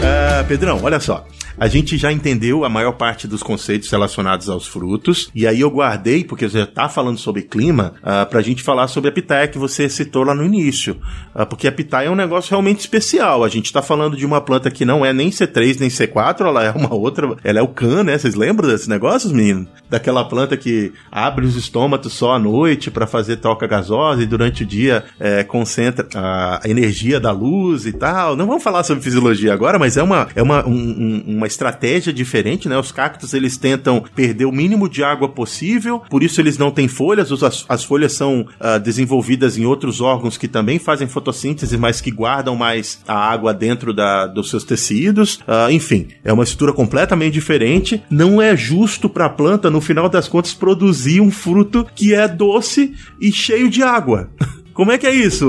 ah, 0.02 0.44
Pedrão, 0.48 0.80
olha 0.82 0.98
só. 0.98 1.26
A 1.60 1.68
gente 1.68 1.98
já 1.98 2.10
entendeu 2.10 2.64
a 2.64 2.70
maior 2.70 2.92
parte 2.92 3.28
dos 3.28 3.42
conceitos 3.42 3.90
relacionados 3.90 4.48
aos 4.48 4.66
frutos, 4.66 5.30
e 5.34 5.46
aí 5.46 5.60
eu 5.60 5.70
guardei, 5.70 6.24
porque 6.24 6.48
você 6.48 6.60
já 6.60 6.64
está 6.64 6.88
falando 6.88 7.18
sobre 7.18 7.42
clima, 7.42 7.92
uh, 7.98 8.24
para 8.30 8.38
a 8.38 8.42
gente 8.42 8.62
falar 8.62 8.88
sobre 8.88 9.10
a 9.10 9.12
pitaia 9.12 9.46
que 9.46 9.58
você 9.58 9.86
citou 9.86 10.24
lá 10.24 10.34
no 10.34 10.42
início. 10.42 10.96
Uh, 11.34 11.44
porque 11.44 11.68
a 11.68 11.72
pitaia 11.72 12.06
é 12.06 12.10
um 12.10 12.14
negócio 12.14 12.48
realmente 12.48 12.80
especial. 12.80 13.44
A 13.44 13.48
gente 13.50 13.66
está 13.66 13.82
falando 13.82 14.16
de 14.16 14.24
uma 14.24 14.40
planta 14.40 14.70
que 14.70 14.86
não 14.86 15.04
é 15.04 15.12
nem 15.12 15.28
C3 15.28 15.78
nem 15.78 15.90
C4, 15.90 16.46
ela 16.46 16.64
é 16.64 16.70
uma 16.70 16.94
outra. 16.94 17.36
Ela 17.44 17.58
é 17.58 17.62
o 17.62 17.68
can, 17.68 18.04
né? 18.04 18.16
Vocês 18.16 18.34
lembram 18.34 18.66
desses 18.66 18.88
negócios, 18.88 19.30
menino? 19.30 19.68
Daquela 19.90 20.24
planta 20.24 20.56
que 20.56 20.94
abre 21.12 21.44
os 21.44 21.56
estômatos 21.56 22.14
só 22.14 22.36
à 22.36 22.38
noite 22.38 22.90
para 22.90 23.06
fazer 23.06 23.36
troca 23.36 23.66
gasosa 23.66 24.22
e 24.22 24.26
durante 24.26 24.62
o 24.62 24.66
dia 24.66 25.04
é, 25.18 25.44
concentra 25.44 26.08
a 26.14 26.60
energia 26.64 27.20
da 27.20 27.32
luz 27.32 27.84
e 27.84 27.92
tal. 27.92 28.34
Não 28.34 28.46
vamos 28.46 28.62
falar 28.62 28.82
sobre 28.82 29.04
fisiologia 29.04 29.52
agora, 29.52 29.78
mas 29.78 29.98
é 29.98 30.02
uma, 30.02 30.26
é 30.34 30.42
uma, 30.42 30.66
um, 30.66 31.22
uma 31.26 31.49
estratégia 31.50 32.12
diferente, 32.12 32.68
né? 32.68 32.78
Os 32.78 32.92
cactos 32.92 33.34
eles 33.34 33.56
tentam 33.56 34.02
perder 34.14 34.44
o 34.44 34.52
mínimo 34.52 34.88
de 34.88 35.02
água 35.02 35.28
possível, 35.28 36.02
por 36.08 36.22
isso 36.22 36.40
eles 36.40 36.56
não 36.56 36.70
têm 36.70 36.88
folhas, 36.88 37.30
as, 37.30 37.64
as 37.68 37.84
folhas 37.84 38.12
são 38.12 38.42
uh, 38.42 38.78
desenvolvidas 38.80 39.58
em 39.58 39.66
outros 39.66 40.00
órgãos 40.00 40.36
que 40.36 40.48
também 40.48 40.78
fazem 40.78 41.08
fotossíntese, 41.08 41.76
mas 41.76 42.00
que 42.00 42.10
guardam 42.10 42.56
mais 42.56 43.02
a 43.06 43.14
água 43.14 43.52
dentro 43.52 43.92
da, 43.92 44.26
dos 44.26 44.50
seus 44.50 44.64
tecidos. 44.64 45.36
Uh, 45.36 45.70
enfim, 45.70 46.08
é 46.24 46.32
uma 46.32 46.44
estrutura 46.44 46.72
completamente 46.72 47.34
diferente. 47.34 48.02
Não 48.10 48.40
é 48.40 48.56
justo 48.56 49.08
para 49.08 49.26
a 49.26 49.30
planta, 49.30 49.70
no 49.70 49.80
final 49.80 50.08
das 50.08 50.28
contas, 50.28 50.54
produzir 50.54 51.20
um 51.20 51.30
fruto 51.30 51.86
que 51.94 52.14
é 52.14 52.28
doce 52.28 52.94
e 53.20 53.32
cheio 53.32 53.68
de 53.68 53.82
água. 53.82 54.30
Como 54.72 54.92
é 54.92 54.96
que 54.96 55.06
é 55.06 55.14
isso, 55.14 55.46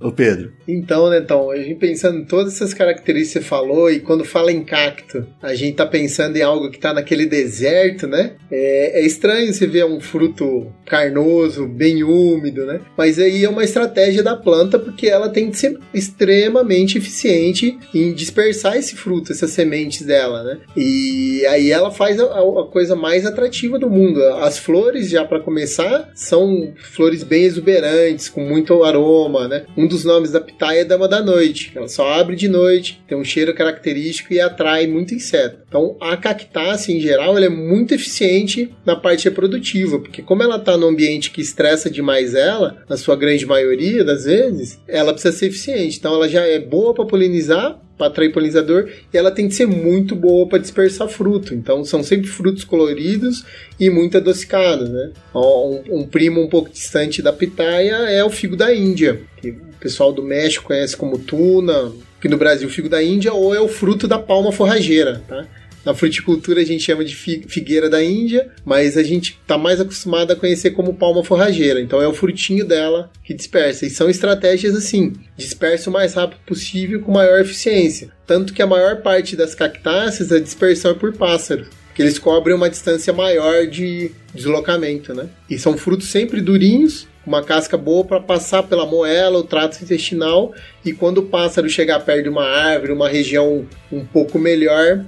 Ô 0.00 0.10
Pedro. 0.10 0.52
Então, 0.66 1.10
né, 1.10 1.18
então, 1.18 1.50
a 1.50 1.56
gente 1.56 1.74
pensando 1.74 2.20
em 2.20 2.24
todas 2.24 2.54
essas 2.54 2.72
características 2.72 3.32
que 3.32 3.38
você 3.40 3.44
falou, 3.44 3.90
e 3.90 4.00
quando 4.00 4.24
fala 4.24 4.50
em 4.50 4.64
cacto, 4.64 5.26
a 5.42 5.54
gente 5.54 5.76
tá 5.76 5.84
pensando 5.84 6.36
em 6.36 6.42
algo 6.42 6.70
que 6.70 6.78
tá 6.78 6.94
naquele 6.94 7.26
deserto, 7.26 8.06
né? 8.06 8.32
É, 8.50 9.00
é 9.00 9.04
estranho 9.04 9.52
você 9.52 9.66
ver 9.66 9.84
um 9.84 10.00
fruto 10.00 10.72
carnoso, 10.86 11.66
bem 11.66 12.02
úmido, 12.02 12.64
né? 12.64 12.80
Mas 12.96 13.18
aí 13.18 13.44
é 13.44 13.48
uma 13.48 13.62
estratégia 13.62 14.22
da 14.22 14.36
planta, 14.36 14.78
porque 14.78 15.06
ela 15.06 15.28
tem 15.28 15.50
que 15.50 15.58
ser 15.58 15.78
extremamente 15.92 16.96
eficiente 16.96 17.78
em 17.94 18.14
dispersar 18.14 18.76
esse 18.76 18.96
fruto, 18.96 19.32
essas 19.32 19.50
sementes 19.50 20.06
dela, 20.06 20.42
né? 20.42 20.58
E 20.76 21.44
aí 21.46 21.70
ela 21.70 21.90
faz 21.90 22.18
a, 22.18 22.24
a 22.24 22.66
coisa 22.72 22.96
mais 22.96 23.26
atrativa 23.26 23.78
do 23.78 23.90
mundo. 23.90 24.22
As 24.36 24.58
flores, 24.58 25.10
já 25.10 25.24
para 25.24 25.40
começar, 25.40 26.10
são 26.14 26.72
flores 26.94 27.22
bem 27.22 27.44
exuberantes, 27.44 28.30
com 28.30 28.40
muito 28.40 28.82
aroma, 28.82 29.46
né? 29.46 29.64
Um 29.76 29.89
dos 29.90 30.04
nomes 30.04 30.30
da 30.30 30.40
pitaia 30.40 30.80
é 30.80 30.84
Dama 30.84 31.08
da 31.08 31.20
Noite. 31.20 31.72
Ela 31.74 31.88
só 31.88 32.08
abre 32.08 32.36
de 32.36 32.48
noite, 32.48 33.02
tem 33.06 33.18
um 33.18 33.24
cheiro 33.24 33.52
característico 33.52 34.32
e 34.32 34.40
atrai 34.40 34.86
muito 34.86 35.14
inseto. 35.14 35.58
Então, 35.68 35.96
a 36.00 36.16
cactácea, 36.16 36.92
em 36.92 37.00
geral, 37.00 37.36
ela 37.36 37.46
é 37.46 37.50
muito 37.50 37.92
eficiente 37.92 38.72
na 38.86 38.96
parte 38.96 39.24
reprodutiva, 39.24 39.98
porque 39.98 40.22
como 40.22 40.42
ela 40.42 40.56
está 40.56 40.76
num 40.76 40.88
ambiente 40.88 41.30
que 41.30 41.40
estressa 41.40 41.90
demais 41.90 42.34
ela, 42.34 42.82
na 42.88 42.96
sua 42.96 43.16
grande 43.16 43.44
maioria 43.44 44.04
das 44.04 44.24
vezes, 44.24 44.80
ela 44.86 45.12
precisa 45.12 45.36
ser 45.36 45.46
eficiente. 45.46 45.98
Então, 45.98 46.14
ela 46.14 46.28
já 46.28 46.46
é 46.46 46.58
boa 46.58 46.94
para 46.94 47.04
polinizar, 47.04 47.80
para 48.00 48.06
atrair 48.06 48.32
polinizador 48.32 48.88
e 49.12 49.18
ela 49.18 49.30
tem 49.30 49.46
que 49.46 49.54
ser 49.54 49.66
muito 49.66 50.16
boa 50.16 50.48
para 50.48 50.58
dispersar 50.58 51.06
fruto. 51.06 51.54
Então 51.54 51.84
são 51.84 52.02
sempre 52.02 52.28
frutos 52.28 52.64
coloridos 52.64 53.44
e 53.78 53.90
muito 53.90 54.16
adocicados, 54.16 54.88
né? 54.88 55.10
Um, 55.34 56.00
um, 56.00 56.06
primo 56.06 56.40
um 56.40 56.48
pouco 56.48 56.70
distante 56.70 57.20
da 57.20 57.30
pitaia 57.30 58.10
é 58.10 58.24
o 58.24 58.30
figo 58.30 58.56
da 58.56 58.74
Índia, 58.74 59.20
que 59.36 59.50
o 59.50 59.74
pessoal 59.78 60.12
do 60.12 60.22
México 60.22 60.64
conhece 60.64 60.96
como 60.96 61.18
tuna, 61.18 61.92
que 62.22 62.28
no 62.28 62.38
Brasil 62.38 62.68
o 62.68 62.70
figo 62.70 62.88
da 62.88 63.02
Índia 63.02 63.34
ou 63.34 63.54
é 63.54 63.60
o 63.60 63.68
fruto 63.68 64.08
da 64.08 64.18
palma 64.18 64.50
forrageira, 64.50 65.22
tá? 65.28 65.46
Na 65.84 65.94
fruticultura 65.94 66.60
a 66.60 66.64
gente 66.64 66.82
chama 66.82 67.04
de 67.04 67.14
figueira 67.14 67.88
da 67.88 68.02
Índia, 68.02 68.50
mas 68.64 68.96
a 68.96 69.02
gente 69.02 69.38
está 69.40 69.56
mais 69.56 69.80
acostumado 69.80 70.32
a 70.32 70.36
conhecer 70.36 70.72
como 70.72 70.94
palma 70.94 71.24
forrageira. 71.24 71.80
Então 71.80 72.02
é 72.02 72.06
o 72.06 72.12
frutinho 72.12 72.66
dela 72.66 73.10
que 73.24 73.32
dispersa. 73.32 73.86
E 73.86 73.90
são 73.90 74.08
estratégias 74.10 74.74
assim: 74.74 75.14
dispersa 75.36 75.88
o 75.88 75.92
mais 75.92 76.14
rápido 76.14 76.40
possível 76.46 77.00
com 77.00 77.12
maior 77.12 77.40
eficiência. 77.40 78.10
Tanto 78.26 78.52
que 78.52 78.62
a 78.62 78.66
maior 78.66 79.02
parte 79.02 79.34
das 79.34 79.54
cactáceas 79.54 80.30
a 80.30 80.38
dispersão 80.38 80.92
é 80.92 80.94
por 80.94 81.12
pássaros 81.12 81.68
que 81.68 81.79
eles 82.00 82.18
cobrem 82.18 82.56
uma 82.56 82.70
distância 82.70 83.12
maior 83.12 83.66
de 83.66 84.10
deslocamento, 84.34 85.12
né? 85.14 85.28
E 85.48 85.58
são 85.58 85.76
frutos 85.76 86.08
sempre 86.08 86.40
durinhos, 86.40 87.06
uma 87.26 87.42
casca 87.42 87.76
boa 87.76 88.04
para 88.04 88.20
passar 88.20 88.62
pela 88.62 88.86
moela, 88.86 89.38
o 89.38 89.44
trato 89.44 89.82
intestinal, 89.82 90.54
e 90.84 90.92
quando 90.92 91.18
o 91.18 91.26
pássaro 91.26 91.68
chegar 91.68 92.00
perto 92.00 92.24
de 92.24 92.28
uma 92.28 92.44
árvore, 92.44 92.92
uma 92.92 93.08
região 93.08 93.66
um 93.92 94.04
pouco 94.04 94.38
melhor, 94.38 95.04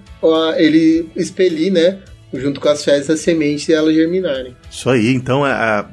ele 0.56 1.08
expelir, 1.16 1.72
né, 1.72 1.98
junto 2.34 2.60
com 2.60 2.68
as 2.68 2.84
fezes, 2.84 3.10
as 3.10 3.20
sementes 3.20 3.68
elas 3.68 3.94
germinarem. 3.94 4.56
Isso 4.70 4.88
aí, 4.88 5.12
então, 5.14 5.44
a, 5.44 5.80
a, 5.80 5.86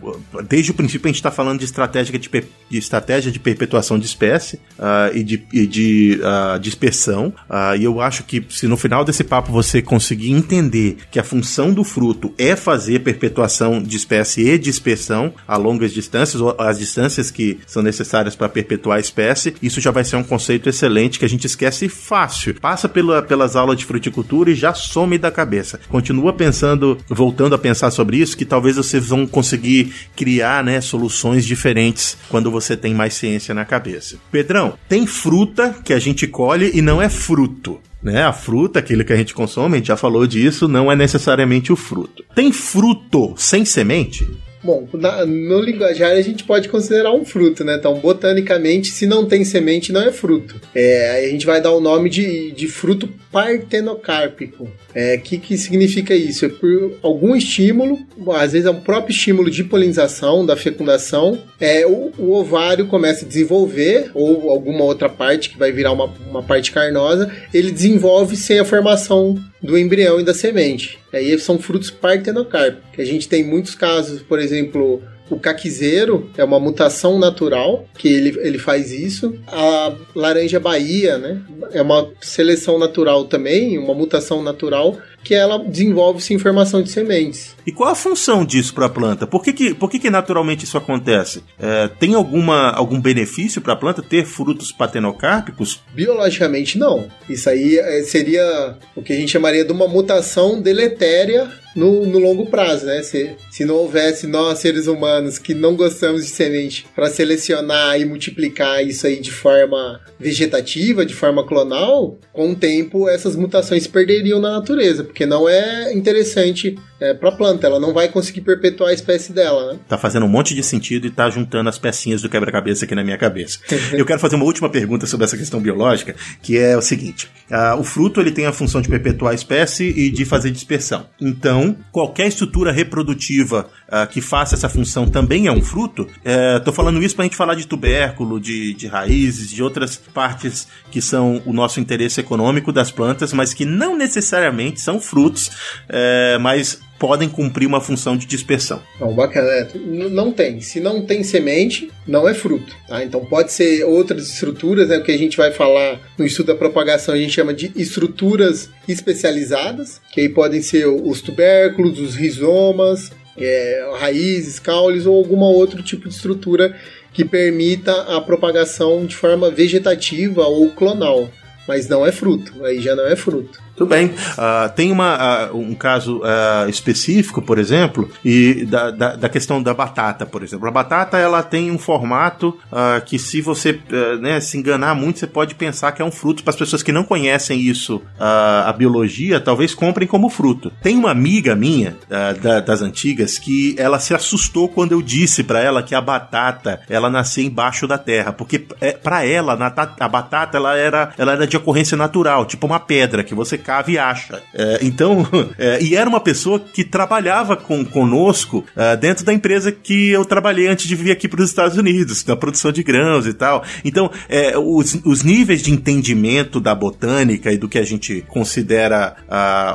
desde 0.48 0.72
o 0.72 0.74
princípio 0.74 1.08
a 1.08 1.10
gente 1.10 1.18
está 1.18 1.32
falando 1.32 1.60
de 1.60 1.66
estratégia 1.66 2.18
de, 2.18 2.30
de, 2.30 2.78
estratégia 2.78 3.32
de 3.32 3.40
perpetuação 3.40 4.00
de 4.00 4.06
espécie 4.06 4.56
uh, 4.78 5.16
e 5.16 5.24
de, 5.24 5.44
e 5.52 5.68
de 5.68 6.20
uh, 6.22 6.60
dispersão. 6.60 7.34
Uh, 7.50 7.76
e 7.78 7.84
eu 7.84 8.00
acho 8.00 8.24
que 8.24 8.46
se 8.50 8.68
no 8.68 8.78
final 8.78 9.04
desse 9.04 9.24
papo 9.24 9.52
você 9.52 9.82
conseguir 9.82 10.32
entender 10.32 10.98
que 11.12 11.20
a 11.20 11.24
função 11.24 11.74
do 11.74 11.84
fruto 11.84 12.34
é 12.38 12.56
fazer 12.56 13.00
perpetuação 13.00 13.82
de 13.82 13.98
espécie 13.98 14.48
e 14.48 14.58
dispersão 14.58 15.34
a 15.48 15.58
longas 15.58 15.92
distâncias, 15.92 16.42
ou 16.42 16.56
as 16.58 16.80
distâncias 16.80 17.30
que 17.32 17.60
são 17.68 17.84
necessárias 17.84 18.36
para 18.36 18.50
perpetuar 18.50 18.98
a 18.98 19.02
espécie, 19.02 19.56
isso 19.62 19.82
já 19.82 19.92
vai 19.92 20.04
ser 20.04 20.16
um 20.16 20.24
conceito 20.24 20.70
excelente 20.70 21.20
que 21.20 21.26
a 21.26 21.30
gente 21.30 21.46
esquece 21.46 21.90
fácil. 21.90 22.56
Passa 22.60 22.88
pela, 22.88 23.22
pelas 23.22 23.56
aulas 23.56 23.78
de 23.78 23.86
fruticultura 23.86 24.52
e 24.52 24.56
já 24.56 24.74
some 24.74 25.18
da 25.18 25.32
cabeça. 25.32 25.80
Continua 25.90 26.29
pensando, 26.34 26.98
voltando 27.08 27.56
a 27.56 27.58
pensar 27.58 27.92
sobre 27.92 28.18
isso, 28.18 28.38
que 28.38 28.46
talvez 28.46 28.76
vocês 28.76 29.08
vão 29.08 29.26
conseguir 29.26 29.94
criar 30.16 30.64
né, 30.64 30.82
soluções 30.82 31.46
diferentes 31.46 32.18
quando 32.30 32.52
você 32.52 32.76
tem 32.76 32.94
mais 32.94 33.14
ciência 33.14 33.54
na 33.54 33.66
cabeça. 33.66 34.18
Pedrão, 34.32 34.74
tem 34.88 35.06
fruta 35.06 35.76
que 35.84 35.94
a 35.94 36.00
gente 36.00 36.28
colhe 36.28 36.72
e 36.74 36.82
não 36.82 37.02
é 37.02 37.10
fruto. 37.10 37.80
Né, 38.02 38.24
a 38.24 38.32
fruta, 38.32 38.80
aquele 38.80 39.04
que 39.04 39.12
a 39.12 39.18
gente 39.18 39.34
consome, 39.34 39.76
a 39.76 39.78
gente 39.78 39.88
já 39.88 39.98
falou 39.98 40.26
disso, 40.26 40.70
não 40.70 40.90
é 40.90 40.96
necessariamente 40.96 41.74
o 41.74 41.76
fruto. 41.76 42.24
Tem 42.34 42.50
fruto 42.50 43.34
sem 43.36 43.66
semente? 43.66 44.26
Bom, 44.62 44.88
na, 44.94 45.26
no 45.26 45.62
linguajar 45.62 46.12
a 46.12 46.22
gente 46.22 46.44
pode 46.44 46.68
considerar 46.68 47.14
um 47.14 47.24
fruto, 47.24 47.64
né? 47.64 47.76
Então, 47.76 47.98
botanicamente, 48.00 48.90
se 48.90 49.06
não 49.06 49.26
tem 49.26 49.46
semente, 49.46 49.94
não 49.94 50.02
é 50.02 50.12
fruto. 50.12 50.60
É, 50.76 51.26
a 51.26 51.30
gente 51.30 51.46
vai 51.46 51.62
dar 51.62 51.72
o 51.72 51.80
nome 51.80 52.10
de, 52.10 52.52
de 52.52 52.68
fruto 52.68 53.08
partenocárpico. 53.32 54.70
O 54.90 54.98
é, 54.98 55.18
que, 55.18 55.38
que 55.38 55.58
significa 55.58 56.16
isso? 56.16 56.46
É 56.46 56.50
por 56.50 56.98
algum 57.04 57.36
estímulo, 57.36 58.00
às 58.34 58.54
vezes 58.54 58.66
é 58.66 58.72
um 58.72 58.82
próprio 58.82 59.14
estímulo 59.14 59.50
de 59.50 59.64
polinização, 59.64 60.46
da 60.46 60.58
fecundação, 60.58 61.40
é, 61.60 61.86
o, 61.86 62.12
o 62.18 62.32
ovário 62.34 62.88
começa 62.88 63.24
a 63.24 63.28
desenvolver, 63.28 64.10
ou 64.16 64.50
alguma 64.50 64.84
outra 64.84 65.08
parte 65.08 65.50
que 65.50 65.60
vai 65.60 65.72
virar 65.72 65.92
uma, 65.92 66.06
uma 66.28 66.42
parte 66.42 66.72
carnosa, 66.72 67.32
ele 67.54 67.72
desenvolve 67.72 68.36
sem 68.36 68.60
a 68.60 68.66
formação 68.66 69.38
do 69.62 69.78
embrião 69.78 70.20
e 70.20 70.24
da 70.24 70.34
semente. 70.34 70.98
Aí 71.14 71.38
são 71.38 71.60
frutos 71.60 71.92
partenocárpicos. 71.92 72.90
A 72.98 73.04
gente 73.04 73.28
tem 73.28 73.44
muitos 73.44 73.76
casos, 73.76 74.22
por 74.22 74.40
exemplo, 74.40 75.04
o 75.30 75.40
caquizeiro 75.40 76.30
é 76.38 76.44
uma 76.44 76.60
mutação 76.60 77.20
natural 77.20 77.86
que 77.98 78.08
ele, 78.08 78.38
ele 78.40 78.58
faz 78.58 78.92
isso. 78.92 79.36
A 79.48 79.94
laranja 80.16 80.60
Bahia, 80.60 81.18
né? 81.18 81.42
É 81.72 81.82
uma 81.82 82.10
seleção 82.20 82.80
natural 82.80 83.26
também, 83.26 83.78
uma 83.78 83.94
mutação 83.94 84.42
natural 84.42 84.98
que 85.24 85.34
ela 85.34 85.60
desenvolve 85.60 86.22
sem 86.22 86.40
formação 86.40 86.82
de 86.82 86.90
sementes. 86.90 87.56
E 87.66 87.72
qual 87.72 87.90
a 87.90 87.96
função 87.96 88.46
disso 88.46 88.74
para 88.74 88.86
a 88.86 88.90
planta? 88.90 89.28
Por 89.28 89.44
que, 89.44 89.54
que, 89.54 89.74
por 89.74 89.90
que, 89.90 90.00
que 90.00 90.10
naturalmente 90.10 90.64
isso 90.64 90.78
acontece? 90.78 91.44
É, 91.60 91.88
tem 92.00 92.14
alguma, 92.14 92.72
algum 92.72 93.00
benefício 93.00 93.62
para 93.62 93.74
a 93.74 93.76
planta 93.76 94.02
ter 94.02 94.26
frutos 94.26 94.72
patenocárpicos? 94.72 95.82
Biologicamente, 95.94 96.78
não. 96.78 97.08
Isso 97.30 97.50
aí 97.50 97.78
é, 97.78 98.02
seria 98.04 98.78
o 98.96 99.02
que 99.02 99.14
a 99.14 99.16
gente 99.16 99.32
chamaria 99.32 99.66
de 99.66 99.72
uma 99.72 99.88
mutação 99.88 100.62
deletéria 100.62 101.52
no, 101.80 102.06
no 102.06 102.20
longo 102.20 102.46
prazo, 102.48 102.86
né? 102.86 103.02
Se, 103.02 103.32
se 103.50 103.64
não 103.64 103.76
houvesse 103.76 104.28
nós, 104.28 104.60
seres 104.60 104.86
humanos, 104.88 105.40
que 105.40 105.54
não 105.54 105.76
gostamos 105.76 106.26
de 106.26 106.30
semente, 106.30 106.86
para 106.94 107.10
selecionar 107.10 108.00
e 108.00 108.04
multiplicar 108.04 108.86
isso 108.86 109.08
aí 109.08 109.20
de 109.22 109.32
forma 109.32 110.02
vegetativa, 110.20 111.06
de 111.06 111.14
forma 111.14 111.48
clonal, 111.48 112.18
com 112.34 112.52
o 112.52 112.56
tempo 112.56 113.08
essas 113.08 113.36
mutações 113.36 113.88
perderiam 113.88 114.42
na 114.42 114.52
natureza, 114.52 115.06
porque 115.06 115.26
não 115.26 115.48
é 115.48 115.94
interessante 115.94 116.76
é, 117.00 117.14
para 117.14 117.30
a 117.30 117.32
planta, 117.32 117.66
ela 117.66 117.80
não 117.80 117.94
vai 117.94 118.10
conseguir 118.10 118.42
perpetuar 118.42 118.90
a 118.90 118.94
espécie 118.94 119.32
dela, 119.32 119.74
né? 119.74 119.80
Tá 119.88 119.98
fazendo 119.98 120.26
um 120.26 120.30
monte 120.30 120.54
de 120.54 120.62
sentido 120.62 121.08
e 121.08 121.10
tá 121.10 121.30
juntando 121.30 121.70
as 121.70 121.78
pecinhas 121.78 122.22
do 122.22 122.30
quebra-cabeça 122.30 122.86
aqui 122.86 122.94
na 122.94 123.04
minha 123.04 123.18
cabeça. 123.18 123.60
Eu 123.94 124.06
quero 124.06 124.20
fazer 124.20 124.36
uma 124.36 124.46
última 124.46 124.70
pergunta 124.70 125.06
sobre 125.06 125.26
essa 125.26 125.38
questão 125.38 125.62
biológica, 125.62 126.16
que 126.42 126.58
é 126.58 126.78
o 126.78 126.82
seguinte: 126.82 127.30
uh, 127.50 127.80
o 127.80 127.84
fruto 127.84 128.20
ele 128.20 128.32
tem 128.32 128.46
a 128.46 128.52
função 128.52 128.82
de 128.82 128.90
perpetuar 128.90 129.32
a 129.32 129.36
espécie 129.36 129.86
e 129.90 130.10
de 130.10 130.26
fazer 130.26 130.52
dispersão. 130.52 131.06
Então, 131.22 131.76
qualquer 131.92 132.28
estrutura 132.28 132.72
reprodutiva 132.72 133.70
uh, 133.88 134.08
que 134.08 134.20
faça 134.22 134.56
essa 134.56 134.68
função 134.68 135.08
também 135.08 135.48
é 135.48 135.52
um 135.52 135.62
fruto. 135.62 136.04
Uh, 136.04 136.60
tô 136.66 136.74
falando 136.74 137.02
isso 137.02 137.16
para 137.16 137.24
a 137.24 137.28
gente 137.28 137.38
falar 137.38 137.56
de 137.56 137.66
tubérculo, 137.66 138.40
de, 138.40 138.74
de 138.74 138.88
raízes, 138.88 139.50
de 139.50 139.64
outras 139.64 139.96
partes 139.96 140.68
que 140.92 141.02
são 141.02 141.42
o 141.46 141.54
nosso 141.54 141.80
interesse 141.80 142.20
econômico 142.20 142.74
das 142.74 142.92
plantas, 142.92 143.32
mas 143.32 143.54
que 143.54 143.64
não 143.64 143.96
necessariamente 143.96 144.82
são 144.82 145.00
frutos, 145.00 145.52
é, 145.88 146.38
mas 146.40 146.80
podem 147.00 147.30
cumprir 147.30 147.66
uma 147.66 147.80
função 147.80 148.18
de 148.18 148.26
dispersão. 148.26 148.82
Não, 149.00 149.14
bacana. 149.14 149.48
É, 149.48 149.68
não 149.76 150.32
tem. 150.32 150.60
Se 150.60 150.80
não 150.80 151.02
tem 151.02 151.24
semente, 151.24 151.90
não 152.06 152.28
é 152.28 152.34
fruto. 152.34 152.76
Tá? 152.88 153.04
Então 153.04 153.24
pode 153.26 153.52
ser 153.54 153.86
outras 153.86 154.30
estruturas, 154.30 154.90
né? 154.90 154.98
O 154.98 155.04
que 155.04 155.12
a 155.12 155.18
gente 155.18 155.38
vai 155.38 155.52
falar 155.52 156.00
no 156.18 156.26
estudo 156.26 156.48
da 156.48 156.56
propagação, 156.56 157.16
a 157.16 157.18
gente 157.18 157.34
chama 157.34 157.54
de 157.54 157.72
estruturas 157.76 158.70
especializadas, 158.88 160.02
que 160.12 160.22
aí 160.22 160.30
podem 160.30 160.62
ser 160.62 160.88
os 160.88 161.22
tubérculos, 161.22 162.00
os 162.00 162.16
rizomas, 162.16 163.12
é, 163.38 163.90
raízes, 163.98 164.60
caules 164.60 165.06
ou 165.06 165.16
alguma 165.16 165.48
outro 165.48 165.82
tipo 165.82 166.10
de 166.10 166.14
estrutura 166.14 166.76
que 167.14 167.24
permita 167.26 167.92
a 168.16 168.22
propagação 168.22 169.06
de 169.06 169.16
forma 169.16 169.50
vegetativa 169.50 170.46
ou 170.46 170.70
clonal, 170.70 171.30
mas 171.68 171.88
não 171.88 172.06
é 172.06 172.12
fruto, 172.12 172.64
aí 172.64 172.82
já 172.82 172.96
não 172.96 173.08
é 173.08 173.16
fruto. 173.16 173.60
Tudo 173.80 173.92
bem. 173.92 174.08
Uh, 174.08 174.70
tem 174.76 174.92
uma, 174.92 175.48
uh, 175.54 175.58
um 175.58 175.74
caso 175.74 176.18
uh, 176.18 176.70
específico, 176.70 177.42
por 177.42 177.58
exemplo, 177.58 178.10
e 178.26 178.66
da, 178.66 178.92
da, 178.92 179.16
da, 179.16 179.30
questão 179.30 179.64
da 179.64 179.74
batata, 179.74 180.26
por 180.26 180.44
exemplo. 180.44 180.68
A 180.68 180.72
batata 180.72 181.18
ela 181.18 181.42
tem 181.42 181.72
um 181.72 181.78
formato 181.78 182.58
que, 183.06 183.18
se 183.18 183.40
você 183.40 183.80
né, 184.20 184.42
se 184.42 184.58
enganar 184.58 184.96
muito, 184.96 185.20
você 185.20 185.28
pode 185.28 185.56
pensar 185.56 185.94
que 185.94 186.02
é 186.02 186.06
um 186.06 186.12
fruto. 186.12 186.44
Para 186.44 186.50
as 186.52 186.58
pessoas 186.58 186.84
que 186.84 186.92
não 186.92 187.04
conhecem 187.04 187.62
isso, 187.62 188.02
a 188.20 188.74
biologia, 188.74 189.40
talvez 189.40 189.74
comprem 189.74 190.08
como 190.08 190.30
fruto. 190.30 190.72
Tem 190.82 190.98
uma 190.98 191.12
amiga 191.12 191.56
minha 191.56 191.96
da, 192.42 192.60
das 192.60 192.82
antigas 192.82 193.38
que 193.38 193.76
ela 193.78 194.00
se 194.00 194.14
assustou 194.14 194.68
quando 194.68 194.92
eu 194.92 195.02
disse 195.02 195.44
para 195.44 195.62
ela 195.62 195.84
que 195.84 195.96
a 195.96 196.02
batata 196.02 196.82
ela 196.90 197.10
nascia 197.10 197.46
embaixo 197.46 197.88
da 197.88 197.98
terra, 197.98 198.34
porque 198.34 198.66
é, 198.82 198.92
para 198.92 199.26
ela 199.26 199.54
a 200.00 200.08
batata 200.08 200.58
ela 200.58 200.76
era, 200.76 201.14
ela 201.18 201.34
era 201.34 201.48
de 201.48 201.56
ocorrência 201.56 201.96
natural, 201.96 202.46
tipo 202.46 202.66
uma 202.66 202.80
pedra 202.80 203.24
que 203.24 203.36
você 203.36 203.58
cava 203.70 203.92
e 203.92 204.00
acha. 204.00 204.42
É, 204.52 204.80
então, 204.82 205.28
é, 205.60 205.80
e 205.80 205.96
era 205.96 206.10
uma 206.10 206.20
pessoa 206.20 206.60
que 206.60 206.84
trabalhava 206.84 207.56
com, 207.56 207.86
conosco 207.86 208.66
é, 208.76 208.98
dentro 208.98 209.24
da 209.24 209.32
empresa 209.32 209.72
que 209.72 210.10
eu 210.10 210.26
trabalhei 210.26 210.68
antes 210.68 210.88
de 210.88 210.96
vir 210.96 211.12
aqui 211.12 211.28
para 211.28 211.42
os 211.42 211.50
Estados 211.50 211.78
Unidos, 211.78 212.26
na 212.26 212.36
produção 212.36 212.72
de 212.72 212.82
grãos 212.82 213.28
e 213.28 213.34
tal. 213.34 213.64
Então, 213.86 214.10
é, 214.28 214.58
os, 214.58 215.00
os 215.06 215.22
níveis 215.22 215.62
de 215.62 215.72
entendimento 215.72 216.60
da 216.60 216.74
botânica 216.74 217.52
e 217.52 217.60
do 217.60 217.70
que 217.70 217.78
a 217.78 217.84
gente 217.84 218.26
considera 218.28 219.16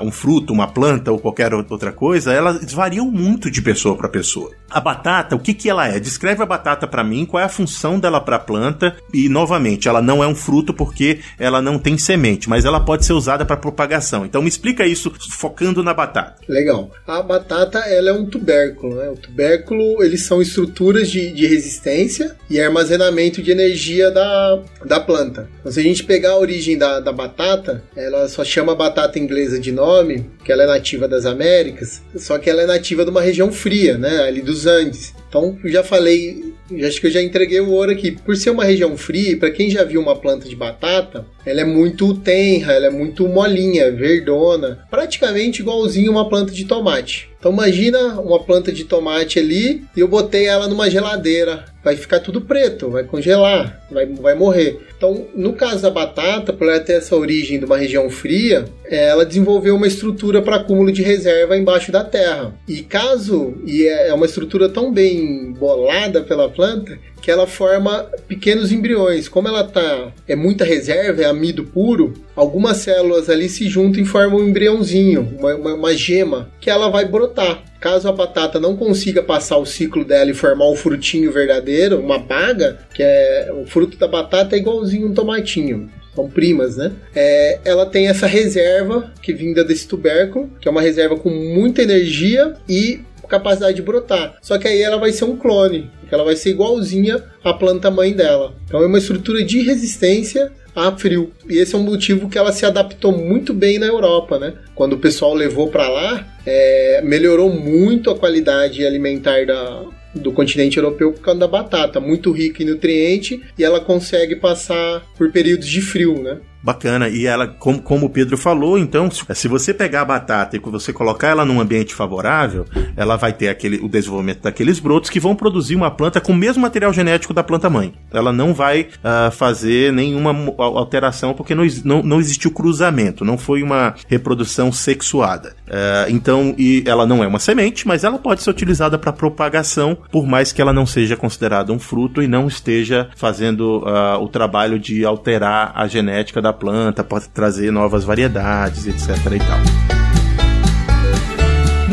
um 0.03 0.11
fruto, 0.11 0.53
uma 0.53 0.66
planta 0.66 1.12
ou 1.12 1.18
qualquer 1.18 1.55
outra 1.55 1.92
coisa, 1.92 2.32
elas 2.32 2.72
variam 2.72 3.09
muito 3.09 3.51
de 3.51 3.62
pessoa 3.62 3.97
para 3.97 4.09
pessoa. 4.09 4.51
A 4.68 4.80
batata, 4.80 5.36
o 5.36 5.38
que, 5.38 5.55
que 5.55 5.70
ela 5.70 5.86
é? 5.86 6.01
Descreve 6.01 6.42
a 6.42 6.47
batata 6.47 6.86
para 6.86 7.05
mim, 7.05 7.24
qual 7.24 7.40
é 7.40 7.45
a 7.45 7.49
função 7.49 8.01
dela 8.01 8.20
para 8.20 8.36
a 8.36 8.40
planta 8.40 8.97
e, 9.12 9.28
novamente, 9.28 9.88
ela 9.88 10.03
não 10.03 10.22
é 10.22 10.26
um 10.26 10.34
fruto 10.34 10.74
porque 10.74 11.20
ela 11.38 11.62
não 11.62 11.78
tem 11.78 11.97
semente, 11.97 12.49
mas 12.49 12.64
ela 12.64 12.80
pode 12.80 13.05
ser 13.05 13.12
usada 13.12 13.45
para 13.45 13.57
propagar 13.57 13.84
propagação. 13.85 14.24
Então 14.24 14.43
me 14.43 14.49
explica 14.49 14.87
isso 14.87 15.12
focando 15.30 15.82
na 15.82 15.95
batata. 15.95 16.43
Legal. 16.49 16.91
A 17.07 17.22
batata 17.22 17.78
ela 17.80 18.11
é 18.11 18.12
um 18.12 18.26
tubérculo. 18.26 18.97
Né? 18.97 19.09
O 19.11 19.16
tubérculo 19.16 20.03
eles 20.03 20.22
são 20.22 20.41
estruturas 20.41 21.11
de, 21.11 21.30
de 21.30 21.47
resistência 21.47 22.37
e 22.49 22.61
armazenamento 22.61 23.43
de 23.43 23.51
energia 23.51 24.11
da, 24.11 24.62
da 24.85 25.01
planta. 25.01 25.49
Então, 25.61 25.70
se 25.70 25.80
a 25.80 25.82
gente 25.82 26.05
pegar 26.05 26.30
a 26.30 26.39
origem 26.39 26.76
da, 26.76 27.01
da 27.01 27.12
batata, 27.12 27.82
ela 27.97 28.28
só 28.28 28.45
chama 28.45 28.74
batata 28.74 29.18
inglesa 29.18 29.59
de 29.59 29.72
nome, 29.72 30.30
que 30.45 30.53
ela 30.53 30.62
é 30.62 30.66
nativa 30.66 31.07
das 31.07 31.26
Américas, 31.26 32.03
só 32.16 32.39
que 32.39 32.49
ela 32.49 32.62
é 32.62 32.66
nativa 32.66 33.05
de 33.05 33.11
uma 33.11 33.22
região 33.22 33.53
fria, 33.53 33.99
né? 33.99 34.20
ali 34.20 34.43
dos 34.43 34.66
Andes. 34.66 35.14
Então, 35.28 35.59
já 35.64 35.82
falei, 35.82 36.55
acho 36.87 37.01
que 37.01 37.09
eu 37.09 37.11
já 37.11 37.20
entreguei 37.20 37.61
o 37.61 37.70
ouro 37.70 37.91
aqui. 37.91 38.12
Por 38.12 38.37
ser 38.37 38.51
uma 38.51 38.64
região 38.64 38.97
fria, 38.97 39.37
para 39.37 39.51
quem 39.51 39.68
já 39.70 39.82
viu 39.82 40.01
uma 40.01 40.16
planta 40.16 40.49
de 40.49 40.55
batata, 40.55 41.26
ela 41.45 41.61
é 41.61 41.64
muito 41.64 42.14
tenra, 42.14 42.72
ela 42.72 42.86
é 42.86 42.90
muito 42.90 43.28
molinha, 43.28 43.90
verdona, 43.90 44.78
praticamente 44.90 45.61
igualzinho 45.61 46.11
uma 46.11 46.28
planta 46.28 46.53
de 46.53 46.64
tomate. 46.64 47.28
Então 47.38 47.53
imagina 47.53 48.20
uma 48.22 48.42
planta 48.42 48.72
de 48.72 48.84
tomate 48.84 49.38
ali 49.38 49.84
e 49.95 50.01
eu 50.01 50.09
botei 50.09 50.47
ela 50.47 50.66
numa 50.66 50.88
geladeira. 50.88 51.66
Vai 51.84 51.95
ficar 51.95 52.20
tudo 52.20 52.40
preto, 52.40 52.88
vai 52.88 53.05
congelar, 53.05 53.84
vai, 53.90 54.07
vai 54.07 54.34
morrer. 54.34 54.80
Então, 54.97 55.26
no 55.34 55.53
caso 55.53 55.82
da 55.82 55.90
batata, 55.90 56.55
por 56.55 56.66
ela 56.66 56.80
ter 56.80 56.95
essa 56.95 57.14
origem 57.14 57.59
de 57.59 57.66
uma 57.66 57.76
região 57.76 58.09
fria, 58.09 58.64
é, 58.86 59.09
ela 59.09 59.26
desenvolveu 59.26 59.76
uma 59.76 59.86
estrutura 59.86 60.40
para 60.40 60.57
acúmulo 60.57 60.90
de 60.90 61.03
reserva 61.03 61.55
embaixo 61.59 61.92
da 61.92 62.03
terra. 62.03 62.55
E 62.66 62.80
caso, 62.80 63.55
e 63.66 63.86
é, 63.86 64.09
é 64.09 64.14
uma 64.14 64.24
estrutura 64.24 64.70
tão 64.70 64.90
bem 64.90 65.53
bolada 65.53 66.22
pela 66.22 66.49
planta, 66.49 66.99
que 67.25 67.31
ela 67.31 67.47
forma 67.47 68.07
pequenos 68.29 68.70
embriões. 68.70 69.29
Como 69.29 69.49
ela 69.49 69.64
tá 69.64 70.12
é 70.29 70.37
muita 70.37 70.62
reserva, 70.62 71.22
é 71.22 71.25
amido 71.25 71.64
puro, 71.64 72.12
algumas 72.37 72.77
células 72.77 73.31
ali 73.31 73.49
se 73.49 73.66
juntam 73.66 74.03
e 74.03 74.05
formam 74.05 74.41
um 74.41 74.49
embriãozinho, 74.49 75.35
uma, 75.39 75.55
uma, 75.55 75.75
uma 75.75 75.95
gema, 75.95 76.51
que 76.61 76.68
ela 76.68 76.91
vai 76.91 77.07
brotar. 77.07 77.64
Caso 77.81 78.11
a 78.11 78.12
batata 78.12 78.61
não 78.61 78.77
consiga 78.77 79.22
passar 79.22 79.57
o 79.57 79.64
ciclo 79.64 80.05
dela 80.05 80.31
e 80.31 80.35
formar 80.35 80.66
o 80.66 80.77
frutinho 80.77 81.33
verdadeiro, 81.33 81.99
uma 81.99 82.18
baga, 82.18 82.81
que 82.93 83.03
é 83.03 83.51
o 83.59 83.64
fruto 83.64 83.97
da 83.97 84.07
batata 84.07 84.55
é 84.55 84.59
igualzinho 84.59 85.09
um 85.09 85.14
tomatinho 85.14 85.89
são 86.14 86.31
primas, 86.31 86.77
né? 86.77 86.93
É, 87.12 87.59
ela 87.64 87.85
tem 87.87 88.07
essa 88.07 88.29
reserva 88.29 89.12
que 89.20 89.33
vinda 89.33 89.64
desse 89.64 89.89
tubérculo, 89.89 90.49
que 90.61 90.68
é 90.68 90.70
uma 90.70 90.81
reserva 90.81 91.16
com 91.16 91.29
muita 91.29 91.83
energia 91.83 92.55
e 92.68 93.01
capacidade 93.29 93.77
de 93.77 93.83
brotar. 93.83 94.37
Só 94.41 94.59
que 94.59 94.68
aí 94.68 94.83
ela 94.83 94.99
vai 94.99 95.12
ser 95.12 95.25
um 95.25 95.37
clone, 95.37 95.91
porque 96.01 96.14
ela 96.14 96.25
vai 96.25 96.37
ser 96.37 96.51
igualzinha 96.51 97.22
à 97.43 97.53
planta 97.53 97.91
mãe 97.91 98.12
dela. 98.12 98.55
Então 98.66 98.83
é 98.83 98.87
uma 98.87 98.99
estrutura 98.99 99.45
de 99.45 99.61
resistência 99.61 100.53
a 100.75 100.91
frio. 100.93 101.31
E 101.49 101.59
esse 101.59 101.75
é 101.75 101.79
um 101.79 101.83
motivo 101.83 102.29
que 102.29 102.37
ela 102.37 102.53
se 102.53 102.66
adaptou 102.66 103.12
muito 103.12 103.55
bem 103.55 103.79
na 103.79 103.87
Europa, 103.87 104.39
né? 104.39 104.55
Quando 104.75 104.95
o 104.95 104.99
pessoal 104.99 105.33
levou 105.35 105.68
para 105.68 105.89
lá, 105.89 106.27
é, 106.45 107.01
melhorou 107.05 107.51
muito 107.51 108.11
a 108.11 108.18
qualidade 108.18 108.85
alimentar 108.85 109.47
da, 109.47 109.85
do 110.14 110.33
continente 110.33 110.77
europeu 110.77 111.12
por 111.12 111.20
causa 111.20 111.41
da 111.41 111.49
batata, 111.49 112.01
muito 112.01 112.33
rica 112.33 112.62
em 112.62 112.66
nutriente 112.66 113.41
e 113.57 113.64
ela 113.64 113.81
consegue 113.81 114.37
passar 114.37 115.03
por 115.16 115.31
períodos 115.31 115.68
de 115.68 115.81
frio, 115.81 116.20
né? 116.22 116.39
Bacana. 116.65 117.11
E 117.11 117.27
ela, 117.27 117.47
como, 117.47 117.83
como 117.83 118.07
o 118.07 118.11
Pedro 118.11 118.39
falou, 118.39 118.79
então, 118.79 119.11
se 119.11 119.47
você 119.47 119.75
pegar 119.75 120.01
a 120.01 120.05
batata 120.07 120.57
e 120.57 120.59
você 120.59 120.95
colocar 120.95 121.29
ela 121.29 121.45
num 121.45 121.61
ambiente 121.61 121.95
favorável, 121.95 122.65
ela 122.97 123.17
vai 123.17 123.35
ter 123.35 123.51
aquele, 123.51 123.77
o 123.85 123.89
desenvolvimento 123.89 124.41
daqueles 124.41 124.79
brotos 124.79 125.11
que 125.11 125.21
vão 125.21 125.37
produzir 125.37 125.77
uma 125.77 125.91
planta 125.91 126.23
com 126.23 126.33
o 126.33 126.35
mesmo 126.35 126.62
material 126.62 126.91
genético 126.91 127.35
da 127.35 127.45
planta 127.45 127.69
mãe. 127.69 127.93
Ela 128.11 128.33
não 128.33 128.55
vai 128.55 128.89
uh, 129.05 129.31
fazer 129.31 129.93
nenhuma 129.93 130.35
alteração 130.57 131.35
porque 131.35 131.55
não, 131.55 131.67
não, 131.85 132.03
não 132.03 132.19
existiu 132.19 132.51
cruzamento, 132.51 133.27
não 133.27 133.37
foi 133.37 133.62
uma 133.62 133.95
reprodução 134.09 134.73
sexuada. 134.73 135.55
Uh, 135.69 136.09
então, 136.09 136.55
e 136.57 136.83
ela 136.87 137.05
não 137.05 137.23
é 137.23 137.27
uma 137.27 137.39
semente, 137.39 137.87
mas 137.87 138.05
ela 138.05 138.19
pode 138.19 138.43
ser 138.43 138.49
utilizada 138.49 138.99
para 138.99 139.12
propagação, 139.12 139.99
por 140.11 140.27
mais 140.27 140.51
que 140.51 140.62
ela 140.62 140.73
não 140.73 140.87
seja 140.87 141.15
considerada 141.15 141.75
um 141.75 141.79
fruto 141.79 142.23
e 142.23 142.27
não 142.27 142.47
esteja 142.47 143.11
fazendo 143.17 143.83
uh, 143.83 144.19
o 144.23 144.29
trabalho 144.29 144.79
de 144.79 145.05
alterar 145.05 145.73
a 145.75 145.87
genética 145.87 146.41
da 146.41 146.53
planta, 146.55 147.05
pode 147.05 147.28
trazer 147.28 147.70
novas 147.70 148.05
variedades, 148.05 148.86
etc 148.86 149.32
e 149.32 149.38
tal. 149.38 150.03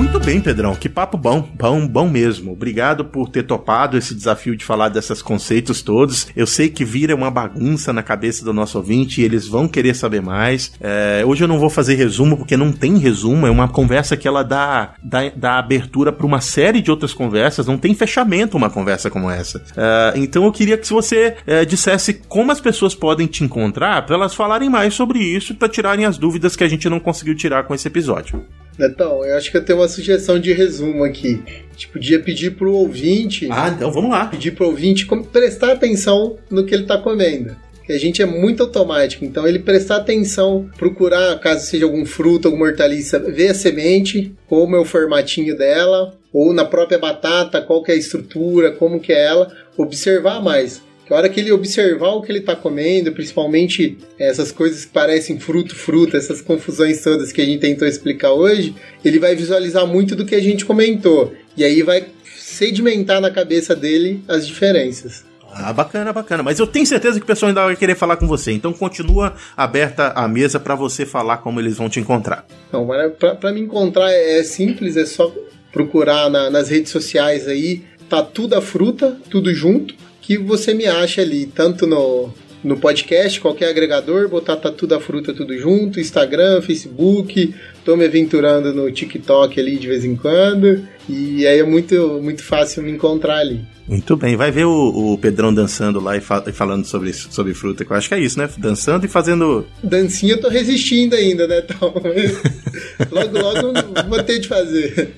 Muito 0.01 0.19
bem, 0.19 0.41
Pedrão. 0.41 0.73
Que 0.73 0.89
papo 0.89 1.15
bom. 1.15 1.47
Bom, 1.53 1.87
bom 1.87 2.09
mesmo. 2.09 2.53
Obrigado 2.53 3.05
por 3.05 3.29
ter 3.29 3.43
topado 3.43 3.95
esse 3.95 4.15
desafio 4.15 4.57
de 4.57 4.65
falar 4.65 4.89
desses 4.89 5.21
conceitos 5.21 5.83
todos. 5.83 6.27
Eu 6.35 6.47
sei 6.47 6.69
que 6.69 6.83
vira 6.83 7.15
uma 7.15 7.29
bagunça 7.29 7.93
na 7.93 8.01
cabeça 8.01 8.43
do 8.43 8.51
nosso 8.51 8.79
ouvinte 8.79 9.21
e 9.21 9.23
eles 9.23 9.47
vão 9.47 9.67
querer 9.67 9.95
saber 9.95 10.19
mais. 10.19 10.73
É, 10.81 11.21
hoje 11.23 11.43
eu 11.43 11.47
não 11.47 11.59
vou 11.59 11.69
fazer 11.69 11.93
resumo 11.93 12.35
porque 12.35 12.57
não 12.57 12.71
tem 12.71 12.97
resumo. 12.97 13.45
É 13.45 13.51
uma 13.51 13.67
conversa 13.67 14.17
que 14.17 14.27
ela 14.27 14.41
dá, 14.41 14.95
dá, 15.03 15.19
dá 15.35 15.59
abertura 15.59 16.11
para 16.11 16.25
uma 16.25 16.41
série 16.41 16.81
de 16.81 16.89
outras 16.89 17.13
conversas. 17.13 17.67
Não 17.67 17.77
tem 17.77 17.93
fechamento 17.93 18.57
uma 18.57 18.71
conversa 18.71 19.07
como 19.07 19.29
essa. 19.29 19.63
É, 19.77 20.13
então 20.15 20.43
eu 20.45 20.51
queria 20.51 20.79
que 20.79 20.89
você 20.89 21.37
é, 21.45 21.63
dissesse 21.63 22.15
como 22.27 22.51
as 22.51 22.59
pessoas 22.59 22.95
podem 22.95 23.27
te 23.27 23.43
encontrar 23.43 24.03
para 24.07 24.15
elas 24.15 24.33
falarem 24.33 24.67
mais 24.67 24.95
sobre 24.95 25.19
isso 25.19 25.53
para 25.53 25.69
tirarem 25.69 26.05
as 26.05 26.17
dúvidas 26.17 26.55
que 26.55 26.63
a 26.63 26.67
gente 26.67 26.89
não 26.89 26.99
conseguiu 26.99 27.35
tirar 27.35 27.65
com 27.65 27.75
esse 27.75 27.87
episódio. 27.87 28.43
Netão, 28.77 29.23
eu 29.25 29.35
acho 29.37 29.51
que 29.51 29.57
eu 29.57 29.63
tenho 29.63 29.79
uma 29.79 29.87
sugestão 29.87 30.39
de 30.39 30.53
resumo 30.53 31.03
aqui. 31.03 31.41
A 31.45 31.73
gente 31.73 31.87
podia 31.89 32.19
pedir 32.19 32.51
pro 32.51 32.73
ouvinte. 32.73 33.47
Ah, 33.51 33.69
então 33.69 33.91
vamos 33.91 34.11
lá. 34.11 34.25
Pedir 34.25 34.51
pro 34.51 34.67
ouvinte 34.67 35.07
prestar 35.31 35.73
atenção 35.73 36.37
no 36.49 36.65
que 36.65 36.73
ele 36.73 36.85
tá 36.85 36.97
comendo 36.97 37.55
que 37.91 37.91
a 37.91 37.99
gente 37.99 38.21
é 38.21 38.25
muito 38.25 38.63
automático. 38.63 39.25
Então, 39.25 39.47
ele 39.47 39.59
prestar 39.59 39.97
atenção, 39.97 40.69
procurar, 40.77 41.37
caso 41.39 41.65
seja 41.65 41.85
algum 41.85 42.05
fruto, 42.05 42.47
alguma 42.47 42.67
hortaliça, 42.67 43.19
ver 43.19 43.49
a 43.49 43.53
semente, 43.53 44.33
como 44.47 44.75
é 44.75 44.79
o 44.79 44.85
formatinho 44.85 45.57
dela, 45.57 46.13
ou 46.31 46.53
na 46.53 46.63
própria 46.63 46.97
batata, 46.97 47.61
qual 47.61 47.83
que 47.83 47.91
é 47.91 47.95
a 47.95 47.97
estrutura, 47.97 48.71
como 48.71 48.99
que 48.99 49.11
é 49.11 49.25
ela, 49.25 49.51
observar 49.77 50.41
mais. 50.41 50.81
A 51.11 51.15
hora 51.17 51.29
que 51.29 51.41
ele 51.41 51.51
observar 51.51 52.11
o 52.11 52.21
que 52.21 52.31
ele 52.31 52.39
está 52.39 52.55
comendo, 52.55 53.11
principalmente 53.11 53.97
essas 54.17 54.49
coisas 54.49 54.85
que 54.85 54.91
parecem 54.91 55.37
fruto, 55.37 55.75
fruta, 55.75 56.15
essas 56.15 56.41
confusões 56.41 57.03
todas 57.03 57.33
que 57.33 57.41
a 57.41 57.45
gente 57.45 57.59
tentou 57.59 57.85
explicar 57.85 58.31
hoje, 58.31 58.73
ele 59.03 59.19
vai 59.19 59.35
visualizar 59.35 59.85
muito 59.85 60.15
do 60.15 60.25
que 60.25 60.35
a 60.35 60.41
gente 60.41 60.63
comentou. 60.63 61.33
E 61.57 61.65
aí 61.65 61.81
vai 61.81 62.05
sedimentar 62.37 63.19
na 63.19 63.29
cabeça 63.29 63.75
dele 63.75 64.23
as 64.25 64.47
diferenças. 64.47 65.25
Ah, 65.53 65.73
bacana, 65.73 66.13
bacana. 66.13 66.43
Mas 66.43 66.59
eu 66.59 66.67
tenho 66.67 66.85
certeza 66.85 67.19
que 67.19 67.25
o 67.25 67.27
pessoal 67.27 67.49
ainda 67.49 67.65
vai 67.65 67.75
querer 67.75 67.95
falar 67.95 68.15
com 68.15 68.25
você. 68.25 68.53
Então 68.53 68.71
continua 68.71 69.35
aberta 69.57 70.13
a 70.15 70.29
mesa 70.29 70.61
para 70.61 70.75
você 70.75 71.05
falar 71.05 71.37
como 71.37 71.59
eles 71.59 71.77
vão 71.77 71.89
te 71.89 71.99
encontrar. 71.99 72.45
Não, 72.71 72.87
para 73.17 73.51
me 73.51 73.59
encontrar 73.59 74.09
é 74.11 74.41
simples, 74.43 74.95
é 74.95 75.05
só 75.05 75.29
procurar 75.73 76.29
na, 76.29 76.49
nas 76.49 76.69
redes 76.69 76.89
sociais 76.89 77.49
aí. 77.49 77.83
Tá 78.09 78.23
tudo 78.23 78.55
a 78.55 78.61
fruta, 78.61 79.17
tudo 79.29 79.53
junto, 79.53 79.95
que 80.21 80.37
você 80.37 80.73
me 80.73 80.85
acha 80.85 81.21
ali, 81.21 81.47
tanto 81.47 81.87
no, 81.87 82.31
no 82.63 82.77
podcast, 82.77 83.41
qualquer 83.41 83.69
agregador, 83.69 84.29
botar 84.29 84.55
tá 84.55 84.71
tudo 84.71 84.93
a 84.93 84.99
fruta 84.99 85.33
tudo 85.33 85.57
junto, 85.57 85.99
Instagram, 85.99 86.61
Facebook, 86.61 87.53
tô 87.83 87.97
me 87.97 88.05
aventurando 88.05 88.73
no 88.73 88.91
TikTok 88.91 89.59
ali 89.59 89.77
de 89.77 89.87
vez 89.87 90.05
em 90.05 90.15
quando, 90.15 90.87
e 91.09 91.45
aí 91.45 91.59
é 91.59 91.63
muito, 91.63 92.19
muito 92.21 92.43
fácil 92.43 92.83
me 92.83 92.91
encontrar 92.91 93.39
ali. 93.39 93.61
Muito 93.87 94.15
bem, 94.15 94.35
vai 94.37 94.51
ver 94.51 94.65
o, 94.65 95.13
o 95.13 95.17
Pedrão 95.17 95.53
dançando 95.53 95.99
lá 95.99 96.15
e, 96.15 96.21
fa 96.21 96.43
e, 96.47 96.51
falando 96.53 96.85
sobre, 96.85 97.11
sobre 97.13 97.53
fruta, 97.53 97.83
que 97.83 97.91
eu 97.91 97.97
acho 97.97 98.07
que 98.07 98.13
é 98.13 98.19
isso, 98.19 98.37
né? 98.37 98.49
Dançando 98.57 99.05
e 99.05 99.09
fazendo. 99.09 99.65
Dancinha 99.83 100.33
eu 100.33 100.39
tô 100.39 100.49
resistindo 100.49 101.15
ainda, 101.15 101.47
né, 101.47 101.61
Tom? 101.61 101.93
logo, 103.11 103.37
logo 103.37 103.73
vou 104.07 104.23
ter 104.23 104.39
de 104.39 104.47
fazer. 104.47 105.09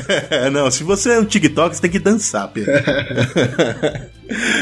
não, 0.52 0.70
se 0.70 0.84
você 0.84 1.14
é 1.14 1.18
um 1.18 1.24
TikTok, 1.24 1.74
você 1.74 1.82
tem 1.82 1.90
que 1.90 1.98
dançar, 1.98 2.48
Pedro. 2.48 2.72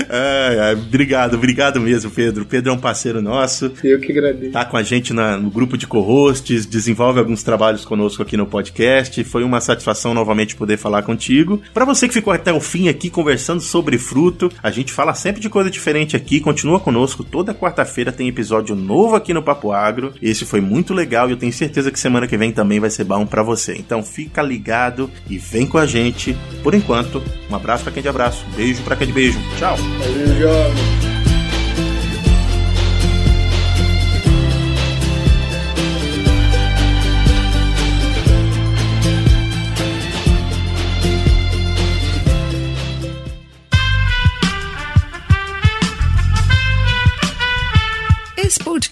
ai, 0.08 0.58
ai, 0.58 0.74
obrigado, 0.74 1.34
obrigado 1.34 1.80
mesmo, 1.80 2.10
Pedro. 2.10 2.46
Pedro 2.46 2.70
é 2.70 2.74
um 2.74 2.78
parceiro 2.78 3.20
nosso. 3.20 3.72
Eu 3.82 4.00
que 4.00 4.12
agradeço. 4.12 4.52
Tá 4.52 4.64
com 4.64 4.76
a 4.76 4.82
gente 4.82 5.12
na, 5.12 5.36
no 5.36 5.50
grupo 5.50 5.76
de 5.76 5.86
co-hosts, 5.86 6.64
desenvolve 6.64 7.18
alguns 7.18 7.42
trabalhos 7.42 7.84
conosco 7.84 8.22
aqui 8.22 8.36
no 8.36 8.46
podcast. 8.46 9.22
Foi 9.24 9.42
uma 9.42 9.60
satisfação 9.60 10.14
novamente 10.14 10.56
poder 10.56 10.67
falar 10.76 11.02
contigo. 11.02 11.60
Para 11.72 11.84
você 11.84 12.06
que 12.08 12.14
ficou 12.14 12.32
até 12.32 12.52
o 12.52 12.60
fim 12.60 12.88
aqui 12.88 13.10
conversando 13.10 13.60
sobre 13.60 13.98
fruto, 13.98 14.50
a 14.62 14.70
gente 14.70 14.92
fala 14.92 15.14
sempre 15.14 15.40
de 15.40 15.48
coisa 15.48 15.70
diferente 15.70 16.16
aqui. 16.16 16.40
Continua 16.40 16.80
conosco. 16.80 17.24
Toda 17.24 17.54
quarta-feira 17.54 18.12
tem 18.12 18.28
episódio 18.28 18.74
novo 18.74 19.16
aqui 19.16 19.32
no 19.32 19.42
Papo 19.42 19.72
Agro. 19.72 20.12
Esse 20.22 20.44
foi 20.44 20.60
muito 20.60 20.92
legal 20.92 21.28
e 21.28 21.32
eu 21.32 21.36
tenho 21.36 21.52
certeza 21.52 21.90
que 21.90 21.98
semana 21.98 22.26
que 22.26 22.36
vem 22.36 22.52
também 22.52 22.80
vai 22.80 22.90
ser 22.90 23.04
bom 23.04 23.26
para 23.26 23.42
você. 23.42 23.74
Então 23.76 24.02
fica 24.02 24.42
ligado 24.42 25.10
e 25.28 25.38
vem 25.38 25.66
com 25.66 25.78
a 25.78 25.86
gente. 25.86 26.36
Por 26.62 26.74
enquanto, 26.74 27.22
um 27.50 27.54
abraço 27.54 27.84
para 27.84 27.92
quem 27.92 28.02
de 28.02 28.08
abraço, 28.08 28.44
beijo 28.56 28.82
para 28.82 28.96
quem 28.96 29.06
de 29.06 29.12
beijo. 29.12 29.38
Tchau. 29.58 29.76